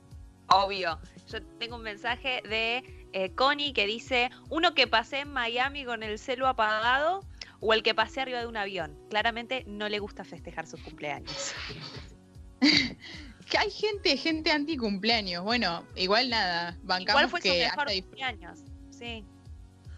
Obvio. 0.49 0.99
Yo 1.29 1.41
tengo 1.59 1.77
un 1.77 1.83
mensaje 1.83 2.43
de 2.49 3.00
eh, 3.13 3.31
Connie 3.35 3.73
que 3.73 3.87
dice, 3.87 4.31
uno 4.49 4.75
que 4.75 4.87
pasé 4.87 5.21
en 5.21 5.33
Miami 5.33 5.85
con 5.85 6.03
el 6.03 6.19
celo 6.19 6.47
apagado 6.47 7.25
o 7.61 7.75
el 7.75 7.83
que 7.83 7.95
pasé 7.95 8.21
arriba 8.21 8.41
de 8.41 8.47
un 8.47 8.57
avión. 8.57 8.99
Claramente 9.11 9.65
no 9.67 9.89
le 9.89 9.99
gusta 9.99 10.25
festejar 10.25 10.67
sus 10.67 10.81
cumpleaños. 10.81 11.53
Que 12.61 13.59
hay 13.59 13.71
gente, 13.71 14.17
gente 14.17 14.51
anti 14.51 14.77
cumpleaños. 14.77 15.45
Bueno, 15.45 15.85
igual 15.97 16.31
nada, 16.31 16.77
bancamos 16.83 17.21
¿Cuál 17.23 17.31
fue 17.31 17.41
su 17.41 17.49
que 17.49 17.65
mejor 17.65 17.89
haya 17.89 18.03
cumpleaños? 18.03 18.61
Sí. 18.91 19.25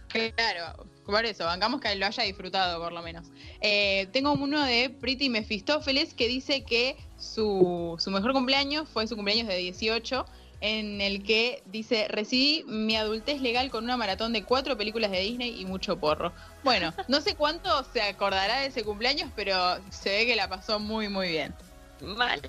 Claro, 0.08 0.86
por 1.06 1.24
eso, 1.24 1.44
bancamos 1.44 1.80
que 1.80 1.94
lo 1.94 2.06
haya 2.06 2.22
disfrutado 2.24 2.82
por 2.82 2.92
lo 2.92 3.02
menos. 3.02 3.28
Eh, 3.60 4.08
tengo 4.12 4.32
uno 4.32 4.62
de 4.62 4.90
Pretty 4.90 5.28
Mefistófeles 5.28 6.12
que 6.12 6.28
dice 6.28 6.64
que 6.64 6.96
su, 7.18 7.96
su 7.98 8.10
mejor 8.10 8.32
cumpleaños 8.32 8.88
fue 8.88 9.06
su 9.06 9.16
cumpleaños 9.16 9.48
de 9.48 9.56
18, 9.56 10.26
en 10.62 11.00
el 11.00 11.24
que 11.24 11.60
dice, 11.66 12.06
recibí 12.08 12.64
mi 12.68 12.96
adultez 12.96 13.40
legal 13.40 13.68
con 13.68 13.82
una 13.82 13.96
maratón 13.96 14.32
de 14.32 14.44
cuatro 14.44 14.78
películas 14.78 15.10
de 15.10 15.18
Disney 15.18 15.60
y 15.60 15.66
mucho 15.66 15.98
porro. 15.98 16.32
Bueno, 16.62 16.94
no 17.08 17.20
sé 17.20 17.34
cuánto 17.34 17.82
se 17.92 18.00
acordará 18.00 18.60
de 18.60 18.66
ese 18.66 18.84
cumpleaños, 18.84 19.28
pero 19.34 19.56
se 19.90 20.10
ve 20.10 20.26
que 20.26 20.36
la 20.36 20.48
pasó 20.48 20.78
muy, 20.78 21.08
muy 21.08 21.28
bien. 21.28 21.52
Mal. 22.00 22.40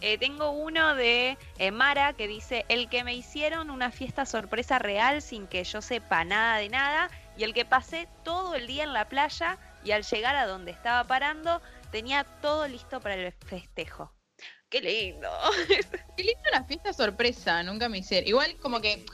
Eh, 0.00 0.18
tengo 0.18 0.50
uno 0.50 0.94
de 0.94 1.36
eh, 1.58 1.70
Mara 1.72 2.12
que 2.12 2.28
dice, 2.28 2.64
el 2.68 2.88
que 2.88 3.02
me 3.02 3.14
hicieron 3.14 3.70
una 3.70 3.90
fiesta 3.90 4.24
sorpresa 4.24 4.78
real 4.78 5.20
sin 5.20 5.48
que 5.48 5.64
yo 5.64 5.82
sepa 5.82 6.24
nada 6.24 6.58
de 6.58 6.68
nada 6.68 7.10
y 7.36 7.42
el 7.42 7.54
que 7.54 7.64
pasé 7.64 8.08
todo 8.22 8.54
el 8.54 8.68
día 8.68 8.84
en 8.84 8.92
la 8.92 9.08
playa 9.08 9.58
y 9.84 9.90
al 9.90 10.04
llegar 10.04 10.36
a 10.36 10.46
donde 10.46 10.70
estaba 10.70 11.04
parando 11.04 11.60
tenía 11.90 12.24
todo 12.40 12.68
listo 12.68 13.00
para 13.00 13.16
el 13.16 13.32
festejo. 13.32 14.12
¡Qué 14.72 14.80
lindo! 14.80 15.28
Qué 16.16 16.24
lindo 16.24 16.40
una 16.52 16.64
fiesta 16.64 16.92
sorpresa, 16.92 17.62
nunca 17.62 17.88
me 17.88 17.98
hicieron. 17.98 18.26
Igual 18.28 18.56
como 18.56 18.80
que, 18.80 19.04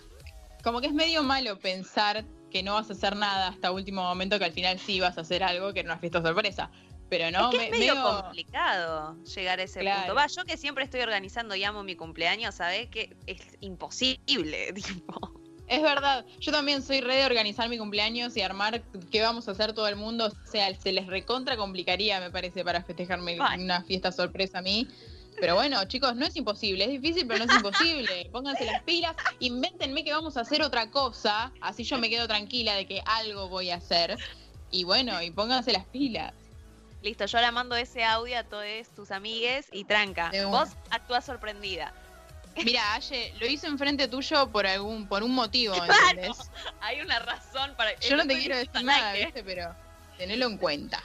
como 0.65 0.81
que 0.81 0.87
es 0.87 0.93
medio 0.95 1.23
malo 1.23 1.59
pensar 1.59 2.25
que 2.51 2.63
no 2.63 2.75
vas 2.75 2.89
a 2.89 2.93
hacer 2.95 3.15
nada 3.17 3.49
hasta 3.49 3.73
último 3.73 4.03
momento, 4.03 4.39
que 4.39 4.45
al 4.47 4.53
final 4.53 4.79
sí 4.79 5.01
vas 5.01 5.19
a 5.19 5.23
hacer 5.23 5.43
algo 5.43 5.73
que 5.75 5.81
era 5.81 5.91
una 5.93 5.99
fiesta 6.01 6.23
sorpresa. 6.23 6.71
Pero 7.11 7.31
no, 7.31 7.47
es, 7.47 7.51
que 7.53 7.57
me- 7.59 7.65
es 7.67 7.71
medio, 7.73 7.95
medio- 7.97 8.23
complicado 8.23 9.17
llegar 9.25 9.59
a 9.61 9.63
ese 9.65 9.81
Claro. 9.81 10.01
punto. 10.01 10.15
Va, 10.15 10.27
yo 10.29 10.45
que 10.45 10.57
siempre 10.57 10.85
estoy 10.85 11.01
organizando 11.01 11.55
y 11.57 11.65
amo 11.65 11.83
mi 11.83 11.97
cumpleaños, 11.97 12.55
¿sabes? 12.55 12.89
Que 12.89 13.17
es 13.27 13.39
imposible, 13.61 14.73
tipo. 14.75 15.33
Es 15.67 15.83
verdad, 15.83 16.25
yo 16.41 16.51
también 16.53 16.83
soy 16.83 17.01
re 17.03 17.17
de 17.17 17.27
organizar 17.27 17.69
mi 17.69 17.77
cumpleaños 17.77 18.35
y 18.37 18.41
armar 18.43 18.83
qué 19.11 19.21
vamos 19.21 19.49
a 19.49 19.51
hacer 19.51 19.75
todo 19.75 19.89
el 19.89 19.97
mundo. 19.97 20.27
O 20.27 20.51
sea, 20.51 20.75
se 20.75 20.93
les 20.93 21.07
recontra 21.07 21.57
complicaría, 21.59 22.21
me 22.21 22.31
parece, 22.31 22.65
para 22.65 22.83
festejarme 22.83 23.37
Ay. 23.41 23.65
una 23.65 23.83
fiesta 23.85 24.11
sorpresa 24.13 24.59
a 24.59 24.63
mí. 24.63 24.89
Pero 25.41 25.55
bueno, 25.55 25.85
chicos, 25.85 26.17
no 26.17 26.27
es 26.27 26.37
imposible, 26.37 26.85
es 26.85 26.91
difícil, 26.91 27.27
pero 27.27 27.45
no 27.45 27.51
es 27.51 27.57
imposible. 27.57 28.29
Pónganse 28.33 28.65
las 28.65 28.83
pilas, 28.83 29.15
invéntenme 29.39 30.05
que 30.05 30.13
vamos 30.13 30.37
a 30.37 30.41
hacer 30.41 30.63
otra 30.63 30.91
cosa, 30.91 31.53
así 31.61 31.85
yo 31.85 31.99
me 31.99 32.11
quedo 32.11 32.27
tranquila 32.27 32.75
de 32.75 32.87
que 32.87 33.03
algo 33.07 33.49
voy 33.49 33.71
a 33.71 33.77
hacer. 33.77 34.19
Y 34.71 34.85
bueno, 34.85 35.23
y 35.23 35.31
pónganse 35.31 35.73
las 35.73 35.85
pilas. 35.87 36.33
Listo, 37.03 37.27
yo 37.27 37.41
le 37.41 37.51
mando 37.53 37.77
ese 37.77 38.05
audio 38.05 38.39
a 38.39 38.45
todos 38.45 38.89
tus 38.95 39.11
amigues 39.13 39.67
y 39.73 39.85
tranca. 39.85 40.33
Vos 40.49 40.71
actúas 40.91 41.25
sorprendida. 41.25 41.95
Mira, 42.65 42.95
Aye, 42.95 43.33
lo 43.39 43.47
hice 43.47 43.69
enfrente 43.69 44.09
tuyo 44.09 44.51
por 44.51 44.67
algún, 44.67 45.07
por 45.07 45.23
un 45.23 45.33
motivo, 45.33 45.75
hay 46.81 47.01
una 47.01 47.19
razón 47.21 47.75
para. 47.77 47.99
Yo 48.01 48.17
no 48.17 48.27
te 48.27 48.37
quiero 48.39 48.57
decir 48.57 48.83
nada. 48.83 49.13
¿viste? 49.13 49.45
Pero 49.45 49.75
tenelo 50.17 50.47
en 50.47 50.59
cuenta. 50.59 51.03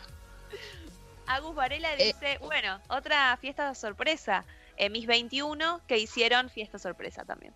Agus 1.35 1.55
Varela 1.55 1.93
Eh. 1.95 2.05
dice, 2.13 2.37
bueno, 2.39 2.79
otra 2.89 3.35
fiesta 3.37 3.73
sorpresa. 3.75 4.45
Eh, 4.77 4.89
mis 4.89 5.05
21 5.05 5.81
que 5.87 5.97
hicieron 5.99 6.49
fiesta 6.49 6.79
sorpresa 6.79 7.23
también. 7.25 7.53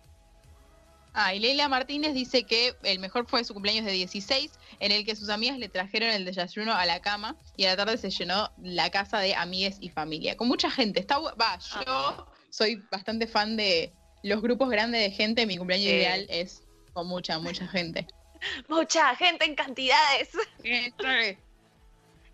Ah, 1.14 1.34
y 1.34 1.40
Leila 1.40 1.68
Martínez 1.68 2.14
dice 2.14 2.44
que 2.44 2.76
el 2.84 3.00
mejor 3.00 3.26
fue 3.28 3.42
su 3.42 3.52
cumpleaños 3.52 3.84
de 3.86 3.90
16, 3.92 4.52
en 4.78 4.92
el 4.92 5.04
que 5.04 5.16
sus 5.16 5.30
amigas 5.30 5.58
le 5.58 5.68
trajeron 5.68 6.10
el 6.10 6.24
desayuno 6.24 6.74
a 6.74 6.86
la 6.86 7.00
cama 7.00 7.34
y 7.56 7.64
a 7.64 7.70
la 7.70 7.76
tarde 7.76 7.96
se 7.98 8.10
llenó 8.10 8.52
la 8.58 8.90
casa 8.90 9.18
de 9.18 9.34
amigues 9.34 9.78
y 9.80 9.88
familia. 9.88 10.36
Con 10.36 10.46
mucha 10.46 10.70
gente. 10.70 11.00
Está 11.00 11.18
Va, 11.18 11.58
yo 11.84 12.26
soy 12.50 12.76
bastante 12.92 13.26
fan 13.26 13.56
de 13.56 13.92
los 14.22 14.40
grupos 14.42 14.70
grandes 14.70 15.00
de 15.00 15.10
gente. 15.10 15.44
Mi 15.46 15.56
cumpleaños 15.56 15.88
Sí. 15.88 15.94
ideal 15.94 16.26
es 16.28 16.62
con 16.92 17.08
mucha, 17.08 17.38
mucha 17.40 17.66
gente. 17.66 18.06
Mucha 18.68 19.16
gente 19.16 19.44
en 19.46 19.56
cantidades. 19.56 20.28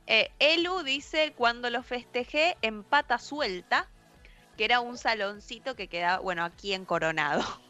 Eh, 0.07 0.31
Elu 0.39 0.83
dice, 0.83 1.33
cuando 1.37 1.71
lo 1.71 1.83
festejé 1.83 2.57
en 2.63 2.85
pata 2.85 3.19
suelta, 3.19 3.89
que 4.57 4.65
era 4.65 4.81
un 4.81 4.99
saloncito 4.99 5.75
que 5.75 5.89
quedaba, 5.89 6.21
bueno, 6.21 6.45
aquí 6.45 6.75
en 6.75 6.85
Coronado. 6.85 7.43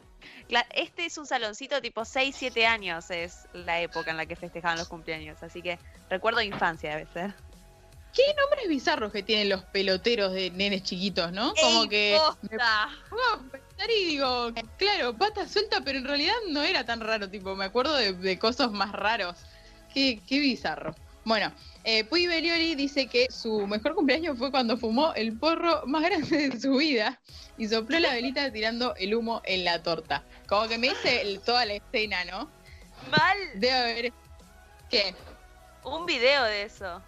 Este 0.73 1.05
es 1.05 1.17
un 1.17 1.27
saloncito 1.27 1.81
tipo 1.81 2.03
6, 2.03 2.35
7 2.37 2.65
años, 2.65 3.09
es 3.11 3.47
la 3.53 3.79
época 3.81 4.11
en 4.11 4.17
la 4.17 4.25
que 4.25 4.35
festejaban 4.35 4.77
los 4.77 4.87
cumpleaños, 4.87 5.41
así 5.43 5.61
que 5.61 5.79
recuerdo 6.09 6.41
infancia 6.41 6.91
debe 6.91 7.07
ser. 7.11 7.33
Qué 8.13 8.23
nombres 8.39 8.67
bizarros 8.69 9.11
que 9.11 9.23
tienen 9.23 9.49
los 9.49 9.63
peloteros 9.65 10.33
de 10.33 10.49
nenes 10.51 10.83
chiquitos, 10.83 11.31
¿no? 11.31 11.53
Como 11.55 11.83
¡Ey, 11.83 11.89
que 11.89 12.17
posta! 12.17 12.89
pensar 13.51 13.89
y 13.89 14.05
digo, 14.05 14.51
claro, 14.77 15.15
pata 15.15 15.47
suelta, 15.47 15.81
pero 15.81 15.97
en 15.99 16.05
realidad 16.05 16.35
no 16.49 16.63
era 16.63 16.85
tan 16.85 17.01
raro, 17.01 17.29
tipo, 17.29 17.55
me 17.55 17.65
acuerdo 17.65 17.95
de, 17.95 18.13
de 18.13 18.39
cosas 18.39 18.71
más 18.71 18.91
raros. 18.93 19.35
Qué, 19.93 20.21
qué 20.27 20.39
bizarro. 20.39 20.95
Bueno, 21.25 21.51
eh, 21.85 22.03
Puy 22.03 22.27
Belioli 22.27 22.75
dice 22.75 23.07
que 23.07 23.27
su 23.31 23.65
mejor 23.67 23.95
cumpleaños 23.95 24.37
fue 24.37 24.51
cuando 24.51 24.75
fumó 24.77 25.13
el 25.13 25.37
porro 25.37 25.83
más 25.85 26.03
grande 26.03 26.49
de 26.49 26.59
su 26.59 26.75
vida 26.75 27.19
y 27.57 27.67
sopló 27.67 27.99
la 27.99 28.11
velita 28.13 28.51
tirando 28.51 28.95
el 28.95 29.15
humo 29.15 29.41
en 29.45 29.63
la 29.63 29.81
torta. 29.81 30.23
Como 30.47 30.67
que 30.67 30.77
me 30.77 30.89
dice 30.89 31.21
el- 31.21 31.39
toda 31.41 31.65
la 31.65 31.75
escena, 31.75 32.25
¿no? 32.25 32.49
Mal. 33.09 33.37
Debe 33.55 33.73
haber... 33.73 34.13
¿Qué? 34.89 35.15
Un 35.83 36.05
video 36.05 36.43
de 36.43 36.63
eso. 36.63 37.01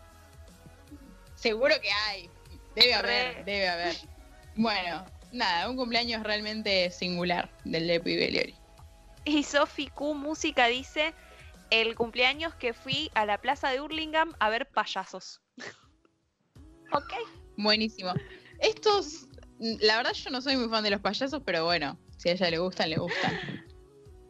Seguro 1.36 1.76
que 1.82 1.90
hay. 1.92 2.30
Debe 2.76 2.94
haber, 2.94 3.46
debe 3.46 3.68
haber. 3.70 3.96
Bueno, 4.56 5.06
nada, 5.32 5.70
un 5.70 5.76
cumpleaños 5.76 6.24
realmente 6.24 6.90
singular 6.92 7.50
del 7.64 7.88
de 7.88 8.00
Puy 8.00 8.16
Belioli. 8.16 8.56
Y 9.26 9.44
Sofi 9.44 9.88
Q 9.88 10.14
Música 10.14 10.68
dice, 10.68 11.14
el 11.70 11.96
cumpleaños 11.96 12.56
que 12.56 12.74
fui 12.74 13.10
a 13.16 13.26
la 13.26 13.40
plaza 13.40 13.70
de 13.70 13.82
Hurlingham 13.82 14.34
a 14.40 14.50
ver 14.50 14.70
payasos. 14.70 15.42
ok. 16.92 17.14
Buenísimo. 17.58 18.14
Estos, 18.60 19.28
la 19.60 19.98
verdad 19.98 20.14
yo 20.14 20.30
no 20.30 20.42
soy 20.42 20.58
muy 20.58 20.70
fan 20.70 20.84
de 20.84 20.92
los 20.92 21.02
payasos, 21.02 21.42
pero 21.46 21.66
bueno, 21.66 21.98
si 22.18 22.30
a 22.30 22.34
ella 22.34 22.50
le 22.50 22.60
gustan, 22.60 22.90
le 22.90 22.98
gustan. 22.98 23.66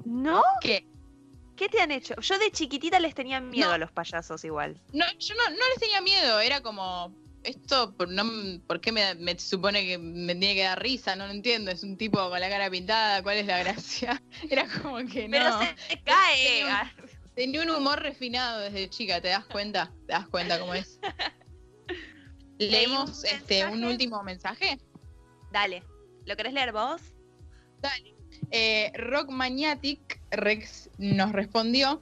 ¿No? 0.05 0.41
¿Qué? 0.61 0.87
¿Qué 1.55 1.69
te 1.69 1.81
han 1.81 1.91
hecho? 1.91 2.15
Yo 2.21 2.37
de 2.37 2.51
chiquitita 2.51 2.99
les 2.99 3.15
tenía 3.15 3.41
miedo 3.41 3.69
No. 3.69 3.73
a 3.73 3.77
los 3.77 3.91
payasos 3.91 4.43
igual. 4.45 4.79
No, 4.93 5.05
yo 5.19 5.35
no, 5.35 5.49
no 5.49 5.69
les 5.69 5.79
tenía 5.79 6.01
miedo, 6.01 6.39
era 6.39 6.61
como, 6.61 7.15
esto, 7.43 7.93
por, 7.95 8.09
no, 8.09 8.23
¿por 8.67 8.79
qué 8.79 8.91
me, 8.91 9.15
me 9.15 9.37
supone 9.39 9.85
que 9.85 9.97
me 9.97 10.35
tiene 10.35 10.55
que 10.55 10.63
dar 10.63 10.81
risa? 10.81 11.15
No 11.15 11.25
lo 11.25 11.31
entiendo, 11.33 11.71
es 11.71 11.81
un 11.83 11.97
tipo 11.97 12.17
con 12.29 12.39
la 12.39 12.49
cara 12.49 12.69
pintada, 12.69 13.23
¿cuál 13.23 13.37
es 13.37 13.45
la 13.47 13.59
gracia? 13.59 14.21
Era 14.49 14.67
como 14.81 14.97
que 14.97 15.27
no. 15.27 15.31
Pero 15.31 15.59
se 15.89 16.01
cae. 16.03 16.63
Tenía 17.37 17.61
un, 17.61 17.69
humor 17.69 18.01
refinado 18.01 18.61
desde 18.61 18.89
chica, 18.89 19.21
¿te 19.21 19.27
das 19.27 19.45
cuenta? 19.45 19.93
¿Te 20.07 20.13
das 20.13 20.27
cuenta 20.27 20.59
cómo 20.59 20.73
es? 20.73 20.99
Leemos 22.57 23.19
un 23.19 23.25
este 23.27 23.63
un 23.67 23.83
último 23.83 24.23
mensaje. 24.23 24.79
Dale. 25.51 25.83
¿Lo 26.25 26.35
querés 26.35 26.53
leer 26.53 26.71
vos? 26.71 26.99
Dale. 27.79 28.15
Eh, 28.49 28.91
Rock 28.95 29.29
Maniatic 29.29 30.19
Rex 30.31 30.89
nos 30.97 31.31
respondió 31.31 32.01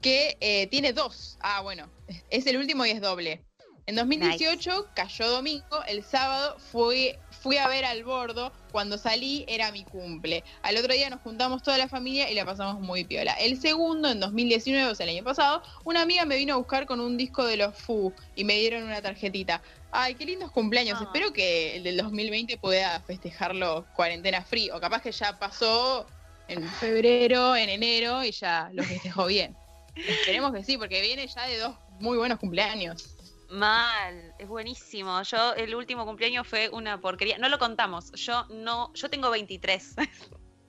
que 0.00 0.36
eh, 0.38 0.68
tiene 0.68 0.92
dos. 0.92 1.36
Ah, 1.40 1.62
bueno, 1.62 1.90
es 2.30 2.46
el 2.46 2.56
último 2.56 2.86
y 2.86 2.90
es 2.90 3.00
doble. 3.00 3.42
En 3.86 3.96
2018 3.96 4.90
cayó 4.94 5.30
domingo, 5.30 5.82
el 5.88 6.04
sábado 6.04 6.60
fui, 6.60 7.16
fui 7.40 7.58
a 7.58 7.68
ver 7.68 7.84
al 7.84 8.04
bordo, 8.04 8.52
cuando 8.72 8.98
salí 8.98 9.44
era 9.48 9.72
mi 9.72 9.84
cumple. 9.84 10.44
Al 10.62 10.76
otro 10.76 10.92
día 10.92 11.10
nos 11.10 11.20
juntamos 11.20 11.62
toda 11.62 11.78
la 11.78 11.88
familia 11.88 12.30
y 12.30 12.34
la 12.34 12.44
pasamos 12.44 12.80
muy 12.80 13.04
piola. 13.04 13.32
El 13.34 13.60
segundo, 13.60 14.08
en 14.08 14.20
2019, 14.20 14.90
o 14.90 14.94
sea, 14.94 15.04
el 15.04 15.16
año 15.16 15.24
pasado, 15.24 15.62
una 15.84 16.02
amiga 16.02 16.24
me 16.24 16.36
vino 16.36 16.54
a 16.54 16.56
buscar 16.56 16.86
con 16.86 17.00
un 17.00 17.16
disco 17.16 17.44
de 17.44 17.56
los 17.56 17.74
Fu 17.76 18.12
y 18.34 18.44
me 18.44 18.54
dieron 18.54 18.82
una 18.82 19.00
tarjetita. 19.00 19.62
Ay, 19.92 20.14
qué 20.14 20.26
lindos 20.26 20.50
cumpleaños. 20.50 20.98
Ah. 21.00 21.04
Espero 21.04 21.32
que 21.32 21.76
el 21.76 21.84
del 21.84 21.96
2020 21.96 22.58
pueda 22.58 23.00
festejarlo 23.00 23.86
cuarentena 23.94 24.42
free. 24.42 24.70
O 24.70 24.80
capaz 24.80 25.02
que 25.02 25.12
ya 25.12 25.38
pasó 25.38 26.06
en 26.48 26.68
febrero, 26.68 27.56
en 27.56 27.68
enero 27.68 28.24
y 28.24 28.32
ya 28.32 28.70
lo 28.72 28.82
festejó 28.82 29.26
bien. 29.26 29.56
Esperemos 29.96 30.52
que 30.52 30.64
sí, 30.64 30.76
porque 30.76 31.00
viene 31.00 31.26
ya 31.26 31.46
de 31.46 31.58
dos 31.58 31.74
muy 32.00 32.18
buenos 32.18 32.38
cumpleaños. 32.38 33.15
Mal, 33.50 34.34
es 34.38 34.48
buenísimo. 34.48 35.22
Yo 35.22 35.54
el 35.54 35.74
último 35.74 36.04
cumpleaños 36.04 36.46
fue 36.46 36.68
una 36.70 37.00
porquería. 37.00 37.38
No 37.38 37.48
lo 37.48 37.58
contamos. 37.58 38.12
Yo 38.12 38.46
no, 38.50 38.92
yo 38.94 39.08
tengo 39.08 39.30
23. 39.30 39.94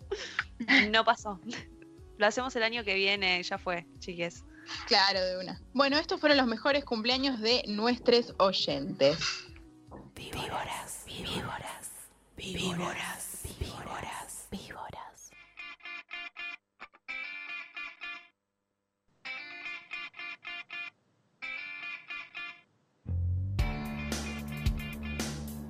no 0.92 1.04
pasó. 1.04 1.40
Lo 2.18 2.26
hacemos 2.26 2.56
el 2.56 2.64
año 2.64 2.84
que 2.84 2.96
viene, 2.96 3.42
ya 3.44 3.58
fue, 3.58 3.86
chiques. 4.00 4.44
Claro, 4.88 5.24
de 5.24 5.38
una. 5.38 5.62
Bueno, 5.74 5.98
estos 5.98 6.20
fueron 6.20 6.38
los 6.38 6.48
mejores 6.48 6.84
cumpleaños 6.84 7.40
de 7.40 7.64
nuestros 7.68 8.34
oyentes. 8.40 9.18
Víboras, 10.16 11.04
víboras, 11.06 11.92
víboras, 12.36 12.64
víboras, 12.64 13.44
víboras. 13.60 14.27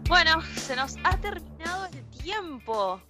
Bueno, 0.07 0.41
se 0.55 0.75
nos 0.75 0.95
ha 1.03 1.17
terminado 1.17 1.85
el 1.87 2.03
tiempo. 2.21 3.01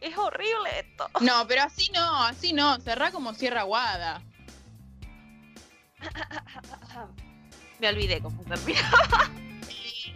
Es 0.00 0.18
horrible 0.18 0.70
esto. 0.80 1.08
No, 1.20 1.46
pero 1.46 1.62
así 1.62 1.90
no, 1.94 2.24
así 2.24 2.52
no. 2.52 2.80
Cerrá 2.80 3.12
como 3.12 3.32
Sierra 3.32 3.60
Aguada. 3.60 4.20
Me 7.78 7.88
olvidé 7.88 8.20
cómo 8.20 8.42
terminaba. 8.42 9.30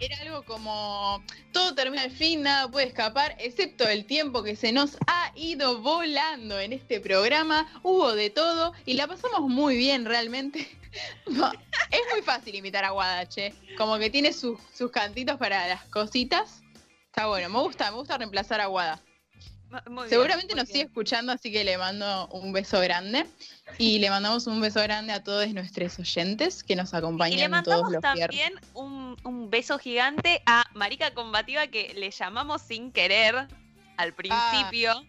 era 0.01 0.17
algo 0.21 0.43
como 0.43 1.23
todo 1.53 1.73
termina 1.73 2.03
al 2.03 2.11
fin, 2.11 2.43
nada 2.43 2.69
puede 2.69 2.87
escapar, 2.87 3.35
excepto 3.39 3.87
el 3.87 4.05
tiempo 4.05 4.43
que 4.43 4.55
se 4.55 4.71
nos 4.71 4.97
ha 5.07 5.31
ido 5.35 5.79
volando 5.81 6.59
en 6.59 6.73
este 6.73 6.99
programa. 6.99 7.67
Hubo 7.83 8.13
de 8.13 8.29
todo 8.29 8.73
y 8.85 8.93
la 8.95 9.07
pasamos 9.07 9.41
muy 9.49 9.77
bien 9.77 10.03
realmente. 10.05 10.67
es 11.91 12.01
muy 12.11 12.21
fácil 12.23 12.55
imitar 12.55 12.85
a 12.85 12.91
Guadache, 12.91 13.53
como 13.77 13.97
que 13.97 14.09
tiene 14.09 14.33
sus, 14.33 14.59
sus 14.73 14.91
cantitos 14.91 15.37
para 15.37 15.67
las 15.67 15.83
cositas. 15.85 16.61
Está 17.05 17.27
bueno, 17.27 17.49
me 17.49 17.59
gusta, 17.59 17.89
me 17.91 17.97
gusta 17.97 18.17
reemplazar 18.17 18.61
a 18.61 18.67
Guada. 18.67 19.01
Muy 19.89 20.07
Seguramente 20.07 20.53
bien, 20.53 20.59
nos 20.59 20.67
sigue 20.69 20.83
escuchando, 20.83 21.33
así 21.33 21.51
que 21.51 21.63
le 21.65 21.77
mando 21.77 22.27
un 22.29 22.53
beso 22.53 22.79
grande. 22.79 23.25
Y 23.77 23.99
le 23.99 24.09
mandamos 24.09 24.47
un 24.47 24.61
beso 24.61 24.81
grande 24.81 25.11
a 25.11 25.23
todos 25.23 25.47
nuestros 25.49 25.99
oyentes 25.99 26.63
que 26.63 26.75
nos 26.75 26.89
Y 26.89 26.93
le 26.93 26.97
acompañan 26.99 27.63
todos 27.63 27.81
mandamos 27.81 27.91
los 27.91 28.01
también 28.01 28.53
un, 28.73 29.17
un 29.23 29.49
beso 29.49 29.77
gigante 29.77 30.41
a 30.45 30.65
Marica 30.73 31.13
Combativa 31.13 31.67
que 31.67 31.93
le 31.95 32.11
llamamos 32.11 32.61
sin 32.61 32.93
querer 32.93 33.47
al 33.97 34.13
principio 34.13 35.03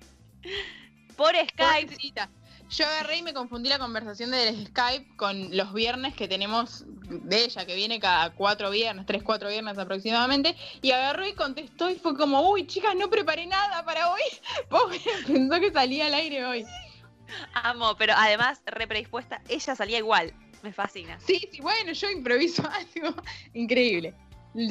por 1.16 1.34
Skype. 1.34 1.86
Pobrecita. 1.86 2.28
Yo 2.70 2.84
agarré 2.84 3.16
y 3.16 3.22
me 3.22 3.32
confundí 3.32 3.70
la 3.70 3.78
conversación 3.78 4.30
del 4.30 4.66
Skype 4.66 5.16
con 5.16 5.56
los 5.56 5.72
viernes 5.72 6.14
que 6.14 6.28
tenemos 6.28 6.84
de 6.86 7.44
ella, 7.44 7.64
que 7.64 7.74
viene 7.74 7.98
cada 7.98 8.34
cuatro 8.34 8.70
viernes, 8.70 9.06
tres, 9.06 9.22
cuatro 9.22 9.48
viernes 9.48 9.78
aproximadamente, 9.78 10.54
y 10.82 10.90
agarró 10.90 11.26
y 11.26 11.32
contestó 11.32 11.88
y 11.88 11.94
fue 11.94 12.14
como, 12.14 12.50
uy, 12.50 12.66
chicas, 12.66 12.94
no 12.94 13.08
preparé 13.08 13.46
nada 13.46 13.82
para 13.84 14.10
hoy. 14.12 14.20
Pobre, 14.68 15.00
pensó 15.26 15.60
que 15.60 15.72
salía 15.72 16.06
al 16.06 16.14
aire 16.14 16.44
hoy. 16.44 16.66
Amo, 17.54 17.96
pero 17.96 18.12
además 18.16 18.60
re 18.66 18.86
predispuesta, 18.86 19.40
ella 19.48 19.74
salía 19.74 19.98
igual. 19.98 20.34
Me 20.62 20.72
fascina. 20.72 21.18
Sí, 21.20 21.48
sí, 21.50 21.60
bueno, 21.60 21.92
yo 21.92 22.10
improviso 22.10 22.62
algo 22.96 23.14
increíble. 23.54 24.14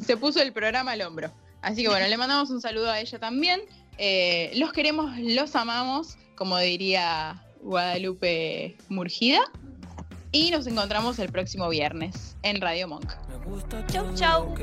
Se 0.05 0.17
puso 0.17 0.39
el 0.39 0.53
programa 0.53 0.91
al 0.91 1.01
hombro. 1.01 1.31
Así 1.61 1.81
que 1.81 1.89
bueno, 1.89 2.07
le 2.07 2.17
mandamos 2.17 2.51
un 2.51 2.61
saludo 2.61 2.91
a 2.91 2.99
ella 2.99 3.17
también. 3.17 3.61
Eh, 3.97 4.51
los 4.55 4.71
queremos, 4.71 5.17
los 5.17 5.55
amamos, 5.55 6.17
como 6.35 6.59
diría 6.59 7.43
Guadalupe 7.61 8.77
Murgida. 8.89 9.41
Y 10.31 10.51
nos 10.51 10.67
encontramos 10.67 11.19
el 11.19 11.31
próximo 11.31 11.69
viernes 11.69 12.35
en 12.43 12.61
Radio 12.61 12.87
Monk. 12.87 13.13
Chau, 13.87 14.13
chau. 14.13 14.53